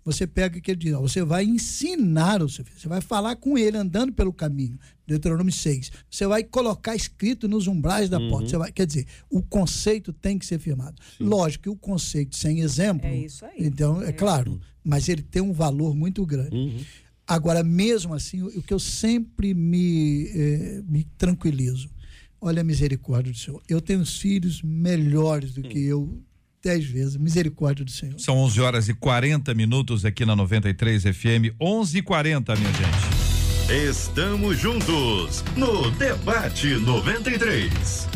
você 0.05 0.25
pega 0.25 0.61
que 0.61 0.71
ele 0.71 0.79
diz: 0.79 0.93
ó, 0.93 1.01
você 1.01 1.23
vai 1.23 1.43
ensinar 1.43 2.41
o 2.41 2.47
seu 2.47 2.63
filho, 2.63 2.79
você 2.79 2.87
vai 2.87 3.01
falar 3.01 3.35
com 3.35 3.57
ele 3.57 3.75
andando 3.75 4.13
pelo 4.13 4.31
caminho. 4.31 4.79
Deuteronômio 5.05 5.51
6. 5.51 5.91
Você 6.09 6.25
vai 6.25 6.43
colocar 6.43 6.95
escrito 6.95 7.47
nos 7.47 7.67
umbrais 7.67 8.09
da 8.09 8.19
porta. 8.19 8.47
Você 8.47 8.57
vai, 8.57 8.71
quer 8.71 8.85
dizer, 8.85 9.07
o 9.29 9.41
conceito 9.41 10.13
tem 10.13 10.37
que 10.39 10.45
ser 10.45 10.59
firmado. 10.59 10.95
Lógico 11.19 11.63
que 11.63 11.69
o 11.69 11.75
conceito 11.75 12.35
sem 12.35 12.61
exemplo. 12.61 13.07
É 13.07 13.17
isso 13.17 13.45
aí. 13.45 13.55
Então, 13.59 14.01
é 14.01 14.13
claro, 14.13 14.59
mas 14.83 15.09
ele 15.09 15.21
tem 15.21 15.41
um 15.41 15.53
valor 15.53 15.95
muito 15.95 16.25
grande. 16.25 16.55
Uhum. 16.55 16.79
Agora, 17.27 17.61
mesmo 17.61 18.13
assim, 18.13 18.41
o 18.41 18.63
que 18.63 18.73
eu 18.73 18.79
sempre 18.79 19.53
me, 19.53 20.29
eh, 20.33 20.81
me 20.87 21.03
tranquilizo, 21.17 21.89
olha 22.39 22.61
a 22.61 22.63
misericórdia 22.63 23.33
do 23.33 23.37
Senhor. 23.37 23.61
Eu 23.67 23.81
tenho 23.81 23.99
os 23.99 24.17
filhos 24.17 24.61
melhores 24.61 25.53
do 25.53 25.61
que 25.61 25.77
eu, 25.77 26.23
dez 26.63 26.85
vezes, 26.85 27.17
misericórdia 27.17 27.83
do 27.83 27.91
Senhor. 27.91 28.17
São 28.17 28.37
11 28.37 28.61
horas 28.61 28.87
e 28.87 28.93
40 28.93 29.53
minutos 29.53 30.05
aqui 30.05 30.25
na 30.25 30.37
93 30.37 31.03
FM. 31.03 31.53
11 31.59 31.97
e 31.97 32.01
40 32.01 32.55
minha 32.55 32.71
gente. 32.71 33.89
Estamos 33.89 34.57
juntos 34.57 35.43
no 35.57 35.91
Debate 35.91 36.75
93. 36.75 38.07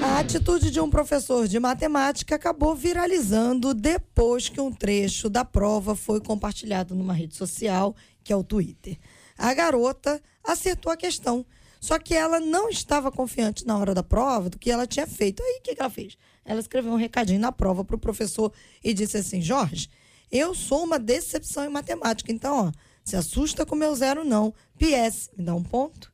A 0.00 0.20
atitude 0.20 0.70
de 0.70 0.78
um 0.78 0.88
professor 0.88 1.48
de 1.48 1.58
matemática 1.58 2.36
acabou 2.36 2.76
viralizando 2.76 3.74
depois 3.74 4.48
que 4.48 4.60
um 4.60 4.72
trecho 4.72 5.28
da 5.28 5.44
prova 5.44 5.96
foi 5.96 6.20
compartilhado 6.20 6.94
numa 6.94 7.12
rede 7.12 7.34
social, 7.34 7.96
que 8.28 8.32
é 8.32 8.36
o 8.36 8.44
Twitter. 8.44 8.98
A 9.38 9.54
garota 9.54 10.22
acertou 10.44 10.92
a 10.92 10.96
questão, 10.98 11.46
só 11.80 11.98
que 11.98 12.14
ela 12.14 12.38
não 12.38 12.68
estava 12.68 13.10
confiante 13.10 13.66
na 13.66 13.78
hora 13.78 13.94
da 13.94 14.02
prova 14.02 14.50
do 14.50 14.58
que 14.58 14.70
ela 14.70 14.86
tinha 14.86 15.06
feito. 15.06 15.42
Aí 15.42 15.58
o 15.58 15.62
que, 15.62 15.74
que 15.74 15.80
ela 15.80 15.88
fez? 15.88 16.18
Ela 16.44 16.60
escreveu 16.60 16.92
um 16.92 16.96
recadinho 16.96 17.40
na 17.40 17.50
prova 17.50 17.82
para 17.86 17.96
o 17.96 17.98
professor 17.98 18.52
e 18.84 18.92
disse 18.92 19.16
assim: 19.16 19.40
Jorge, 19.40 19.88
eu 20.30 20.54
sou 20.54 20.84
uma 20.84 20.98
decepção 20.98 21.64
em 21.64 21.70
matemática, 21.70 22.30
então, 22.30 22.66
ó, 22.66 22.72
se 23.02 23.16
assusta 23.16 23.64
com 23.64 23.74
meu 23.74 23.94
zero, 23.94 24.24
não. 24.24 24.52
PS, 24.76 25.30
me 25.34 25.42
dá 25.42 25.54
um 25.54 25.62
ponto. 25.62 26.12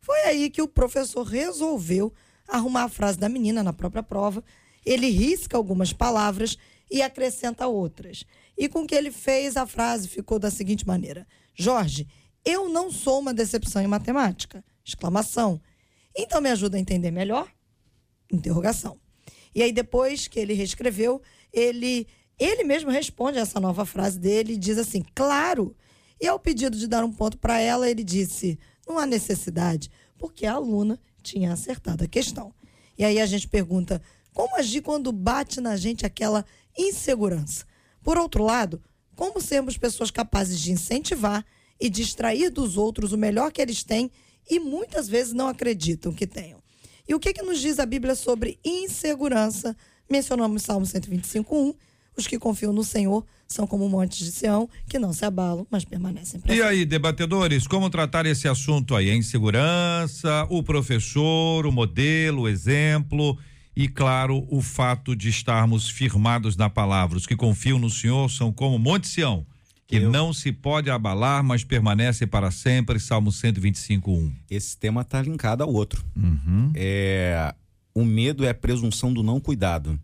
Foi 0.00 0.22
aí 0.22 0.50
que 0.50 0.60
o 0.60 0.66
professor 0.66 1.22
resolveu 1.22 2.12
arrumar 2.48 2.82
a 2.82 2.88
frase 2.88 3.16
da 3.16 3.28
menina 3.28 3.62
na 3.62 3.72
própria 3.72 4.02
prova. 4.02 4.42
Ele 4.84 5.08
risca 5.08 5.56
algumas 5.56 5.92
palavras 5.92 6.58
e 6.90 7.00
acrescenta 7.00 7.68
outras. 7.68 8.24
E 8.58 8.68
com 8.68 8.82
o 8.82 8.86
que 8.86 8.94
ele 8.94 9.12
fez, 9.12 9.56
a 9.56 9.66
frase 9.66 10.08
ficou 10.08 10.38
da 10.38 10.50
seguinte 10.50 10.86
maneira: 10.86 11.26
Jorge, 11.54 12.08
eu 12.44 12.68
não 12.68 12.90
sou 12.90 13.20
uma 13.20 13.32
decepção 13.32 13.80
em 13.82 13.86
matemática. 13.86 14.64
Exclamação. 14.84 15.60
Então 16.16 16.40
me 16.40 16.50
ajuda 16.50 16.76
a 16.76 16.80
entender 16.80 17.10
melhor? 17.10 17.50
Interrogação. 18.30 18.98
E 19.54 19.62
aí 19.62 19.72
depois 19.72 20.28
que 20.28 20.38
ele 20.38 20.52
reescreveu, 20.54 21.22
ele 21.52 22.06
ele 22.38 22.64
mesmo 22.64 22.90
responde 22.90 23.38
essa 23.38 23.60
nova 23.60 23.86
frase 23.86 24.18
dele 24.18 24.54
e 24.54 24.58
diz 24.58 24.76
assim: 24.76 25.04
"Claro". 25.14 25.74
E 26.20 26.26
ao 26.26 26.38
pedido 26.38 26.76
de 26.76 26.86
dar 26.88 27.04
um 27.04 27.12
ponto 27.12 27.38
para 27.38 27.60
ela, 27.60 27.88
ele 27.88 28.02
disse: 28.02 28.58
"Não 28.86 28.98
há 28.98 29.06
necessidade, 29.06 29.90
porque 30.18 30.44
a 30.44 30.54
aluna 30.54 31.00
tinha 31.22 31.52
acertado 31.52 32.04
a 32.04 32.08
questão". 32.08 32.52
E 32.98 33.04
aí 33.04 33.20
a 33.20 33.26
gente 33.26 33.48
pergunta: 33.48 34.02
como 34.32 34.56
agir 34.56 34.82
quando 34.82 35.12
bate 35.12 35.60
na 35.60 35.76
gente 35.76 36.04
aquela 36.04 36.44
insegurança? 36.76 37.64
Por 38.02 38.18
outro 38.18 38.42
lado, 38.42 38.82
como 39.14 39.40
sermos 39.40 39.76
pessoas 39.76 40.10
capazes 40.10 40.60
de 40.60 40.72
incentivar 40.72 41.44
e 41.80 41.88
de 41.88 42.02
extrair 42.02 42.50
dos 42.50 42.76
outros 42.76 43.12
o 43.12 43.18
melhor 43.18 43.52
que 43.52 43.60
eles 43.60 43.82
têm 43.82 44.10
e 44.48 44.60
muitas 44.60 45.08
vezes 45.08 45.32
não 45.32 45.48
acreditam 45.48 46.12
que 46.12 46.26
tenham? 46.26 46.62
E 47.08 47.14
o 47.14 47.20
que, 47.20 47.32
que 47.32 47.42
nos 47.42 47.60
diz 47.60 47.78
a 47.78 47.86
Bíblia 47.86 48.14
sobre 48.14 48.58
insegurança? 48.64 49.76
Mencionamos 50.10 50.62
Salmo 50.62 50.86
125, 50.86 51.56
1. 51.56 51.74
Os 52.16 52.26
que 52.26 52.38
confiam 52.38 52.72
no 52.72 52.84
Senhor 52.84 53.24
são 53.46 53.66
como 53.66 53.88
montes 53.88 54.18
de 54.18 54.30
Sião, 54.30 54.68
que 54.88 54.98
não 54.98 55.12
se 55.12 55.24
abalam, 55.24 55.66
mas 55.70 55.84
permanecem 55.84 56.40
E 56.48 56.62
aí, 56.62 56.84
debatedores, 56.84 57.66
como 57.66 57.90
tratar 57.90 58.24
esse 58.24 58.46
assunto 58.46 58.94
aí? 58.94 59.10
A 59.10 59.14
insegurança, 59.14 60.46
o 60.48 60.62
professor, 60.62 61.66
o 61.66 61.72
modelo, 61.72 62.42
o 62.42 62.48
exemplo 62.48 63.36
e, 63.76 63.88
claro, 63.88 64.46
o 64.50 64.60
fato 64.62 65.16
de 65.16 65.28
estarmos 65.28 65.88
firmados 65.88 66.56
na 66.56 66.70
palavra. 66.70 67.16
Os 67.18 67.26
que 67.26 67.34
confiam 67.36 67.78
no 67.78 67.90
Senhor 67.90 68.30
são 68.30 68.52
como 68.52 68.78
Monte 68.78 69.08
Sião, 69.08 69.44
que 69.86 69.96
Eu- 69.96 70.10
não 70.10 70.32
se 70.32 70.52
pode 70.52 70.90
abalar, 70.90 71.42
mas 71.42 71.64
permanece 71.64 72.26
para 72.26 72.50
sempre. 72.50 72.98
Salmo 73.00 73.30
125, 73.32 74.12
1. 74.12 74.32
Esse 74.50 74.76
tema 74.78 75.00
está 75.02 75.20
linkado 75.20 75.62
ao 75.62 75.72
outro. 75.72 76.04
Uhum. 76.16 76.70
É, 76.74 77.54
o 77.94 78.04
medo 78.04 78.44
é 78.44 78.50
a 78.50 78.54
presunção 78.54 79.12
do 79.12 79.22
não 79.22 79.38
cuidado. 79.40 79.98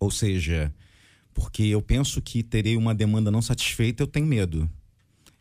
Ou 0.00 0.10
seja, 0.10 0.72
porque 1.32 1.62
eu 1.64 1.80
penso 1.80 2.20
que 2.20 2.42
terei 2.42 2.76
uma 2.76 2.94
demanda 2.94 3.30
não 3.30 3.40
satisfeita, 3.42 4.02
eu 4.02 4.06
tenho 4.06 4.26
medo. 4.26 4.68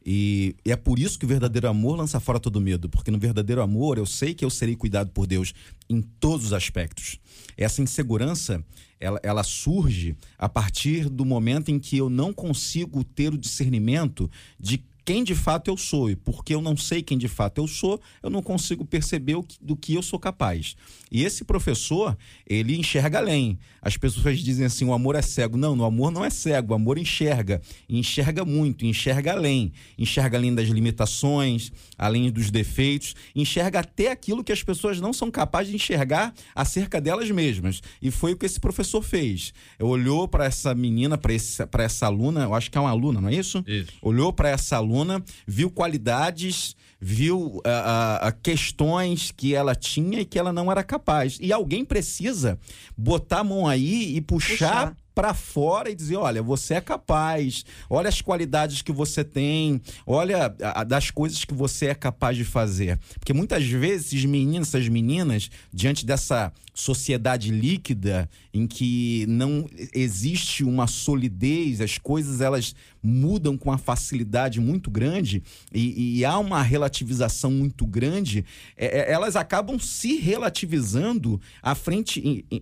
E, 0.10 0.56
e 0.64 0.72
é 0.72 0.78
por 0.78 1.00
isso 1.00 1.20
que 1.20 1.26
o 1.26 1.28
verdadeiro 1.28 1.68
amor 1.68 1.98
lança 1.98 2.18
fora 2.18 2.40
todo 2.40 2.62
medo, 2.62 2.88
porque 2.88 3.12
no 3.12 3.20
verdadeiro 3.20 3.62
amor 3.62 3.98
eu 3.98 4.06
sei 4.06 4.34
que 4.34 4.46
eu 4.46 4.50
serei 4.50 4.74
cuidado 4.74 5.12
por 5.12 5.28
Deus 5.28 5.54
em 5.90 6.02
todos 6.02 6.46
os 6.46 6.54
aspectos. 6.54 7.20
Essa 7.58 7.82
insegurança, 7.82 8.64
ela, 9.02 9.20
ela 9.22 9.44
surge 9.44 10.16
a 10.38 10.48
partir 10.48 11.10
do 11.10 11.26
momento 11.26 11.72
em 11.72 11.78
que 11.78 11.98
eu 11.98 12.10
não 12.10 12.32
consigo 12.32 13.04
ter 13.04 13.34
o 13.34 13.38
discernimento 13.38 14.32
de 14.58 14.82
quem 15.08 15.24
de 15.24 15.34
fato 15.34 15.72
eu 15.72 15.78
sou. 15.78 16.10
E 16.10 16.18
porque 16.18 16.54
eu 16.54 16.62
não 16.62 16.76
sei 16.76 17.02
quem 17.02 17.18
de 17.18 17.30
fato 17.30 17.62
eu 17.62 17.68
sou, 17.68 17.98
eu 18.22 18.30
não 18.30 18.42
consigo 18.42 18.84
perceber 18.84 19.42
que, 19.44 19.58
do 19.62 19.74
que 19.74 19.94
eu 19.94 20.02
sou 20.02 20.20
capaz. 20.20 20.76
E 21.10 21.24
esse 21.24 21.46
professor, 21.46 22.18
ele 22.46 22.76
enxerga 22.76 23.20
além. 23.20 23.58
As 23.82 23.96
pessoas 23.96 24.40
dizem 24.40 24.66
assim: 24.66 24.84
o 24.84 24.92
amor 24.92 25.16
é 25.16 25.22
cego. 25.22 25.56
Não, 25.56 25.78
o 25.78 25.86
amor 25.86 26.12
não 26.12 26.26
é 26.26 26.30
cego, 26.30 26.74
o 26.74 26.76
amor 26.76 26.98
enxerga. 26.98 27.62
E 27.88 27.98
enxerga 27.98 28.44
muito, 28.44 28.86
enxerga 28.86 29.32
além. 29.32 29.72
Enxerga 29.98 30.38
além 30.38 30.54
das 30.54 30.68
limitações, 30.68 31.72
além 31.98 32.30
dos 32.30 32.52
defeitos, 32.52 33.16
enxerga 33.34 33.80
até 33.80 34.12
aquilo 34.12 34.44
que 34.44 34.52
as 34.52 34.62
pessoas 34.62 35.00
não 35.00 35.14
são 35.14 35.32
capazes 35.32 35.70
de 35.70 35.78
enxergar 35.78 36.34
acerca 36.54 37.00
delas 37.00 37.32
mesmas. 37.32 37.82
E 38.02 38.12
foi 38.12 38.34
o 38.34 38.38
que 38.38 38.46
esse 38.46 38.60
professor 38.60 39.02
fez. 39.02 39.54
Olhou 39.80 40.28
para 40.28 40.44
essa 40.44 40.76
menina, 40.76 41.18
para 41.18 41.84
essa 41.84 42.06
aluna, 42.06 42.44
eu 42.44 42.54
acho 42.54 42.70
que 42.70 42.78
é 42.78 42.82
uma 42.82 42.90
aluna, 42.90 43.22
não 43.22 43.30
é 43.30 43.36
isso? 43.36 43.64
Isso. 43.66 43.94
Olhou 44.02 44.34
para 44.34 44.50
essa 44.50 44.76
aluna, 44.76 44.97
viu 45.46 45.70
qualidades 45.70 46.76
viu 47.00 47.38
uh, 47.40 47.60
uh, 47.60 48.40
questões 48.42 49.32
que 49.32 49.54
ela 49.54 49.76
tinha 49.76 50.22
e 50.22 50.26
que 50.26 50.40
ela 50.40 50.52
não 50.52 50.72
era 50.72 50.84
capaz. 50.84 51.38
E 51.40 51.54
alguém 51.54 51.86
precisa 51.86 52.60
botar 52.98 53.40
a 53.40 53.44
mão 53.44 53.68
aí 53.68 54.16
e 54.16 54.22
puxar. 54.22 54.94
puxar 54.94 54.98
para 55.18 55.34
fora 55.34 55.90
e 55.90 55.96
dizer, 55.96 56.16
olha, 56.16 56.44
você 56.44 56.76
é 56.76 56.82
capaz, 56.82 57.66
olha 57.90 58.08
as 58.08 58.22
qualidades 58.22 58.84
que 58.84 58.92
você 58.92 59.24
tem, 59.24 59.82
olha 60.06 60.56
a, 60.62 60.82
a, 60.82 60.84
das 60.84 61.10
coisas 61.10 61.44
que 61.44 61.56
você 61.56 61.88
é 61.88 61.96
capaz 61.96 62.38
de 62.38 62.44
fazer. 62.44 63.00
Porque 63.18 63.34
muitas 63.34 63.66
vezes 63.66 64.14
esses 64.14 64.26
meninos, 64.26 64.68
essas 64.68 64.88
meninas, 64.88 65.50
diante 65.74 66.06
dessa 66.06 66.54
sociedade 66.72 67.50
líquida 67.50 68.30
em 68.54 68.68
que 68.68 69.26
não 69.28 69.68
existe 69.92 70.64
uma 70.64 70.86
solidez, 70.86 71.82
as 71.82 71.98
coisas 71.98 72.40
elas 72.40 72.76
mudam 73.02 73.58
com 73.58 73.70
uma 73.70 73.78
facilidade 73.80 74.60
muito 74.60 74.92
grande 74.92 75.42
e, 75.74 76.20
e 76.20 76.26
há 76.26 76.38
uma 76.38 76.62
relativização 76.62 77.50
muito 77.50 77.88
grande, 77.88 78.46
é, 78.76 79.00
é 79.00 79.12
elas 79.12 79.36
acabam 79.36 79.80
se 79.80 80.18
relativizando 80.18 81.42
à 81.64 81.74
frente, 81.74 82.20
em, 82.20 82.46
em, 82.52 82.62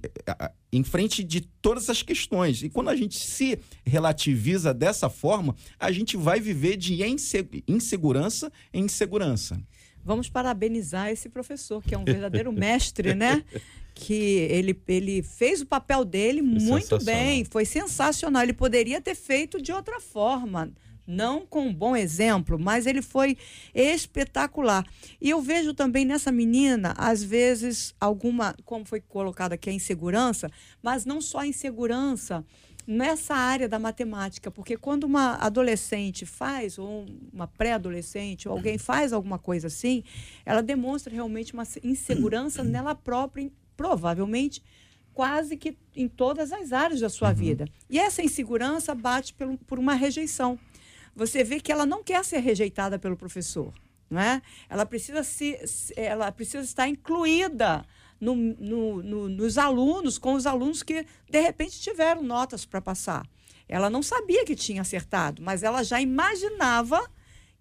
em 0.76 0.84
frente 0.84 1.24
de 1.24 1.42
todas 1.42 1.90
as 1.90 2.02
questões. 2.02 2.64
E 2.64 2.70
quando 2.70 2.90
a 2.90 2.96
gente 2.96 3.18
se 3.18 3.60
relativiza 3.86 4.74
dessa 4.74 5.10
forma, 5.10 5.56
a 5.80 5.92
gente 5.92 6.18
vai 6.18 6.40
viver 6.40 6.78
de 6.78 7.00
insegurança 7.68 8.52
em 8.74 8.86
insegurança. 8.86 9.60
Vamos 10.04 10.30
parabenizar 10.30 11.10
esse 11.10 11.30
professor, 11.30 11.82
que 11.82 11.96
é 11.96 11.98
um 11.98 12.06
verdadeiro 12.06 12.52
mestre, 12.54 13.16
né? 13.16 13.44
que 13.96 14.14
ele, 14.14 14.78
ele 14.90 15.24
fez 15.24 15.62
o 15.62 15.66
papel 15.66 16.04
dele 16.04 16.42
foi 16.42 16.60
muito 16.60 17.04
bem, 17.04 17.46
foi 17.46 17.64
sensacional. 17.64 18.44
Ele 18.44 18.54
poderia 18.54 19.00
ter 19.00 19.16
feito 19.16 19.62
de 19.62 19.72
outra 19.72 20.02
forma, 20.02 20.70
não 21.08 21.45
com 21.45 21.68
um 21.68 21.74
bom 21.74 21.95
exemplo, 21.95 22.58
mas 22.58 22.86
ele 22.86 23.01
foi 23.01 23.38
espetacular. 23.74 24.86
E 25.22 25.30
eu 25.30 25.41
vejo 25.41 25.74
também 25.74 26.06
nessa 26.06 26.32
menina, 26.32 26.93
às 26.97 27.24
vezes, 27.24 27.93
alguma, 27.99 28.56
como 28.66 28.86
foi 28.86 29.01
colocado 29.01 29.53
aqui, 29.53 29.70
a 29.70 29.74
insegurança, 29.74 30.49
mas 30.82 31.06
não 31.06 31.22
só 31.22 31.39
a 31.39 31.47
insegurança 31.47 32.45
nessa 32.88 33.34
área 33.34 33.68
da 33.68 33.80
matemática, 33.80 34.51
porque 34.51 34.78
quando 34.78 35.06
uma 35.06 35.36
adolescente 35.36 36.26
faz, 36.26 36.78
ou 36.78 37.06
uma 37.34 37.47
pré-adolescente, 37.47 38.47
ou 38.47 38.56
alguém 38.56 38.78
faz 38.78 39.12
alguma 39.12 39.39
coisa 39.39 39.68
assim, 39.68 40.03
ela 40.45 40.62
demonstra 40.62 41.12
realmente 41.14 41.53
uma 41.53 41.64
insegurança 41.84 42.62
nela 42.64 42.93
própria 42.93 43.51
provavelmente 43.76 44.64
quase 45.14 45.56
que 45.56 45.78
em 45.95 46.08
todas 46.08 46.51
as 46.51 46.74
áreas 46.74 46.99
da 46.99 47.10
sua 47.10 47.30
uhum. 47.30 47.36
vida. 47.36 47.68
E 47.89 47.97
essa 47.97 48.22
insegurança 48.22 48.93
bate 48.93 49.34
por 49.66 49.80
uma 49.80 49.93
rejeição. 49.93 50.60
Você 51.16 51.43
vê 51.43 51.59
que 51.59 51.72
ela 51.72 51.86
não 51.86 52.03
quer 52.03 52.24
ser 52.26 52.39
rejeitada 52.39 52.99
pelo 52.99 53.16
professor, 53.16 53.74
não 54.09 54.22
é? 54.22 54.41
Ela 54.70 54.86
precisa 54.86 55.24
se, 55.24 55.57
ela 55.95 56.32
precisa 56.32 56.63
estar 56.63 56.88
incluída 56.88 57.86
no, 58.20 58.36
no, 58.36 59.03
no, 59.03 59.30
nos 59.30 59.57
alunos, 59.57 60.18
com 60.18 60.34
os 60.34 60.45
alunos 60.45 60.84
que 60.84 61.05
de 61.30 61.39
repente 61.39 61.80
tiveram 61.80 62.22
notas 62.22 62.66
para 62.66 62.82
passar. 62.82 63.26
Ela 63.68 63.89
não 63.89 64.03
sabia 64.03 64.45
que 64.45 64.55
tinha 64.55 64.82
acertado, 64.82 65.41
mas 65.41 65.63
ela 65.63 65.84
já 65.84 65.99
imaginava 66.01 67.09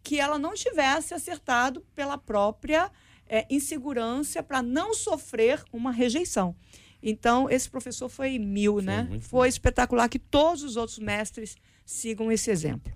que 0.02 0.20
ela 0.20 0.38
não 0.38 0.52
tivesse 0.54 1.14
acertado 1.14 1.80
pela 1.94 2.18
própria 2.18 2.90
é, 3.26 3.46
insegurança 3.48 4.42
para 4.42 4.62
não 4.62 4.92
sofrer 4.92 5.62
uma 5.72 5.90
rejeição. 5.90 6.54
Então, 7.02 7.48
esse 7.48 7.68
professor 7.68 8.08
foi 8.08 8.38
mil, 8.38 8.74
foi 8.74 8.82
né? 8.82 9.08
Foi 9.20 9.48
espetacular 9.48 10.08
que 10.08 10.18
todos 10.18 10.62
os 10.62 10.76
outros 10.76 10.98
mestres 10.98 11.56
sigam 11.84 12.32
esse 12.32 12.50
exemplo. 12.50 12.92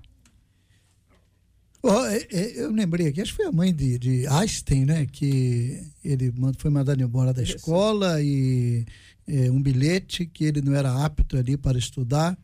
Oh, 1.91 2.07
eu 2.31 2.71
lembrei 2.71 3.07
aqui, 3.07 3.23
acho 3.23 3.31
que 3.31 3.39
foi 3.39 3.47
a 3.47 3.53
mãe 3.53 3.75
de, 3.75 3.99
de 3.99 4.27
Einstein, 4.27 4.85
né? 4.85 5.07
Que 5.07 5.83
ele 6.05 6.31
foi 6.59 6.71
mandado 6.71 7.03
embora 7.03 7.33
da 7.33 7.43
escola 7.43 8.23
e 8.23 8.85
é, 9.27 9.51
um 9.51 9.63
bilhete 9.63 10.27
que 10.27 10.45
ele 10.45 10.61
não 10.61 10.75
era 10.75 11.03
apto 11.03 11.39
ali 11.39 11.57
para 11.57 11.79
estudar. 11.79 12.39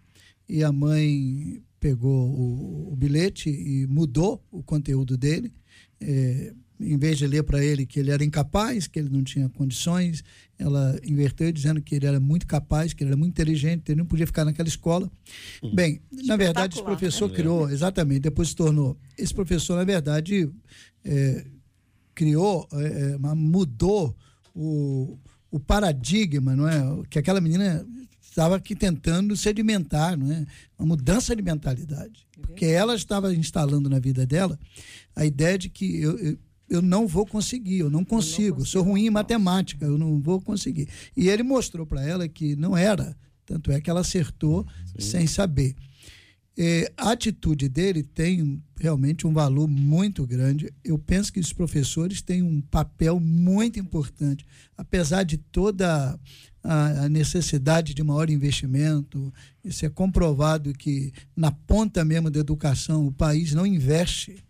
E 0.49 0.65
a 0.65 0.73
mãe 0.73 1.63
pegou 1.79 2.27
o, 2.31 2.93
o 2.93 2.97
bilhete 2.97 3.51
e 3.51 3.87
mudou 3.87 4.43
o 4.51 4.63
conteúdo 4.63 5.15
dele. 5.15 5.53
É, 6.01 6.55
em 6.81 6.99
vez 6.99 7.19
de 7.19 7.27
ler 7.27 7.43
para 7.45 7.65
ele 7.65 7.87
que 7.87 8.01
ele 8.01 8.11
era 8.11 8.25
incapaz, 8.25 8.87
que 8.87 8.99
ele 8.99 9.09
não 9.09 9.23
tinha 9.23 9.49
condições, 9.49 10.25
ela 10.59 10.99
inverteu 11.05 11.51
dizendo 11.53 11.81
que 11.81 11.95
ele 11.95 12.07
era 12.07 12.19
muito 12.19 12.47
capaz, 12.47 12.93
que 12.93 13.05
ele 13.05 13.11
era 13.11 13.17
muito 13.17 13.33
inteligente, 13.33 13.83
que 13.83 13.93
ele 13.93 14.01
não 14.01 14.07
podia 14.07 14.27
ficar 14.27 14.45
naquela 14.45 14.69
escola. 14.69 15.11
Hum. 15.63 15.75
Bem, 15.75 16.01
na 16.11 16.37
verdade, 16.37 16.75
esse 16.75 16.85
professor 16.85 17.29
né? 17.29 17.37
criou, 17.37 17.71
exatamente, 17.71 18.21
depois 18.21 18.49
se 18.49 18.57
tornou. 18.57 18.99
Esse 19.17 19.33
professor, 19.33 19.77
na 19.77 19.85
verdade, 19.85 20.51
é, 21.05 21.47
criou, 22.15 22.69
é, 22.73 23.13
é 23.13 23.35
mudou 23.35 24.17
o, 24.55 25.19
o 25.51 25.61
paradigma, 25.61 26.57
não 26.57 26.69
é? 26.69 27.07
Que 27.09 27.19
aquela 27.19 27.41
menina 27.41 27.87
estava 28.21 28.57
aqui 28.57 28.75
tentando 28.75 29.37
sedimentar, 29.37 30.17
não 30.17 30.31
é? 30.33 30.45
Uma 30.77 30.89
mudança 30.89 31.37
de 31.37 31.43
mentalidade. 31.43 32.27
Porque 32.41 32.67
ela 32.67 32.97
estava 32.97 33.33
instalando 33.33 33.89
na 33.89 34.01
vida 34.01 34.27
dela 34.27 34.59
a 35.15 35.25
ideia 35.25 35.57
de 35.57 35.69
que 35.69 36.01
eu, 36.01 36.19
eu 36.19 36.39
eu 36.69 36.81
não 36.81 37.07
vou 37.07 37.27
conseguir, 37.27 37.81
eu 37.81 37.91
não 37.91 38.05
consigo, 38.05 38.61
eu 38.61 38.65
sou 38.65 38.83
ruim 38.83 39.07
em 39.07 39.11
matemática, 39.11 39.85
eu 39.85 39.99
não 39.99 40.21
vou 40.21 40.41
conseguir. 40.41 40.89
E 41.17 41.29
ele 41.29 41.43
mostrou 41.43 41.87
para 41.87 42.05
ela 42.05 42.27
que 42.29 42.57
não 42.57 42.77
era, 42.77 43.17
tanto 43.45 43.71
é 43.71 43.81
que 43.81 43.91
ela 43.91 44.01
acertou 44.01 44.67
Sim. 44.87 45.01
sem 45.01 45.27
saber. 45.27 45.75
É, 46.57 46.93
a 46.97 47.11
atitude 47.11 47.69
dele 47.69 48.05
tem 48.05 48.63
realmente 48.79 49.27
um 49.27 49.33
valor 49.33 49.67
muito 49.67 50.25
grande. 50.25 50.73
Eu 50.85 50.97
penso 50.97 51.33
que 51.33 51.41
os 51.41 51.53
professores 51.53 52.23
têm 52.23 52.43
um 52.43 52.61
papel 52.61 53.19
muito 53.19 53.81
importante, 53.81 54.47
apesar 54.77 55.25
de 55.25 55.37
toda 55.37 56.19
a, 56.63 57.09
necessidade 57.09 57.93
de 57.93 58.03
maior 58.05 58.31
investimento. 58.31 59.33
Isso 59.65 59.85
é 59.85 59.89
comprovado 59.89 60.73
que 60.73 61.13
na 61.37 61.51
ponta 61.51 62.05
mesmo 62.05 62.31
da 62.31 62.39
educação 62.39 63.07
o 63.07 63.13
país 63.13 63.53
não 63.53 63.67
investe 63.67 64.43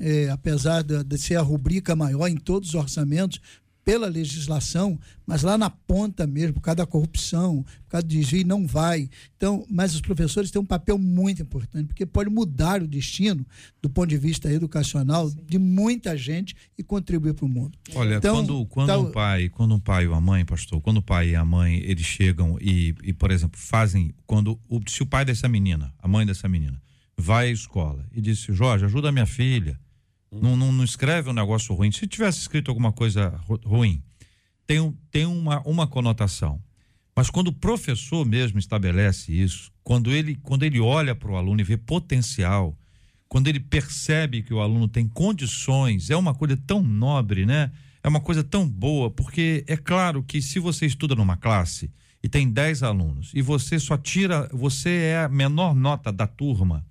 é, 0.00 0.30
apesar 0.30 0.82
de, 0.82 1.04
de 1.04 1.18
ser 1.18 1.36
a 1.36 1.42
rubrica 1.42 1.94
maior 1.94 2.26
em 2.26 2.36
todos 2.36 2.70
os 2.70 2.74
orçamentos, 2.74 3.40
pela 3.84 4.08
legislação, 4.08 4.98
mas 5.26 5.42
lá 5.42 5.56
na 5.56 5.70
ponta 5.70 6.26
mesmo, 6.26 6.54
por 6.54 6.60
causa 6.60 6.76
da 6.76 6.86
corrupção, 6.86 7.64
por 7.84 7.90
causa 7.90 8.06
do 8.06 8.10
desvio, 8.10 8.46
não 8.46 8.66
vai. 8.66 9.08
Então, 9.36 9.66
mas 9.68 9.94
os 9.94 10.00
professores 10.00 10.50
têm 10.50 10.60
um 10.60 10.66
papel 10.66 10.98
muito 10.98 11.42
importante, 11.42 11.88
porque 11.88 12.04
pode 12.06 12.30
mudar 12.30 12.82
o 12.82 12.86
destino 12.86 13.44
do 13.80 13.88
ponto 13.88 14.08
de 14.08 14.18
vista 14.18 14.52
educacional 14.52 15.28
Sim. 15.28 15.38
de 15.44 15.58
muita 15.58 16.16
gente 16.16 16.54
e 16.76 16.82
contribuir 16.82 17.34
para 17.34 17.46
o 17.46 17.48
mundo. 17.48 17.76
Olha, 17.94 18.16
então, 18.16 18.36
quando, 18.36 18.66
quando 18.66 18.86
tá... 18.86 18.98
um 18.98 19.10
pai, 19.10 19.48
quando 19.48 19.74
um 19.74 19.80
pai 19.80 20.06
ou 20.06 20.14
a 20.14 20.20
mãe, 20.20 20.44
pastor, 20.44 20.80
quando 20.80 20.98
o 20.98 21.02
pai 21.02 21.30
e 21.30 21.34
a 21.34 21.44
mãe, 21.44 21.76
eles 21.78 22.04
chegam 22.04 22.58
e, 22.60 22.94
e 23.02 23.12
por 23.12 23.30
exemplo, 23.30 23.58
fazem, 23.58 24.14
quando 24.26 24.56
o, 24.68 24.80
se 24.86 25.02
o 25.02 25.06
pai 25.06 25.24
dessa 25.24 25.48
menina, 25.48 25.92
a 25.98 26.06
mãe 26.06 26.26
dessa 26.26 26.48
menina, 26.48 26.80
vai 27.16 27.48
à 27.48 27.50
escola 27.50 28.06
e 28.12 28.20
disse, 28.20 28.52
Jorge, 28.52 28.84
ajuda 28.84 29.08
a 29.08 29.12
minha 29.12 29.26
filha, 29.26 29.78
não, 30.32 30.56
não, 30.56 30.72
não, 30.72 30.84
escreve 30.84 31.30
um 31.30 31.32
negócio 31.32 31.74
ruim. 31.74 31.90
Se 31.90 32.06
tivesse 32.06 32.40
escrito 32.40 32.70
alguma 32.70 32.92
coisa 32.92 33.40
ruim, 33.64 34.02
tem, 34.66 34.96
tem 35.10 35.26
uma, 35.26 35.60
uma 35.66 35.86
conotação. 35.86 36.62
Mas 37.16 37.28
quando 37.28 37.48
o 37.48 37.52
professor 37.52 38.24
mesmo 38.24 38.58
estabelece 38.58 39.32
isso, 39.32 39.72
quando 39.82 40.12
ele, 40.12 40.36
quando 40.36 40.62
ele 40.62 40.78
olha 40.78 41.14
para 41.14 41.30
o 41.30 41.36
aluno 41.36 41.60
e 41.60 41.64
vê 41.64 41.76
potencial, 41.76 42.78
quando 43.28 43.48
ele 43.48 43.60
percebe 43.60 44.42
que 44.42 44.54
o 44.54 44.60
aluno 44.60 44.88
tem 44.88 45.06
condições, 45.06 46.10
é 46.10 46.16
uma 46.16 46.34
coisa 46.34 46.56
tão 46.56 46.82
nobre, 46.82 47.44
né? 47.44 47.70
É 48.02 48.08
uma 48.08 48.20
coisa 48.20 48.42
tão 48.42 48.66
boa, 48.68 49.10
porque 49.10 49.64
é 49.66 49.76
claro 49.76 50.22
que 50.22 50.40
se 50.40 50.58
você 50.58 50.86
estuda 50.86 51.14
numa 51.14 51.36
classe 51.36 51.90
e 52.22 52.28
tem 52.28 52.50
10 52.50 52.82
alunos 52.82 53.30
e 53.34 53.42
você 53.42 53.78
só 53.78 53.96
tira, 53.96 54.48
você 54.52 54.90
é 54.90 55.24
a 55.24 55.28
menor 55.28 55.74
nota 55.74 56.10
da 56.10 56.26
turma, 56.26 56.84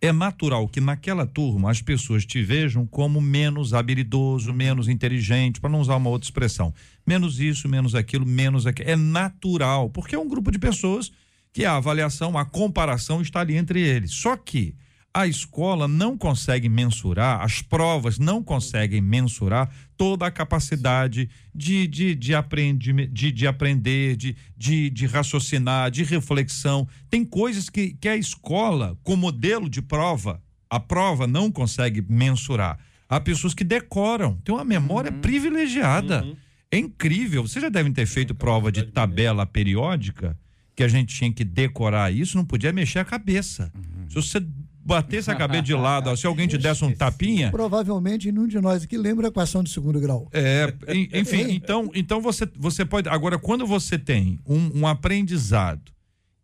é 0.00 0.12
natural 0.12 0.68
que 0.68 0.80
naquela 0.80 1.26
turma 1.26 1.70
as 1.70 1.80
pessoas 1.80 2.24
te 2.24 2.42
vejam 2.42 2.86
como 2.86 3.20
menos 3.20 3.72
habilidoso, 3.72 4.52
menos 4.52 4.88
inteligente, 4.88 5.60
para 5.60 5.70
não 5.70 5.80
usar 5.80 5.96
uma 5.96 6.10
outra 6.10 6.26
expressão. 6.26 6.72
Menos 7.06 7.40
isso, 7.40 7.68
menos 7.68 7.94
aquilo, 7.94 8.26
menos 8.26 8.66
aquilo. 8.66 8.90
É 8.90 8.96
natural, 8.96 9.88
porque 9.90 10.14
é 10.14 10.18
um 10.18 10.28
grupo 10.28 10.50
de 10.50 10.58
pessoas 10.58 11.10
que 11.52 11.64
a 11.64 11.76
avaliação, 11.76 12.36
a 12.36 12.44
comparação 12.44 13.22
está 13.22 13.40
ali 13.40 13.56
entre 13.56 13.80
eles. 13.80 14.12
Só 14.12 14.36
que 14.36 14.74
a 15.16 15.26
escola 15.26 15.88
não 15.88 16.14
consegue 16.14 16.68
mensurar, 16.68 17.40
as 17.40 17.62
provas 17.62 18.18
não 18.18 18.42
conseguem 18.42 19.00
mensurar 19.00 19.70
toda 19.96 20.26
a 20.26 20.30
capacidade 20.30 21.30
de, 21.54 21.86
de, 21.86 22.14
de, 22.14 22.34
aprende, 22.34 22.92
de, 22.92 23.32
de 23.32 23.46
aprender, 23.46 24.14
de, 24.14 24.36
de, 24.54 24.90
de 24.90 25.06
raciocinar, 25.06 25.90
de 25.90 26.04
reflexão. 26.04 26.86
Tem 27.08 27.24
coisas 27.24 27.70
que, 27.70 27.94
que 27.94 28.06
a 28.10 28.14
escola, 28.14 28.94
com 29.02 29.16
modelo 29.16 29.70
de 29.70 29.80
prova, 29.80 30.38
a 30.68 30.78
prova 30.78 31.26
não 31.26 31.50
consegue 31.50 32.04
mensurar. 32.06 32.78
Há 33.08 33.18
pessoas 33.18 33.54
que 33.54 33.64
decoram, 33.64 34.36
têm 34.44 34.54
uma 34.54 34.64
memória 34.64 35.10
Uhum. 35.10 35.20
privilegiada. 35.22 36.26
É 36.70 36.76
incrível. 36.76 37.42
Vocês 37.48 37.62
já 37.62 37.70
devem 37.70 37.90
ter 37.92 38.04
feito 38.04 38.34
prova 38.34 38.70
de 38.70 38.82
tabela 38.82 39.46
periódica, 39.46 40.36
que 40.74 40.82
a 40.82 40.88
gente 40.88 41.14
tinha 41.14 41.32
que 41.32 41.42
decorar 41.42 42.12
isso, 42.12 42.36
não 42.36 42.44
podia 42.44 42.70
mexer 42.70 42.98
a 42.98 43.04
cabeça. 43.04 43.72
Uhum. 43.74 44.10
Se 44.10 44.14
você 44.16 44.46
batesse 44.86 45.30
a 45.30 45.34
cabeça 45.34 45.62
de 45.64 45.74
lado, 45.74 46.08
ó, 46.10 46.16
se 46.16 46.26
alguém 46.26 46.46
te 46.46 46.56
desse 46.56 46.84
um 46.84 46.94
tapinha, 46.94 47.50
Provavelmente 47.50 48.30
nenhum 48.30 48.46
de 48.46 48.60
nós 48.60 48.84
aqui 48.84 48.96
lembra 48.96 49.26
a 49.26 49.28
equação 49.28 49.62
de 49.62 49.70
segundo 49.70 49.98
grau. 50.00 50.28
é, 50.32 50.72
en- 50.88 51.08
enfim, 51.12 51.50
então, 51.50 51.90
então 51.94 52.20
você, 52.20 52.48
você 52.56 52.84
pode. 52.84 53.08
Agora, 53.08 53.38
quando 53.38 53.66
você 53.66 53.98
tem 53.98 54.38
um, 54.46 54.80
um 54.80 54.86
aprendizado 54.86 55.92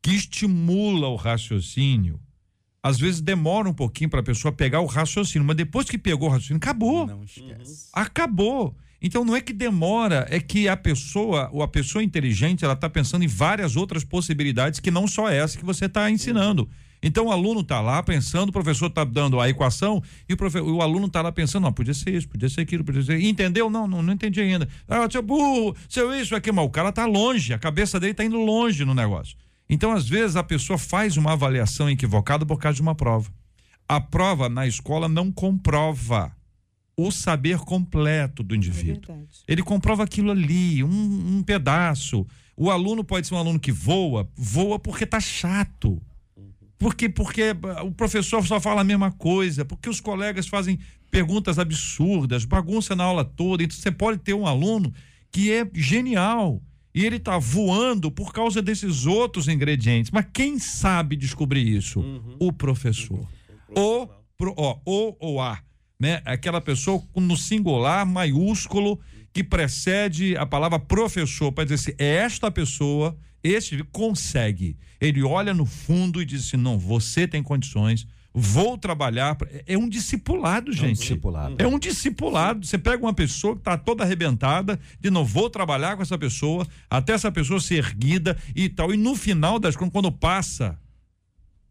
que 0.03 0.11
estimula 0.11 1.09
o 1.09 1.17
raciocínio, 1.17 2.19
às 2.83 2.99
vezes 2.99 3.21
demora 3.21 3.69
um 3.69 3.73
pouquinho 3.75 4.11
para 4.11 4.19
a 4.21 4.25
pessoa 4.25 4.51
pegar 4.51 4.81
o 4.81 4.87
raciocínio, 4.87 5.47
mas 5.47 5.57
depois 5.57 5.89
que 5.89 5.97
pegou 5.97 6.29
o 6.29 6.33
raciocínio, 6.33 6.57
acabou. 6.57 7.07
Não 7.07 7.23
esquece. 7.23 7.89
Acabou. 7.93 8.75
Então 9.01 9.25
não 9.25 9.35
é 9.35 9.41
que 9.41 9.53
demora, 9.53 10.27
é 10.31 10.39
que 10.41 10.69
a 10.69 10.77
pessoa, 10.77 11.49
ou 11.53 11.63
a 11.63 11.69
pessoa 11.69 12.05
inteligente, 12.05 12.65
ela 12.65 12.75
está 12.75 12.89
pensando 12.89 13.25
em 13.25 13.29
várias 13.29 13.75
outras 13.77 14.05
possibilidades 14.05 14.79
que 14.81 14.91
não 14.93 15.07
só 15.09 15.29
essa 15.29 15.59
que 15.59 15.65
você 15.65 15.87
está 15.87 16.09
ensinando. 16.11 16.69
Então 17.03 17.27
o 17.27 17.33
aluno 17.33 17.61
está 17.61 17.81
lá 17.81 18.01
pensando, 18.03 18.51
o 18.51 18.53
professor 18.53 18.87
está 18.87 19.03
dando 19.03 19.41
a 19.41 19.49
equação 19.49 20.01
e 20.29 20.35
o, 20.35 20.37
profe- 20.37 20.61
o 20.61 20.81
aluno 20.81 21.07
está 21.07 21.21
lá 21.21 21.33
pensando, 21.33 21.65
não, 21.65 21.73
podia 21.73 21.93
ser 21.95 22.15
isso, 22.15 22.29
podia 22.29 22.49
ser 22.49 22.61
aquilo, 22.61 22.85
podia 22.85 23.03
ser. 23.03 23.21
Entendeu? 23.21 23.69
Não, 23.69 23.89
não, 23.89 24.03
não 24.03 24.13
entendi 24.13 24.41
ainda. 24.41 24.69
Ah, 24.89 25.09
seu 25.11 25.21
burro, 25.23 25.75
seu 25.89 26.15
isso, 26.15 26.35
aqui, 26.37 26.53
mas 26.53 26.65
o 26.65 26.71
cara 26.71 26.91
está 26.91 27.05
longe, 27.05 27.53
a 27.53 27.59
cabeça 27.59 27.99
dele 27.99 28.13
está 28.13 28.25
indo 28.25 28.37
longe 28.39 28.85
no 28.85 28.95
negócio. 28.95 29.37
Então, 29.69 29.91
às 29.93 30.09
vezes, 30.09 30.37
a 30.37 30.43
pessoa 30.45 30.79
faz 30.79 31.17
uma 31.17 31.33
avaliação 31.33 31.89
equivocada 31.91 32.45
por 32.47 32.59
causa 32.59 32.77
de 32.77 32.83
uma 32.83 32.95
prova. 32.95 33.31
A 33.89 34.01
prova 34.01 34.49
na 34.49 34.67
escola 34.67 35.09
não 35.09 35.33
comprova 35.33 36.31
o 36.97 37.11
saber 37.11 37.59
completo 37.59 38.43
do 38.43 38.55
É 38.55 38.59
indivíduo. 38.59 39.01
verdade. 39.15 39.29
Ele 39.49 39.63
comprova 39.63 40.05
aquilo 40.05 40.31
ali, 40.31 40.85
um, 40.85 41.39
um 41.39 41.43
pedaço. 41.43 42.27
O 42.57 42.71
aluno 42.71 43.03
pode 43.03 43.27
ser 43.27 43.35
um 43.35 43.39
aluno 43.39 43.59
que 43.59 43.73
voa, 43.73 44.29
voa 44.37 44.79
porque 44.79 45.07
tá 45.07 45.19
chato. 45.19 46.01
Porque, 46.83 47.09
porque 47.09 47.55
ah, 47.77 47.85
o 47.85 47.93
professor 47.93 48.45
só 48.45 48.61
fala 48.61 48.81
a 48.81 48.85
mesma 48.85 49.13
coisa, 49.13 49.65
porque 49.65 49.89
os 49.89 50.01
colegas 50.01 50.49
fazem 50.49 50.81
perguntas 51.13 51.57
absurdas, 51.57 52.45
bagunça 52.45 52.97
na 52.97 53.05
aula 53.05 53.25
toda. 53.25 53.63
Então 53.63 53.77
você 53.77 53.93
pode 53.93 54.19
ter 54.19 54.35
um 54.35 54.47
aluno 54.47 54.93
que 55.31 55.53
é 55.53 55.65
genial 55.73 56.61
e 56.93 57.07
ele 57.07 57.21
tá 57.21 57.39
voando 57.39 58.11
por 58.11 58.33
causa 58.33 58.61
desses 58.61 59.07
outros 59.07 59.47
ingredientes. 59.47 60.11
Mas 60.11 60.27
quem 60.33 60.59
sabe 60.59 61.15
descobrir 61.15 61.65
isso? 61.65 62.01
O 62.41 62.53
professor. 62.53 63.29
O, 63.77 64.09
pro, 64.37 64.53
ó, 64.57 64.79
o 64.85 65.17
ou 65.21 65.41
a, 65.41 65.63
né? 66.01 66.21
Aquela 66.25 66.61
pessoa 66.61 67.01
no 67.15 67.37
singular 67.37 68.05
maiúsculo 68.05 68.99
que 69.33 69.45
precede 69.45 70.37
a 70.37 70.45
palavra 70.45 70.81
professor 70.81 71.53
para 71.53 71.65
dizer 71.65 71.77
assim, 71.77 71.93
é 71.97 72.17
esta 72.17 72.51
pessoa, 72.51 73.17
este 73.43 73.83
consegue. 73.93 74.77
Ele 75.01 75.23
olha 75.23 75.53
no 75.53 75.67
fundo 75.67 76.23
e 76.23 76.25
diz 76.25 76.47
assim, 76.47 76.57
não, 76.57 76.79
você 76.79 77.27
tem 77.27 77.43
condições, 77.43 78.07
vou 78.33 78.79
trabalhar. 78.79 79.35
pra-" 79.35 79.49
É 79.67 79.77
um 79.77 79.89
discipulado, 79.89 80.73
gente. 80.73 81.01
discipulado. 81.01 81.57
É 81.59 81.67
um 81.67 81.79
discipulado. 81.79 82.65
Você 82.67 82.79
pega 82.79 83.03
uma 83.03 83.13
pessoa 83.13 83.55
que 83.55 83.61
está 83.61 83.77
toda 83.77 84.05
arrebentada, 84.05 84.79
de 85.01 85.11
não 85.11 85.25
vou 85.25 85.51
trabalhar 85.51 85.97
com 85.97 86.03
essa 86.03 86.17
pessoa, 86.17 86.67
até 86.89 87.13
essa 87.13 87.33
pessoa 87.33 87.61
ser 87.61 87.77
erguida 87.77 88.39
e 88.55 88.69
tal. 88.69 88.95
E 88.95 88.97
no 88.97 89.15
final 89.17 89.59
das 89.59 89.77
contas, 89.77 89.93
quando 89.93 90.13
passa, 90.13 90.79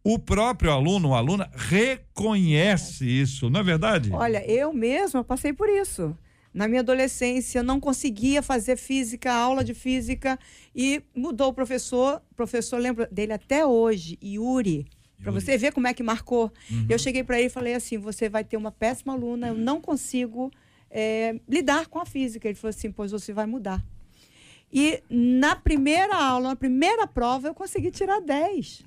o 0.04 0.18
próprio 0.18 0.72
aluno 0.72 1.08
ou 1.08 1.14
aluna 1.14 1.50
reconhece 1.54 3.06
isso, 3.06 3.48
não 3.48 3.60
é 3.60 3.62
verdade? 3.62 4.10
Olha, 4.12 4.44
eu 4.50 4.72
mesma 4.72 5.22
passei 5.22 5.52
por 5.52 5.68
isso. 5.68 6.16
Na 6.52 6.68
minha 6.68 6.80
adolescência, 6.80 7.60
eu 7.60 7.62
não 7.62 7.80
conseguia 7.80 8.42
fazer 8.42 8.76
física, 8.76 9.32
aula 9.32 9.64
de 9.64 9.74
física, 9.74 10.38
e 10.74 11.02
mudou 11.14 11.48
o 11.48 11.52
professor. 11.54 12.22
O 12.30 12.34
professor 12.34 12.78
lembra 12.78 13.08
dele 13.10 13.32
até 13.32 13.64
hoje, 13.64 14.18
Yuri. 14.22 14.86
Para 15.22 15.30
você 15.32 15.56
ver 15.56 15.72
como 15.72 15.86
é 15.86 15.94
que 15.94 16.02
marcou. 16.02 16.50
Eu 16.88 16.98
cheguei 16.98 17.22
para 17.22 17.38
ele 17.38 17.46
e 17.46 17.50
falei 17.50 17.74
assim: 17.74 17.96
você 17.96 18.28
vai 18.28 18.44
ter 18.44 18.56
uma 18.56 18.72
péssima 18.72 19.12
aluna, 19.12 19.48
eu 19.48 19.54
não 19.54 19.80
consigo 19.80 20.50
eh, 20.90 21.40
lidar 21.48 21.86
com 21.86 21.98
a 22.00 22.04
física. 22.04 22.48
Ele 22.48 22.56
falou 22.56 22.70
assim: 22.70 22.90
pois 22.90 23.12
você 23.12 23.32
vai 23.32 23.46
mudar. 23.46 23.82
E 24.72 25.02
na 25.08 25.54
primeira 25.54 26.16
aula, 26.16 26.48
na 26.50 26.56
primeira 26.56 27.06
prova, 27.06 27.46
eu 27.46 27.54
consegui 27.54 27.90
tirar 27.90 28.20
10. 28.20 28.84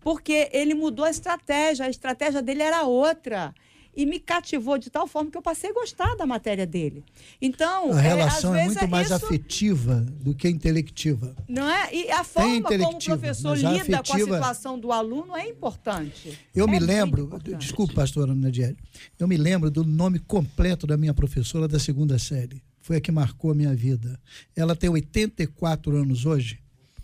Porque 0.00 0.48
ele 0.52 0.74
mudou 0.74 1.04
a 1.04 1.10
estratégia, 1.10 1.86
a 1.86 1.90
estratégia 1.90 2.40
dele 2.40 2.62
era 2.62 2.84
outra. 2.84 3.52
E 3.96 4.04
me 4.06 4.18
cativou 4.18 4.76
de 4.78 4.90
tal 4.90 5.06
forma 5.06 5.30
que 5.30 5.36
eu 5.36 5.42
passei 5.42 5.70
a 5.70 5.72
gostar 5.72 6.14
da 6.16 6.26
matéria 6.26 6.66
dele. 6.66 7.04
Então, 7.40 7.92
A 7.92 7.98
é, 7.98 8.02
relação 8.02 8.54
é 8.54 8.62
vezes 8.64 8.76
muito 8.78 8.90
mais 8.90 9.06
isso, 9.06 9.14
afetiva 9.24 10.00
do 10.20 10.34
que 10.34 10.48
intelectiva. 10.48 11.34
Não 11.48 11.68
é? 11.70 11.94
E 11.94 12.10
a 12.10 12.24
forma 12.24 12.62
como 12.62 12.96
o 12.96 12.98
professor 12.98 13.56
lida 13.56 13.68
com 13.70 13.76
a 13.76 14.00
afetiva- 14.00 14.34
situação 14.36 14.78
do 14.78 14.90
aluno 14.90 15.36
é 15.36 15.48
importante. 15.48 16.38
Eu 16.54 16.64
É 16.64 16.70
me 16.70 16.78
muito 16.78 16.86
lembro, 16.86 17.40
desculpa, 17.58 17.94
pastora 17.94 18.34
Nadiel, 18.34 18.74
eu 19.18 19.28
me 19.28 19.36
lembro 19.36 19.70
do 19.70 19.84
nome 19.84 20.18
completo 20.18 20.86
da 20.86 20.96
minha 20.96 21.14
professora 21.14 21.68
da 21.68 21.78
segunda 21.78 22.18
série. 22.18 22.62
Foi 22.80 22.96
a 22.96 23.00
que 23.00 23.10
marcou 23.12 23.50
a 23.50 23.54
minha 23.54 23.74
vida. 23.74 24.20
Ela 24.54 24.76
tem 24.76 24.90
84 24.90 25.96
anos 25.96 26.26
hoje, 26.26 26.58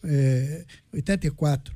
é, 0.04 0.64
84. 0.92 1.74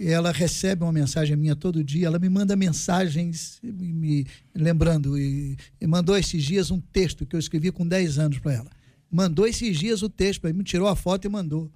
E 0.00 0.08
ela 0.08 0.32
recebe 0.32 0.82
uma 0.82 0.92
mensagem 0.92 1.36
minha 1.36 1.54
todo 1.54 1.84
dia, 1.84 2.06
ela 2.06 2.18
me 2.18 2.30
manda 2.30 2.56
mensagens, 2.56 3.58
me, 3.62 3.92
me 3.92 4.26
lembrando, 4.54 5.18
e, 5.18 5.58
e 5.78 5.86
mandou 5.86 6.16
esses 6.16 6.42
dias 6.42 6.70
um 6.70 6.80
texto 6.80 7.26
que 7.26 7.36
eu 7.36 7.40
escrevi 7.40 7.70
com 7.70 7.86
10 7.86 8.18
anos 8.18 8.38
para 8.38 8.54
ela. 8.54 8.70
Mandou 9.12 9.46
esses 9.46 9.78
dias 9.78 10.02
o 10.02 10.08
texto 10.08 10.40
para 10.40 10.54
mim, 10.54 10.62
tirou 10.62 10.88
a 10.88 10.96
foto 10.96 11.26
e 11.26 11.28
mandou. 11.28 11.70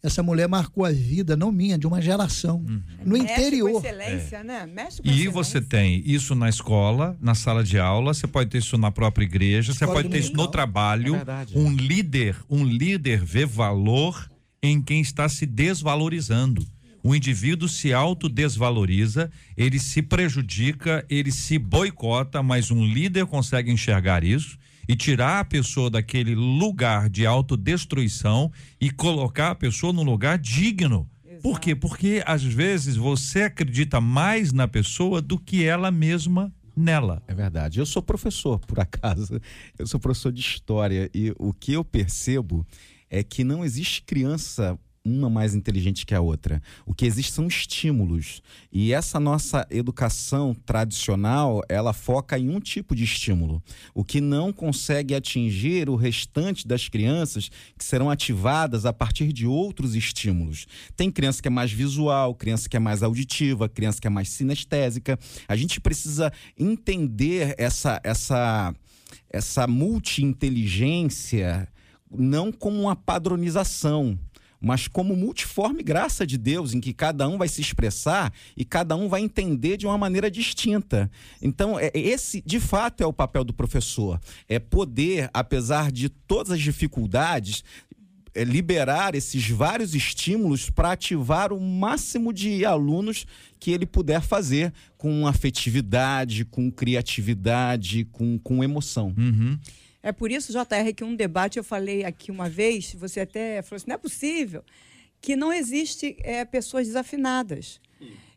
Essa 0.00 0.22
mulher 0.22 0.46
marcou 0.46 0.84
a 0.84 0.92
vida, 0.92 1.36
não 1.36 1.50
minha, 1.50 1.76
de 1.76 1.88
uma 1.88 2.00
geração. 2.00 2.64
No 3.04 3.18
Mexe 3.18 3.32
interior. 3.32 3.72
Com 3.72 3.78
excelência, 3.78 4.44
né? 4.44 4.64
Mexe 4.64 5.02
com 5.02 5.08
E 5.08 5.10
excelência. 5.10 5.32
você 5.32 5.60
tem 5.60 6.02
isso 6.06 6.36
na 6.36 6.48
escola, 6.48 7.16
na 7.20 7.34
sala 7.34 7.64
de 7.64 7.80
aula, 7.80 8.14
você 8.14 8.28
pode 8.28 8.48
ter 8.48 8.58
isso 8.58 8.78
na 8.78 8.92
própria 8.92 9.24
igreja, 9.24 9.72
você 9.74 9.84
pode 9.86 10.08
ter 10.08 10.18
isso 10.18 10.34
no 10.34 10.46
trabalho. 10.46 11.14
É 11.14 11.16
verdade. 11.16 11.58
um 11.58 11.72
líder, 11.74 12.36
um 12.48 12.62
líder 12.64 13.24
vê 13.24 13.44
valor 13.44 14.30
em 14.62 14.80
quem 14.80 15.00
está 15.00 15.28
se 15.28 15.46
desvalorizando. 15.46 16.64
O 17.06 17.14
indivíduo 17.14 17.68
se 17.68 17.92
autodesvaloriza, 17.92 19.30
ele 19.56 19.78
se 19.78 20.02
prejudica, 20.02 21.06
ele 21.08 21.30
se 21.30 21.56
boicota, 21.56 22.42
mas 22.42 22.72
um 22.72 22.84
líder 22.84 23.26
consegue 23.26 23.70
enxergar 23.70 24.24
isso 24.24 24.58
e 24.88 24.96
tirar 24.96 25.38
a 25.38 25.44
pessoa 25.44 25.88
daquele 25.88 26.34
lugar 26.34 27.08
de 27.08 27.24
autodestruição 27.24 28.50
e 28.80 28.90
colocar 28.90 29.52
a 29.52 29.54
pessoa 29.54 29.92
num 29.92 30.02
lugar 30.02 30.36
digno. 30.36 31.08
Por 31.44 31.60
quê? 31.60 31.76
Porque 31.76 32.24
às 32.26 32.42
vezes 32.42 32.96
você 32.96 33.42
acredita 33.42 34.00
mais 34.00 34.52
na 34.52 34.66
pessoa 34.66 35.22
do 35.22 35.38
que 35.38 35.64
ela 35.64 35.92
mesma 35.92 36.52
nela. 36.76 37.22
É 37.28 37.34
verdade. 37.34 37.78
Eu 37.78 37.86
sou 37.86 38.02
professor, 38.02 38.58
por 38.58 38.80
acaso. 38.80 39.40
Eu 39.78 39.86
sou 39.86 40.00
professor 40.00 40.32
de 40.32 40.40
história 40.40 41.08
e 41.14 41.32
o 41.38 41.52
que 41.52 41.72
eu 41.72 41.84
percebo 41.84 42.66
é 43.08 43.22
que 43.22 43.44
não 43.44 43.64
existe 43.64 44.02
criança 44.02 44.76
uma 45.06 45.30
mais 45.30 45.54
inteligente 45.54 46.04
que 46.04 46.14
a 46.14 46.20
outra. 46.20 46.60
O 46.84 46.92
que 46.92 47.06
existe 47.06 47.32
são 47.32 47.46
estímulos. 47.46 48.42
E 48.72 48.92
essa 48.92 49.20
nossa 49.20 49.66
educação 49.70 50.54
tradicional, 50.54 51.62
ela 51.68 51.92
foca 51.92 52.38
em 52.38 52.50
um 52.50 52.58
tipo 52.58 52.94
de 52.94 53.04
estímulo, 53.04 53.62
o 53.94 54.04
que 54.04 54.20
não 54.20 54.52
consegue 54.52 55.14
atingir 55.14 55.88
o 55.88 55.94
restante 55.94 56.66
das 56.66 56.88
crianças 56.88 57.50
que 57.78 57.84
serão 57.84 58.10
ativadas 58.10 58.84
a 58.84 58.92
partir 58.92 59.32
de 59.32 59.46
outros 59.46 59.94
estímulos. 59.94 60.66
Tem 60.96 61.10
criança 61.10 61.40
que 61.40 61.48
é 61.48 61.50
mais 61.50 61.70
visual, 61.70 62.34
criança 62.34 62.68
que 62.68 62.76
é 62.76 62.80
mais 62.80 63.02
auditiva, 63.02 63.68
criança 63.68 64.00
que 64.00 64.06
é 64.06 64.10
mais 64.10 64.28
sinestésica. 64.28 65.18
A 65.46 65.54
gente 65.54 65.80
precisa 65.80 66.32
entender 66.58 67.54
essa 67.58 68.00
essa 68.02 68.74
essa 69.30 69.66
multi-inteligência 69.66 71.68
não 72.10 72.52
como 72.52 72.80
uma 72.80 72.96
padronização, 72.96 74.18
mas 74.60 74.88
como 74.88 75.16
multiforme 75.16 75.82
graça 75.82 76.26
de 76.26 76.38
Deus, 76.38 76.74
em 76.74 76.80
que 76.80 76.92
cada 76.92 77.28
um 77.28 77.38
vai 77.38 77.48
se 77.48 77.60
expressar 77.60 78.32
e 78.56 78.64
cada 78.64 78.96
um 78.96 79.08
vai 79.08 79.20
entender 79.20 79.76
de 79.76 79.86
uma 79.86 79.98
maneira 79.98 80.30
distinta. 80.30 81.10
Então, 81.40 81.78
é- 81.78 81.90
esse, 81.94 82.42
de 82.44 82.60
fato, 82.60 83.02
é 83.02 83.06
o 83.06 83.12
papel 83.12 83.44
do 83.44 83.52
professor. 83.52 84.20
É 84.48 84.58
poder, 84.58 85.30
apesar 85.32 85.92
de 85.92 86.08
todas 86.08 86.52
as 86.52 86.60
dificuldades, 86.60 87.64
é, 88.36 88.44
liberar 88.44 89.14
esses 89.14 89.48
vários 89.48 89.94
estímulos 89.94 90.68
para 90.68 90.92
ativar 90.92 91.54
o 91.54 91.60
máximo 91.60 92.34
de 92.34 92.66
alunos 92.66 93.26
que 93.58 93.70
ele 93.70 93.86
puder 93.86 94.20
fazer 94.20 94.72
com 94.98 95.26
afetividade, 95.26 96.44
com 96.44 96.70
criatividade, 96.70 98.04
com, 98.12 98.38
com 98.38 98.62
emoção. 98.62 99.14
Uhum. 99.16 99.58
É 100.06 100.12
por 100.12 100.30
isso, 100.30 100.52
JR, 100.52 100.94
que 100.94 101.02
um 101.02 101.16
debate 101.16 101.58
eu 101.58 101.64
falei 101.64 102.04
aqui 102.04 102.30
uma 102.30 102.48
vez, 102.48 102.94
você 102.94 103.22
até 103.22 103.60
falou 103.60 103.76
assim, 103.76 103.86
não 103.88 103.96
é 103.96 103.98
possível 103.98 104.62
que 105.20 105.34
não 105.34 105.52
existe 105.52 106.16
é, 106.20 106.44
pessoas 106.44 106.86
desafinadas. 106.86 107.80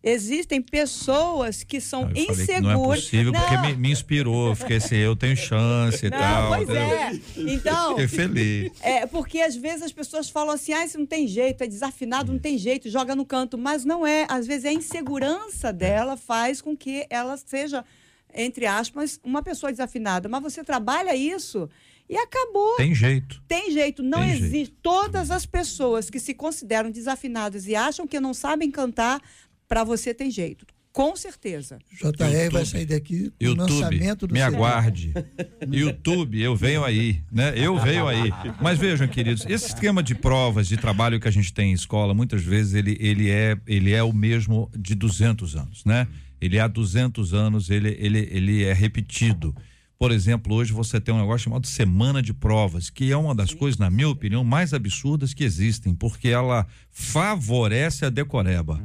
Existem 0.02 0.62
pessoas 0.62 1.62
que 1.62 1.80
são 1.80 2.04
Eu 2.04 2.08
falei 2.08 2.26
que 2.26 2.32
inseguras. 2.32 2.64
não 2.74 2.94
é 2.94 2.96
possível, 2.96 3.34
porque 3.34 3.54
Não, 3.54 3.62
me, 3.68 3.76
me 3.76 3.92
inspirou. 3.92 4.56
Fiquei 4.56 4.78
assim, 4.78 4.96
eu 4.96 5.16
tenho 5.16 5.38
chance 5.38 6.06
e 6.06 6.10
não, 6.10 6.18
tal. 6.18 6.56
pois 6.56 6.70
é. 6.70 7.12
Então, 7.38 7.90
Fiquei 7.90 8.08
feliz. 8.08 8.72
É, 8.82 9.06
porque 9.06 9.40
às 9.40 9.56
vezes 9.56 9.84
as 9.84 9.92
pessoas 9.92 10.28
falam 10.28 10.56
assim, 10.56 10.74
ah, 10.74 10.84
isso 10.84 10.98
não 10.98 11.06
tem 11.06 11.28
jeito, 11.28 11.64
é 11.64 11.68
desafinado, 11.68 12.32
não 12.32 12.40
tem 12.40 12.58
jeito, 12.58 12.90
joga 12.90 13.14
no 13.16 13.26
canto. 13.26 13.58
Mas 13.60 13.86
não 13.86 14.08
é. 14.08 14.26
Às 14.28 14.48
vezes 14.48 14.66
a 14.66 14.74
insegurança 14.74 15.72
dela 15.72 16.18
faz 16.18 16.62
com 16.62 16.76
que 16.76 17.06
ela 17.10 17.38
seja, 17.38 17.86
entre 18.34 18.66
aspas, 18.66 19.20
uma 19.24 19.42
pessoa 19.42 19.72
desafinada. 19.72 20.28
Mas 20.30 20.42
você 20.44 20.64
trabalha 20.64 21.16
isso 21.16 21.70
e 22.10 22.16
acabou. 22.18 22.76
Tem 22.78 22.94
jeito. 22.96 23.42
Tem 23.48 23.72
jeito, 23.72 24.02
não 24.04 24.20
Tem 24.20 24.32
existe. 24.32 24.50
jeito. 24.52 24.72
Todas 24.82 25.32
as 25.32 25.46
pessoas 25.46 26.10
que 26.10 26.20
se 26.20 26.34
consideram 26.34 26.90
desafinadas 26.92 27.68
e 27.68 27.76
acham 27.76 28.08
que 28.08 28.20
não 28.20 28.34
sabem 28.34 28.72
cantar, 28.72 29.22
para 29.68 29.84
você 29.84 30.14
tem 30.14 30.32
jeito. 30.32 30.66
Com 30.92 31.16
certeza. 31.16 31.78
JR 31.92 32.52
vai 32.52 32.66
sair 32.66 32.86
daqui 32.88 33.30
com 33.30 33.36
o 33.40 33.48
YouTube, 33.48 33.72
lançamento 33.72 34.26
do 34.28 34.34
me 34.34 34.40
CD. 34.40 34.56
aguarde. 34.56 35.14
YouTube, 35.72 36.42
eu 36.42 36.56
venho 36.56 36.84
aí, 36.84 37.22
né? 37.32 37.54
Eu 37.56 37.78
venho 37.78 38.08
aí. 38.08 38.32
Mas 38.60 38.80
vejam, 38.80 39.08
queridos, 39.08 39.46
esse 39.48 39.68
esquema 39.68 40.02
de 40.02 40.16
provas, 40.16 40.68
de 40.68 40.78
trabalho 40.78 41.20
que 41.20 41.28
a 41.28 41.32
gente 41.32 41.54
tem 41.54 41.70
em 41.70 41.74
escola, 41.74 42.14
muitas 42.16 42.42
vezes 42.42 42.74
ele, 42.74 42.98
ele, 43.00 43.30
é, 43.30 43.56
ele 43.68 43.94
é 43.94 44.02
o 44.02 44.12
mesmo 44.12 44.70
de 44.76 44.96
200 44.96 45.56
anos, 45.56 45.86
né? 45.86 46.08
Ele 46.42 46.60
há 46.60 46.68
200 46.68 47.34
anos, 47.34 47.70
ele, 47.70 47.96
ele, 48.00 48.28
ele 48.32 48.64
é 48.64 48.74
repetido. 48.74 49.56
Por 49.98 50.12
exemplo, 50.12 50.56
hoje 50.56 50.72
você 50.72 51.00
tem 51.02 51.14
um 51.14 51.20
negócio 51.20 51.44
chamado 51.44 51.68
Semana 51.68 52.22
de 52.22 52.34
Provas, 52.34 52.90
que 52.90 53.12
é 53.12 53.18
uma 53.18 53.36
das 53.36 53.54
coisas, 53.54 53.78
na 53.78 53.90
minha 53.90 54.08
opinião, 54.08 54.46
mais 54.46 54.74
absurdas 54.74 55.34
que 55.34 55.44
existem, 55.44 55.94
porque 55.94 56.30
ela 56.30 56.66
favorece 56.90 58.06
a 58.06 58.10
decoreba. 58.10 58.82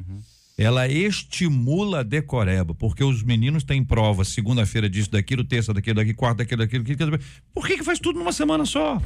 Ela 0.59 0.89
estimula 0.89 2.01
a 2.01 2.03
decoreba, 2.03 2.75
porque 2.75 3.05
os 3.05 3.23
meninos 3.23 3.63
têm 3.63 3.85
prova 3.85 4.25
segunda-feira 4.25 4.91
disso, 4.91 5.11
daquilo, 5.11 5.45
terça 5.45 5.73
daquilo, 5.73 5.97
daqui, 5.97 6.15
quarta 6.15 6.39
daquilo, 6.45 6.63
daquilo, 6.63 6.85
daquilo. 6.85 7.21
Por 7.53 7.67
que, 7.67 7.77
que 7.79 7.85
faz 7.85 8.01
tudo 8.01 8.19
numa 8.19 8.33
semana 8.33 8.67
só? 8.67 9.01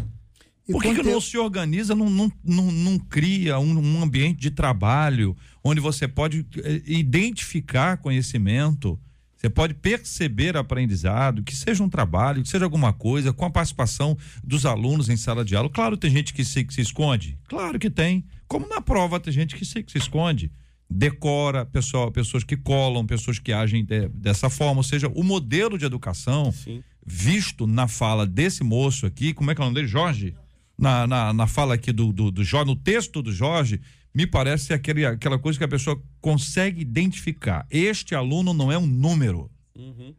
E 0.69 0.73
Por 0.73 0.83
que, 0.83 0.95
que 0.95 1.03
não 1.03 1.19
se 1.21 1.39
organiza, 1.39 1.95
não, 1.95 2.11
não, 2.11 2.31
não, 2.45 2.71
não 2.71 2.99
cria 2.99 3.59
um, 3.59 3.79
um 3.79 4.03
ambiente 4.03 4.39
de 4.39 4.51
trabalho 4.51 5.35
onde 5.65 5.81
você 5.81 6.07
pode 6.07 6.45
eh, 6.63 6.83
identificar 6.85 7.97
conhecimento, 7.97 9.01
você 9.35 9.49
pode 9.49 9.73
perceber 9.73 10.57
aprendizado, 10.57 11.43
que 11.43 11.55
seja 11.57 11.83
um 11.83 11.89
trabalho, 11.89 12.43
que 12.43 12.49
seja 12.49 12.65
alguma 12.65 12.93
coisa, 12.93 13.33
com 13.33 13.45
a 13.47 13.51
participação 13.51 14.17
dos 14.45 14.67
alunos 14.67 15.09
em 15.09 15.17
sala 15.17 15.45
de 15.45 15.57
aula. 15.57 15.71
Claro, 15.71 15.97
tem 15.97 16.11
gente 16.11 16.35
que 16.35 16.45
se, 16.45 16.63
que 16.65 16.75
se 16.75 16.83
esconde. 16.83 17.39
Claro 17.49 17.79
que 17.79 17.89
tem. 17.89 18.25
Como 18.47 18.69
na 18.69 18.81
prova 18.81 19.19
tem 19.19 19.33
gente 19.33 19.57
que 19.57 19.65
se, 19.65 19.83
que 19.83 19.93
se 19.93 19.99
esconde. 19.99 20.51
Decora, 20.91 21.65
pessoal, 21.65 22.11
pessoas 22.11 22.45
que 22.45 22.57
colam, 22.57 23.07
pessoas 23.07 23.39
que 23.39 23.53
agem 23.53 23.85
de- 23.85 24.09
dessa 24.09 24.51
forma. 24.51 24.81
Ou 24.81 24.85
seja, 24.85 25.09
o 25.15 25.23
modelo 25.23 25.79
de 25.79 25.85
educação 25.85 26.51
Sim. 26.51 26.83
visto 27.07 27.67
na 27.67 27.87
fala 27.87 28.27
desse 28.27 28.65
moço 28.65 29.07
aqui, 29.07 29.33
como 29.33 29.51
é 29.51 29.55
que 29.55 29.61
é 29.61 29.63
o 29.63 29.67
nome 29.67 29.75
dele? 29.77 29.87
Jorge? 29.87 30.35
Na, 30.79 31.07
na, 31.07 31.33
na 31.33 31.47
fala 31.47 31.75
aqui 31.75 31.91
do, 31.93 32.13
do, 32.13 32.31
do 32.31 32.45
Jorge, 32.45 32.67
no 32.67 32.77
texto 32.77 33.21
do 33.21 33.33
Jorge, 33.33 33.81
me 34.15 34.27
parece 34.27 34.73
aquele, 34.73 35.05
aquela 35.05 35.39
coisa 35.39 35.59
que 35.59 35.65
a 35.65 35.69
pessoa 35.69 36.01
consegue 36.21 36.81
identificar. 36.81 37.67
Este 37.71 38.15
aluno 38.15 38.55
não 38.55 38.71
é 38.71 38.79
um 38.79 38.87
número. 38.87 39.51
Uhum. 39.77 40.15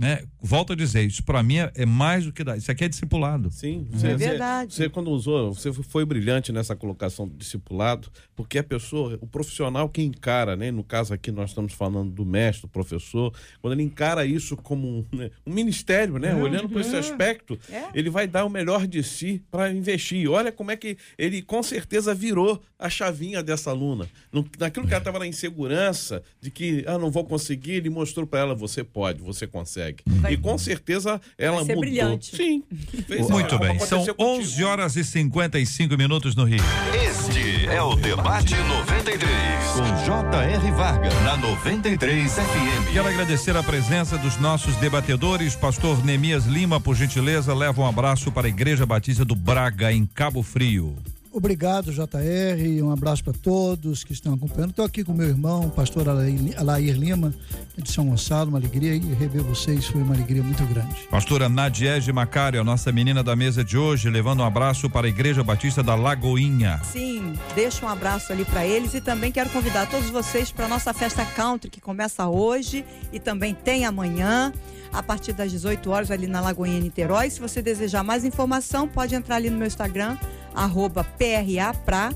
Né? 0.00 0.22
Volto 0.40 0.72
a 0.72 0.76
dizer, 0.76 1.02
isso 1.02 1.22
para 1.22 1.42
mim 1.42 1.58
é, 1.58 1.70
é 1.74 1.84
mais 1.84 2.24
do 2.24 2.32
que 2.32 2.42
dar. 2.42 2.56
Isso 2.56 2.70
aqui 2.70 2.84
é 2.84 2.88
discipulado. 2.88 3.50
Sim, 3.50 3.86
É 4.02 4.16
verdade. 4.16 4.72
Você, 4.72 4.88
quando 4.88 5.10
usou, 5.10 5.52
você 5.52 5.70
foi 5.74 6.06
brilhante 6.06 6.50
nessa 6.52 6.74
colocação 6.74 7.28
do 7.28 7.36
discipulado, 7.36 8.08
porque 8.34 8.56
a 8.56 8.64
pessoa, 8.64 9.18
o 9.20 9.26
profissional 9.26 9.90
que 9.90 10.00
encara, 10.00 10.56
né? 10.56 10.70
No 10.70 10.82
caso 10.82 11.12
aqui 11.12 11.30
nós 11.30 11.50
estamos 11.50 11.74
falando 11.74 12.10
do 12.10 12.24
mestre, 12.24 12.62
do 12.62 12.68
professor, 12.68 13.30
quando 13.60 13.74
ele 13.74 13.82
encara 13.82 14.24
isso 14.24 14.56
como 14.56 14.88
um, 14.88 15.04
né, 15.12 15.30
um 15.46 15.52
ministério, 15.52 16.16
né? 16.18 16.34
Olhando 16.34 16.70
para 16.70 16.80
esse 16.80 16.96
aspecto, 16.96 17.58
É. 17.70 17.84
ele 17.92 18.08
vai 18.08 18.26
dar 18.26 18.46
o 18.46 18.48
melhor 18.48 18.86
de 18.86 19.02
si 19.02 19.42
para 19.50 19.70
investir. 19.70 20.30
Olha 20.30 20.50
como 20.50 20.70
é 20.70 20.78
que 20.78 20.96
ele 21.18 21.42
com 21.42 21.62
certeza 21.62 22.14
virou 22.14 22.58
a 22.78 22.88
chavinha 22.88 23.42
dessa 23.42 23.68
aluna. 23.68 24.08
No, 24.32 24.48
naquilo 24.58 24.86
que 24.86 24.94
ela 24.94 25.02
estava 25.02 25.18
na 25.18 25.26
insegurança 25.26 26.22
de 26.40 26.50
que 26.50 26.84
ah, 26.86 26.96
não 26.96 27.10
vou 27.10 27.26
conseguir, 27.26 27.72
ele 27.72 27.90
mostrou 27.90 28.26
para 28.26 28.40
ela: 28.40 28.54
você 28.54 28.82
pode, 28.82 29.20
você 29.20 29.46
consegue. 29.46 29.89
Vai- 30.06 30.32
e 30.32 30.36
com 30.36 30.56
certeza 30.58 31.20
ela 31.38 31.56
Vai 31.58 31.64
ser 31.66 31.74
mudou. 31.76 31.80
brilhante. 31.90 32.36
Sim. 32.36 32.62
Fez 33.06 33.28
Muito 33.28 33.58
bem, 33.58 33.78
são 33.80 34.00
contigo. 34.00 34.16
11 34.18 34.64
horas 34.64 34.96
e 34.96 35.04
55 35.04 35.96
minutos 35.96 36.34
no 36.34 36.44
Rio. 36.44 36.60
Este 36.94 37.66
é 37.66 37.82
o 37.82 37.94
Debate 37.96 38.54
93, 38.56 39.64
com 39.74 40.04
J.R. 40.04 40.70
Varga, 40.72 41.08
na 41.22 41.36
93 41.36 42.32
FM. 42.34 42.92
Quero 42.92 43.08
agradecer 43.08 43.56
a 43.56 43.62
presença 43.62 44.16
dos 44.18 44.36
nossos 44.38 44.74
debatedores. 44.76 45.54
Pastor 45.54 46.04
Nemias 46.04 46.46
Lima, 46.46 46.80
por 46.80 46.94
gentileza, 46.96 47.54
leva 47.54 47.80
um 47.82 47.86
abraço 47.86 48.30
para 48.32 48.46
a 48.46 48.50
Igreja 48.50 48.84
Batista 48.84 49.24
do 49.24 49.34
Braga, 49.34 49.92
em 49.92 50.04
Cabo 50.06 50.42
Frio. 50.42 50.96
Obrigado, 51.32 51.92
JR, 51.92 52.82
um 52.82 52.90
abraço 52.90 53.22
para 53.22 53.32
todos 53.32 54.02
que 54.02 54.12
estão 54.12 54.34
acompanhando. 54.34 54.70
Estou 54.70 54.84
aqui 54.84 55.04
com 55.04 55.12
meu 55.12 55.28
irmão, 55.28 55.70
pastor 55.70 56.08
Alair 56.08 56.96
Lima, 56.96 57.32
de 57.78 57.90
São 57.90 58.06
Gonçalo, 58.06 58.48
uma 58.48 58.58
alegria, 58.58 58.96
e 58.96 59.14
rever 59.14 59.42
vocês 59.44 59.86
foi 59.86 60.02
uma 60.02 60.12
alegria 60.12 60.42
muito 60.42 60.64
grande. 60.64 61.06
Pastora 61.08 61.48
Nadiege 61.48 62.12
Macário, 62.12 62.60
a 62.60 62.64
nossa 62.64 62.90
menina 62.90 63.22
da 63.22 63.36
mesa 63.36 63.62
de 63.62 63.78
hoje, 63.78 64.10
levando 64.10 64.40
um 64.40 64.44
abraço 64.44 64.90
para 64.90 65.06
a 65.06 65.08
Igreja 65.08 65.44
Batista 65.44 65.84
da 65.84 65.94
Lagoinha. 65.94 66.80
Sim, 66.82 67.34
deixa 67.54 67.86
um 67.86 67.88
abraço 67.88 68.32
ali 68.32 68.44
para 68.44 68.66
eles 68.66 68.92
e 68.94 69.00
também 69.00 69.30
quero 69.30 69.50
convidar 69.50 69.88
todos 69.88 70.10
vocês 70.10 70.50
para 70.50 70.66
nossa 70.66 70.92
festa 70.92 71.24
country 71.24 71.70
que 71.70 71.80
começa 71.80 72.26
hoje 72.26 72.84
e 73.12 73.20
também 73.20 73.54
tem 73.54 73.84
amanhã 73.84 74.52
a 74.92 75.00
partir 75.00 75.32
das 75.32 75.52
18 75.52 75.88
horas 75.90 76.10
ali 76.10 76.26
na 76.26 76.40
Lagoinha 76.40 76.80
Niterói. 76.80 77.30
Se 77.30 77.40
você 77.40 77.62
desejar 77.62 78.02
mais 78.02 78.24
informação, 78.24 78.88
pode 78.88 79.14
entrar 79.14 79.36
ali 79.36 79.48
no 79.48 79.56
meu 79.56 79.68
Instagram 79.68 80.18
arroba 80.54 81.04
PRA 81.04 81.74
pra 81.84 82.12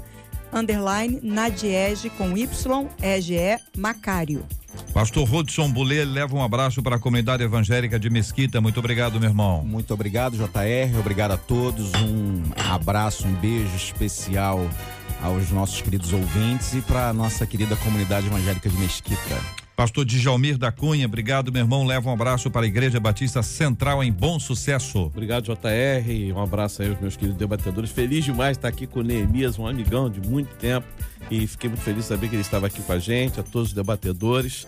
underline 0.52 1.20
Nadiege 1.22 2.10
com 2.10 2.36
Y 2.36 2.88
EGE 3.02 3.58
Macário. 3.76 4.46
Pastor 4.92 5.28
Rodson 5.28 5.70
Bulê 5.70 6.04
leva 6.04 6.36
um 6.36 6.42
abraço 6.42 6.82
para 6.82 6.96
a 6.96 6.98
comunidade 6.98 7.42
evangélica 7.42 7.98
de 7.98 8.10
Mesquita. 8.10 8.60
Muito 8.60 8.78
obrigado, 8.78 9.18
meu 9.18 9.28
irmão. 9.28 9.64
Muito 9.64 9.92
obrigado, 9.92 10.36
JR. 10.36 10.98
Obrigado 10.98 11.32
a 11.32 11.36
todos. 11.36 11.92
Um 11.94 12.42
abraço, 12.72 13.26
um 13.26 13.34
beijo 13.34 13.74
especial 13.76 14.60
aos 15.22 15.50
nossos 15.50 15.80
queridos 15.80 16.12
ouvintes 16.12 16.74
e 16.74 16.80
para 16.80 17.08
a 17.08 17.12
nossa 17.12 17.46
querida 17.46 17.76
comunidade 17.76 18.26
evangélica 18.26 18.68
de 18.68 18.76
Mesquita. 18.76 19.63
Pastor 19.76 20.04
Djalmir 20.04 20.56
da 20.56 20.70
Cunha, 20.70 21.04
obrigado, 21.04 21.50
meu 21.50 21.62
irmão. 21.62 21.84
Leva 21.84 22.08
um 22.08 22.12
abraço 22.12 22.48
para 22.48 22.64
a 22.64 22.66
Igreja 22.66 23.00
Batista 23.00 23.42
Central 23.42 24.04
em 24.04 24.12
Bom 24.12 24.38
Sucesso. 24.38 25.06
Obrigado, 25.06 25.46
JR. 25.46 26.32
Um 26.32 26.40
abraço 26.40 26.80
aí 26.80 26.90
aos 26.90 27.00
meus 27.00 27.16
queridos 27.16 27.36
debatedores. 27.36 27.90
Feliz 27.90 28.24
demais 28.24 28.56
de 28.56 28.58
estar 28.58 28.68
aqui 28.68 28.86
com 28.86 29.00
o 29.00 29.02
Neemias, 29.02 29.58
um 29.58 29.66
amigão 29.66 30.08
de 30.08 30.20
muito 30.20 30.54
tempo. 30.56 30.86
E 31.28 31.44
fiquei 31.48 31.68
muito 31.68 31.82
feliz 31.82 32.02
de 32.02 32.08
saber 32.08 32.28
que 32.28 32.36
ele 32.36 32.42
estava 32.42 32.68
aqui 32.68 32.82
com 32.82 32.92
a 32.92 32.98
gente, 33.00 33.40
a 33.40 33.42
todos 33.42 33.68
os 33.68 33.74
debatedores. 33.74 34.64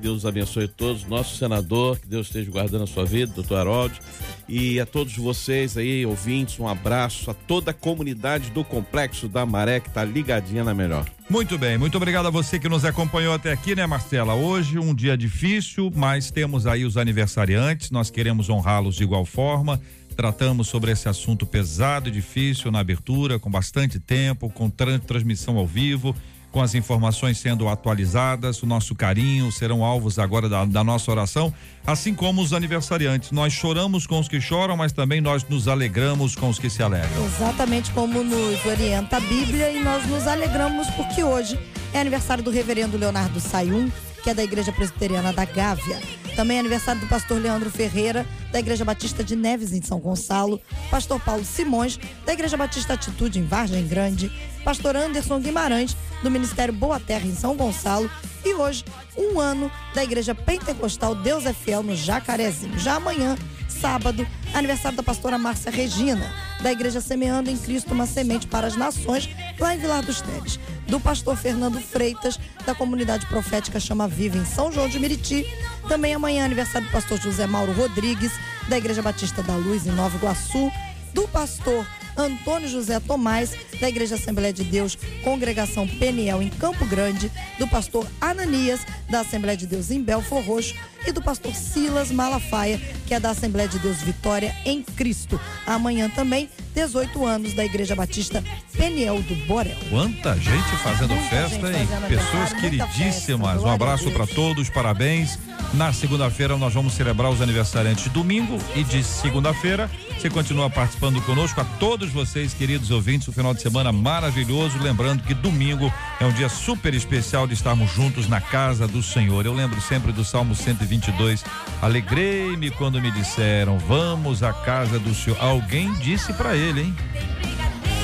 Que 0.00 0.04
Deus 0.04 0.24
abençoe 0.24 0.66
todos. 0.66 1.04
Nosso 1.04 1.36
senador, 1.36 1.98
que 2.00 2.06
Deus 2.06 2.28
esteja 2.28 2.50
guardando 2.50 2.84
a 2.84 2.86
sua 2.86 3.04
vida, 3.04 3.32
doutor 3.34 3.58
Harold. 3.58 4.00
E 4.48 4.80
a 4.80 4.86
todos 4.86 5.14
vocês 5.14 5.76
aí, 5.76 6.06
ouvintes, 6.06 6.58
um 6.58 6.66
abraço. 6.66 7.30
A 7.30 7.34
toda 7.34 7.70
a 7.70 7.74
comunidade 7.74 8.48
do 8.50 8.64
Complexo 8.64 9.28
da 9.28 9.44
Maré, 9.44 9.78
que 9.78 9.88
está 9.88 10.02
ligadinha 10.02 10.64
na 10.64 10.72
melhor. 10.72 11.04
Muito 11.28 11.58
bem, 11.58 11.76
muito 11.76 11.96
obrigado 11.98 12.26
a 12.26 12.30
você 12.30 12.58
que 12.58 12.68
nos 12.68 12.82
acompanhou 12.84 13.34
até 13.34 13.52
aqui, 13.52 13.76
né, 13.76 13.86
Marcela? 13.86 14.34
Hoje 14.34 14.78
um 14.78 14.94
dia 14.94 15.16
difícil, 15.18 15.92
mas 15.94 16.30
temos 16.30 16.66
aí 16.66 16.84
os 16.86 16.96
aniversariantes, 16.96 17.90
nós 17.90 18.10
queremos 18.10 18.48
honrá-los 18.48 18.96
de 18.96 19.02
igual 19.02 19.26
forma. 19.26 19.78
Tratamos 20.16 20.68
sobre 20.68 20.90
esse 20.92 21.08
assunto 21.10 21.44
pesado 21.46 22.08
e 22.08 22.12
difícil 22.12 22.70
na 22.72 22.80
abertura, 22.80 23.38
com 23.38 23.50
bastante 23.50 24.00
tempo, 24.00 24.48
com 24.50 24.68
tran- 24.70 24.98
transmissão 24.98 25.56
ao 25.58 25.66
vivo, 25.66 26.16
com 26.50 26.60
as 26.60 26.74
informações 26.74 27.38
sendo 27.38 27.68
atualizadas, 27.68 28.62
o 28.62 28.66
nosso 28.66 28.94
carinho 28.94 29.50
serão 29.52 29.84
alvos 29.84 30.18
agora 30.18 30.48
da, 30.48 30.64
da 30.64 30.82
nossa 30.82 31.10
oração, 31.10 31.52
assim 31.86 32.14
como 32.14 32.42
os 32.42 32.52
aniversariantes. 32.52 33.30
Nós 33.30 33.52
choramos 33.52 34.06
com 34.06 34.18
os 34.18 34.28
que 34.28 34.40
choram, 34.40 34.76
mas 34.76 34.92
também 34.92 35.20
nós 35.20 35.44
nos 35.48 35.68
alegramos 35.68 36.34
com 36.34 36.48
os 36.48 36.58
que 36.58 36.68
se 36.68 36.82
alegram. 36.82 37.24
Exatamente 37.24 37.90
como 37.92 38.22
nos 38.22 38.64
orienta 38.64 39.16
a 39.16 39.20
Bíblia 39.20 39.70
e 39.70 39.82
nós 39.82 40.06
nos 40.06 40.26
alegramos 40.26 40.88
porque 40.90 41.22
hoje 41.22 41.58
é 41.92 42.00
aniversário 42.00 42.42
do 42.42 42.50
reverendo 42.50 42.96
Leonardo 42.96 43.40
Sayum, 43.40 43.90
que 44.22 44.30
é 44.30 44.34
da 44.34 44.44
Igreja 44.44 44.72
Presbiteriana 44.72 45.32
da 45.32 45.44
Gávea. 45.44 46.00
Também 46.36 46.56
é 46.56 46.60
aniversário 46.60 47.00
do 47.00 47.06
pastor 47.06 47.40
Leandro 47.40 47.70
Ferreira, 47.70 48.26
da 48.52 48.58
Igreja 48.58 48.84
Batista 48.84 49.24
de 49.24 49.34
Neves, 49.34 49.72
em 49.72 49.82
São 49.82 49.98
Gonçalo. 49.98 50.60
Pastor 50.90 51.20
Paulo 51.20 51.44
Simões, 51.44 51.98
da 52.24 52.32
Igreja 52.32 52.56
Batista 52.56 52.94
Atitude, 52.94 53.38
em 53.38 53.44
Vargem 53.44 53.86
Grande. 53.86 54.30
Pastor 54.64 54.96
Anderson 54.96 55.40
Guimarães, 55.40 55.96
do 56.22 56.30
Ministério 56.30 56.72
Boa 56.72 57.00
Terra, 57.00 57.26
em 57.26 57.34
São 57.34 57.56
Gonçalo. 57.56 58.10
E 58.44 58.54
hoje, 58.54 58.84
um 59.16 59.38
ano 59.38 59.70
da 59.94 60.02
Igreja 60.02 60.34
Pentecostal 60.34 61.14
Deus 61.14 61.46
é 61.46 61.52
Fiel, 61.52 61.82
no 61.82 61.94
Jacarezinho. 61.94 62.78
Já 62.78 62.94
amanhã, 62.94 63.36
sábado, 63.80 64.26
aniversário 64.52 64.96
da 64.96 65.02
pastora 65.02 65.38
Márcia 65.38 65.70
Regina, 65.70 66.30
da 66.60 66.70
Igreja 66.70 67.00
Semeando 67.00 67.50
em 67.50 67.56
Cristo 67.56 67.94
uma 67.94 68.06
Semente 68.06 68.46
para 68.46 68.66
as 68.66 68.76
Nações, 68.76 69.28
lá 69.58 69.74
em 69.74 69.78
Vilar 69.78 70.04
dos 70.04 70.20
Teles. 70.20 70.60
Do 70.86 71.00
pastor 71.00 71.36
Fernando 71.36 71.80
Freitas, 71.80 72.38
da 72.66 72.74
comunidade 72.74 73.24
profética 73.26 73.80
Chama 73.80 74.06
Viva, 74.06 74.36
em 74.36 74.44
São 74.44 74.70
João 74.70 74.88
de 74.88 74.98
Meriti. 74.98 75.46
Também 75.88 76.14
amanhã, 76.14 76.44
aniversário 76.44 76.88
do 76.88 76.92
pastor 76.92 77.18
José 77.20 77.46
Mauro 77.46 77.72
Rodrigues, 77.72 78.32
da 78.68 78.76
Igreja 78.76 79.00
Batista 79.00 79.42
da 79.42 79.54
Luz, 79.54 79.86
em 79.86 79.92
Nova 79.92 80.16
Iguaçu. 80.16 80.70
Do 81.12 81.26
pastor 81.28 81.86
Antônio 82.16 82.68
José 82.68 83.00
Tomás, 83.00 83.54
da 83.80 83.88
Igreja 83.88 84.14
Assembleia 84.16 84.52
de 84.52 84.64
Deus, 84.64 84.96
Congregação 85.24 85.86
Peniel, 85.86 86.42
em 86.42 86.50
Campo 86.50 86.84
Grande, 86.86 87.30
do 87.58 87.66
pastor 87.66 88.06
Ananias, 88.20 88.80
da 89.08 89.20
Assembleia 89.20 89.56
de 89.56 89.66
Deus 89.66 89.90
em 89.90 90.02
Belfor 90.02 90.42
Roxo, 90.44 90.74
e 91.06 91.12
do 91.12 91.22
pastor 91.22 91.54
Silas 91.54 92.10
Malafaia, 92.10 92.78
que 93.06 93.14
é 93.14 93.20
da 93.20 93.30
Assembleia 93.30 93.68
de 93.68 93.78
Deus 93.78 94.02
Vitória 94.02 94.54
em 94.66 94.82
Cristo. 94.82 95.40
Amanhã 95.66 96.10
também, 96.10 96.50
18 96.74 97.24
anos 97.24 97.54
da 97.54 97.64
Igreja 97.64 97.96
Batista 97.96 98.44
Peniel 98.76 99.22
do 99.22 99.34
Borel. 99.46 99.76
Quanta 99.88 100.36
gente 100.36 100.76
fazendo 100.82 101.14
Muita 101.14 101.28
festa, 101.30 101.72
gente 101.72 101.78
hein? 101.78 101.86
fazendo 101.86 102.08
Pessoas 102.08 102.52
queridíssimas. 102.52 103.52
festa, 103.54 103.66
um 103.66 103.70
abraço 103.70 104.10
para 104.10 104.26
todos, 104.26 104.68
parabéns. 104.68 105.38
Na 105.72 105.92
segunda-feira 105.92 106.56
nós 106.56 106.74
vamos 106.74 106.92
celebrar 106.92 107.30
os 107.30 107.40
aniversariantes 107.40 108.04
de 108.04 108.10
domingo 108.10 108.58
e 108.74 108.84
de 108.84 109.02
segunda-feira. 109.02 109.90
Você 110.20 110.28
continua 110.28 110.68
participando 110.68 111.18
conosco. 111.22 111.62
A 111.62 111.64
todos 111.64 112.10
vocês, 112.10 112.52
queridos 112.52 112.90
ouvintes, 112.90 113.26
um 113.26 113.32
final 113.32 113.54
de 113.54 113.62
semana 113.62 113.90
maravilhoso. 113.90 114.78
Lembrando 114.78 115.22
que 115.22 115.32
domingo 115.32 115.90
é 116.20 116.26
um 116.26 116.32
dia 116.32 116.50
super 116.50 116.92
especial 116.92 117.46
de 117.46 117.54
estarmos 117.54 117.90
juntos 117.90 118.28
na 118.28 118.38
casa 118.38 118.86
do 118.86 119.02
Senhor. 119.02 119.46
Eu 119.46 119.54
lembro 119.54 119.80
sempre 119.80 120.12
do 120.12 120.22
Salmo 120.22 120.54
122. 120.54 121.42
Alegrei-me 121.80 122.70
quando 122.70 123.00
me 123.00 123.10
disseram, 123.10 123.78
vamos 123.78 124.42
à 124.42 124.52
casa 124.52 124.98
do 124.98 125.14
Senhor. 125.14 125.42
Alguém 125.42 125.90
disse 125.94 126.34
para 126.34 126.54
ele, 126.54 126.82
hein? 126.82 126.96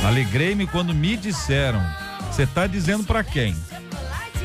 Alegrei-me 0.03 0.67
quando 0.67 0.95
me 0.95 1.19
disseram. 1.19 1.85
Você 2.33 2.45
está 2.45 2.67
dizendo 2.67 3.05
para 3.05 3.23
quem? 3.23 3.55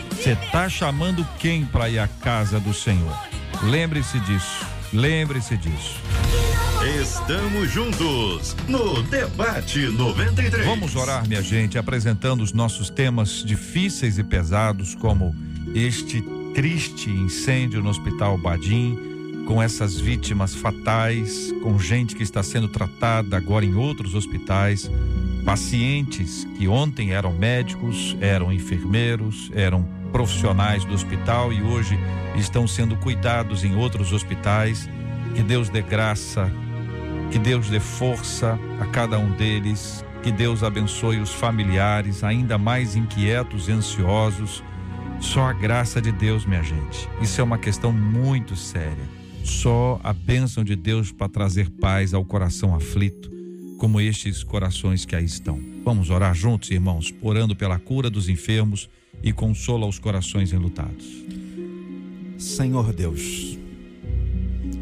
Você 0.09 0.32
está 0.32 0.67
chamando 0.67 1.26
quem 1.39 1.63
para 1.63 1.89
ir 1.89 1.99
à 1.99 2.07
casa 2.09 2.59
do 2.59 2.74
Senhor? 2.74 3.17
Lembre-se 3.63 4.19
disso. 4.19 4.65
Lembre-se 4.91 5.55
disso. 5.55 5.95
Estamos 6.84 7.69
juntos 7.69 8.55
no 8.67 9.03
Debate 9.03 9.86
93. 9.86 10.65
Vamos 10.65 10.95
orar, 10.95 11.27
minha 11.27 11.41
gente, 11.41 11.77
apresentando 11.77 12.41
os 12.41 12.53
nossos 12.53 12.89
temas 12.89 13.43
difíceis 13.45 14.17
e 14.17 14.23
pesados, 14.23 14.95
como 14.95 15.36
este 15.75 16.23
triste 16.55 17.07
incêndio 17.11 17.84
no 17.84 17.89
Hospital 17.91 18.36
Badim, 18.36 18.97
com 19.45 19.61
essas 19.61 19.99
vítimas 19.99 20.55
fatais, 20.55 21.53
com 21.61 21.77
gente 21.77 22.15
que 22.15 22.23
está 22.23 22.41
sendo 22.41 22.67
tratada 22.67 23.38
agora 23.38 23.63
em 23.63 23.75
outros 23.75 24.15
hospitais, 24.15 24.89
pacientes 25.45 26.47
que 26.57 26.67
ontem 26.67 27.11
eram 27.11 27.32
médicos, 27.32 28.17
eram 28.19 28.51
enfermeiros, 28.51 29.51
eram 29.53 29.88
profissionais 30.11 30.84
do 30.84 30.95
hospital 30.95 31.53
e 31.53 31.61
hoje 31.61 31.95
estão 32.36 32.67
sendo 32.67 32.95
cuidados 32.95 33.63
em 33.63 33.75
outros 33.75 34.11
hospitais. 34.11 34.89
Que 35.36 35.43
Deus 35.43 35.69
dê 35.69 35.82
graça, 35.82 36.51
que 37.32 37.39
Deus 37.39 37.69
dê 37.69 37.79
força 37.79 38.59
a 38.79 38.86
cada 38.86 39.17
um 39.17 39.32
deles, 39.32 40.03
que 40.21 40.32
Deus 40.32 40.63
abençoe 40.63 41.19
os 41.19 41.32
familiares 41.32 42.25
ainda 42.25 42.57
mais 42.57 42.95
inquietos 42.95 43.69
e 43.69 43.71
ansiosos. 43.71 44.61
Só 45.21 45.43
a 45.43 45.53
graça 45.53 46.01
de 46.01 46.11
Deus, 46.11 46.45
minha 46.45 46.61
gente. 46.61 47.07
Isso 47.21 47.39
é 47.39 47.43
uma 47.43 47.57
questão 47.57 47.93
muito 47.93 48.55
séria. 48.55 49.09
Só 49.45 49.99
a 50.03 50.11
bênção 50.11 50.63
de 50.63 50.75
Deus 50.75 51.11
para 51.11 51.29
trazer 51.29 51.69
paz 51.69 52.13
ao 52.13 52.25
coração 52.25 52.75
aflito, 52.75 53.32
como 53.79 54.01
estes 54.01 54.43
corações 54.43 55.05
que 55.05 55.15
aí 55.15 55.25
estão. 55.25 55.59
Vamos 55.86 56.09
orar 56.09 56.36
juntos, 56.36 56.69
irmãos, 56.69 57.13
orando 57.21 57.55
pela 57.55 57.79
cura 57.79 58.09
dos 58.09 58.27
enfermos 58.27 58.89
e 59.23 59.32
consola 59.32 59.88
os 59.88 59.97
corações 59.97 60.51
enlutados. 60.51 61.07
Senhor 62.38 62.91
Deus, 62.91 63.51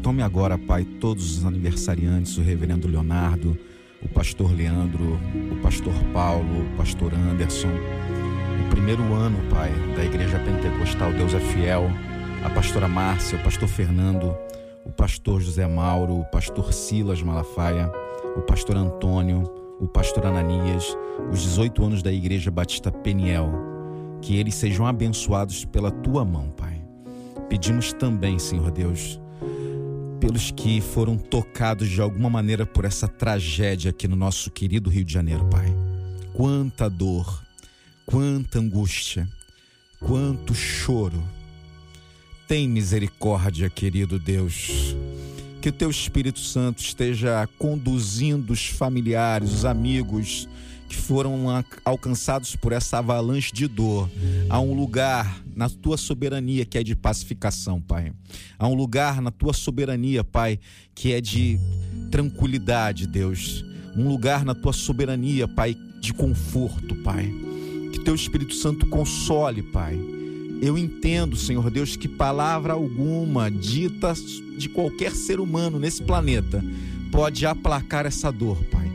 tome 0.02 0.22
agora, 0.22 0.58
Pai, 0.58 0.84
todos 0.84 1.38
os 1.38 1.44
aniversariantes, 1.44 2.36
o 2.38 2.42
reverendo 2.42 2.88
Leonardo, 2.88 3.56
o 4.02 4.08
pastor 4.08 4.52
Leandro, 4.52 5.18
o 5.52 5.56
pastor 5.62 5.94
Paulo, 6.12 6.62
o 6.62 6.76
pastor 6.76 7.12
Anderson, 7.14 7.68
o 7.68 8.70
primeiro 8.70 9.02
ano, 9.14 9.38
Pai, 9.50 9.70
da 9.96 10.04
Igreja 10.04 10.38
Pentecostal 10.38 11.12
Deus 11.12 11.34
é 11.34 11.40
Fiel, 11.40 11.90
a 12.44 12.50
pastora 12.50 12.88
Márcia, 12.88 13.38
o 13.38 13.42
pastor 13.42 13.68
Fernando, 13.68 14.34
o 14.84 14.90
pastor 14.90 15.40
José 15.40 15.66
Mauro, 15.66 16.20
o 16.20 16.24
pastor 16.24 16.72
Silas 16.72 17.22
Malafaia, 17.22 17.90
o 18.36 18.40
pastor 18.40 18.76
Antônio, 18.76 19.42
o 19.78 19.86
pastor 19.86 20.26
Ananias, 20.26 20.96
os 21.30 21.42
18 21.42 21.84
anos 21.84 22.02
da 22.02 22.12
Igreja 22.12 22.50
Batista 22.50 22.90
Peniel, 22.90 23.50
que 24.22 24.36
eles 24.36 24.54
sejam 24.54 24.86
abençoados 24.86 25.64
pela 25.64 25.90
tua 25.90 26.24
mão, 26.24 26.50
Pai. 26.50 26.82
Pedimos 27.48 27.92
também, 27.92 28.38
Senhor 28.38 28.70
Deus, 28.70 29.20
pelos 30.20 30.50
que 30.50 30.82
foram 30.82 31.16
tocados 31.16 31.88
de 31.88 32.00
alguma 32.00 32.28
maneira 32.28 32.66
por 32.66 32.84
essa 32.84 33.08
tragédia 33.08 33.90
aqui 33.90 34.06
no 34.06 34.14
nosso 34.14 34.50
querido 34.50 34.90
Rio 34.90 35.04
de 35.04 35.12
Janeiro, 35.12 35.46
Pai. 35.46 35.74
Quanta 36.34 36.90
dor, 36.90 37.42
quanta 38.04 38.58
angústia, 38.58 39.26
quanto 39.98 40.54
choro. 40.54 41.22
Tem 42.46 42.68
misericórdia, 42.68 43.70
querido 43.70 44.18
Deus. 44.18 44.94
Que 45.62 45.70
o 45.70 45.72
teu 45.72 45.88
Espírito 45.88 46.40
Santo 46.40 46.80
esteja 46.80 47.48
conduzindo 47.58 48.52
os 48.52 48.66
familiares, 48.66 49.50
os 49.52 49.64
amigos 49.64 50.46
que 50.90 50.96
foram 50.96 51.46
alcançados 51.84 52.56
por 52.56 52.72
essa 52.72 52.98
avalanche 52.98 53.52
de 53.52 53.68
dor 53.68 54.10
a 54.48 54.58
um 54.58 54.74
lugar 54.74 55.40
na 55.54 55.70
tua 55.70 55.96
soberania 55.96 56.64
que 56.64 56.76
é 56.76 56.82
de 56.82 56.96
pacificação, 56.96 57.80
Pai. 57.80 58.12
A 58.58 58.66
um 58.66 58.74
lugar 58.74 59.22
na 59.22 59.30
tua 59.30 59.52
soberania, 59.52 60.24
Pai, 60.24 60.58
que 60.92 61.12
é 61.12 61.20
de 61.20 61.60
tranquilidade, 62.10 63.06
Deus. 63.06 63.64
Um 63.96 64.08
lugar 64.08 64.44
na 64.44 64.52
tua 64.52 64.72
soberania, 64.72 65.46
Pai, 65.46 65.76
de 66.00 66.12
conforto, 66.12 66.96
Pai. 66.96 67.32
Que 67.92 68.00
teu 68.00 68.16
Espírito 68.16 68.54
Santo 68.54 68.84
console, 68.88 69.62
Pai. 69.62 69.96
Eu 70.60 70.76
entendo, 70.76 71.36
Senhor 71.36 71.70
Deus, 71.70 71.94
que 71.94 72.08
palavra 72.08 72.72
alguma 72.72 73.48
dita 73.48 74.12
de 74.58 74.68
qualquer 74.68 75.12
ser 75.12 75.38
humano 75.38 75.78
nesse 75.78 76.02
planeta 76.02 76.60
pode 77.12 77.46
aplacar 77.46 78.06
essa 78.06 78.32
dor, 78.32 78.58
Pai. 78.64 78.89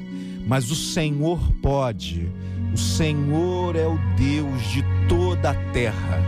Mas 0.45 0.69
o 0.69 0.75
Senhor 0.75 1.39
pode. 1.61 2.31
O 2.73 2.77
Senhor 2.77 3.75
é 3.75 3.87
o 3.87 3.97
Deus 4.15 4.61
de 4.71 4.83
toda 5.07 5.51
a 5.51 5.71
terra. 5.71 6.21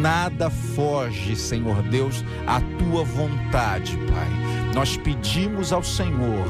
Nada 0.00 0.48
foge, 0.48 1.36
Senhor 1.36 1.82
Deus, 1.82 2.24
à 2.46 2.60
tua 2.78 3.04
vontade, 3.04 3.96
Pai. 3.96 4.28
Nós 4.74 4.96
pedimos 4.96 5.72
ao 5.72 5.82
Senhor 5.82 6.46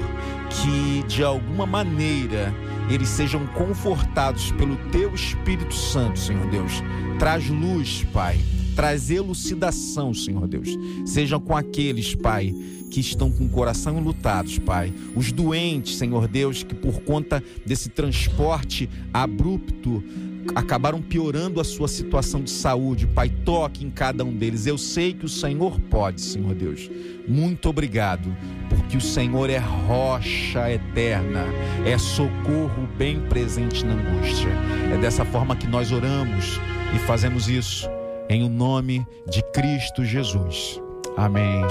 que, 0.49 1.03
de 1.09 1.25
alguma 1.25 1.67
maneira, 1.67 2.55
eles 2.89 3.09
sejam 3.09 3.47
confortados 3.49 4.53
pelo 4.53 4.77
teu 4.91 5.15
Espírito 5.15 5.75
Santo, 5.75 6.19
Senhor 6.19 6.47
Deus. 6.51 6.83
Traz 7.19 7.49
luz, 7.49 8.07
Pai. 8.13 8.39
Traz 8.75 9.11
elucidação, 9.11 10.15
Senhor 10.15 10.47
Deus. 10.49 10.69
Sejam 11.05 11.41
com 11.41 11.57
aqueles, 11.57 12.15
Pai, 12.15 12.55
que 12.91 13.01
estão 13.01 13.31
com 13.31 13.45
o 13.45 13.49
coração 13.49 13.99
enlutados, 13.99 14.59
Pai. 14.59 14.93
Os 15.17 15.33
doentes, 15.33 15.97
Senhor 15.97 16.29
Deus, 16.29 16.63
que 16.63 16.75
por 16.75 17.01
conta 17.01 17.43
desse 17.65 17.89
transporte 17.89 18.89
abrupto 19.13 20.03
acabaram 20.55 21.01
piorando 21.01 21.61
a 21.61 21.65
sua 21.65 21.89
situação 21.89 22.43
de 22.43 22.51
saúde. 22.51 23.07
Pai, 23.07 23.31
toque 23.45 23.85
em 23.85 23.91
cada 23.91 24.25
um 24.25 24.37
deles. 24.37 24.67
Eu 24.67 24.77
sei 24.77 25.13
que 25.13 25.25
o 25.25 25.29
Senhor 25.29 25.81
pode, 25.81 26.21
Senhor 26.21 26.55
Deus. 26.55 26.91
Muito 27.27 27.69
obrigado, 27.69 28.35
porque 28.69 28.97
o 28.97 29.01
Senhor 29.01 29.49
é 29.49 29.59
rocha 29.59 30.71
eterna, 30.71 31.45
é 31.87 31.97
socorro 31.97 32.89
bem 32.99 33.21
presente 33.29 33.85
na 33.85 33.95
angústia. 33.95 34.51
É 34.93 34.99
dessa 34.99 35.25
forma 35.25 35.57
que 35.57 35.67
nós 35.67 35.93
oramos 35.93 36.61
e 36.95 36.99
fazemos 36.99 37.49
isso 37.49 37.89
em 38.33 38.43
o 38.43 38.49
nome 38.49 39.07
de 39.29 39.43
Cristo 39.53 40.05
Jesus. 40.05 40.81
Amém. 41.17 41.63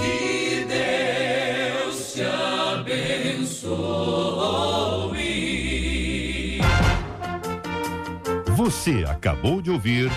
Você 8.56 9.04
acabou 9.08 9.62
de 9.62 9.72
ouvir 9.72 10.12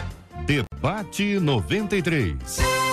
Debate 0.46 1.40
93. 1.40 2.83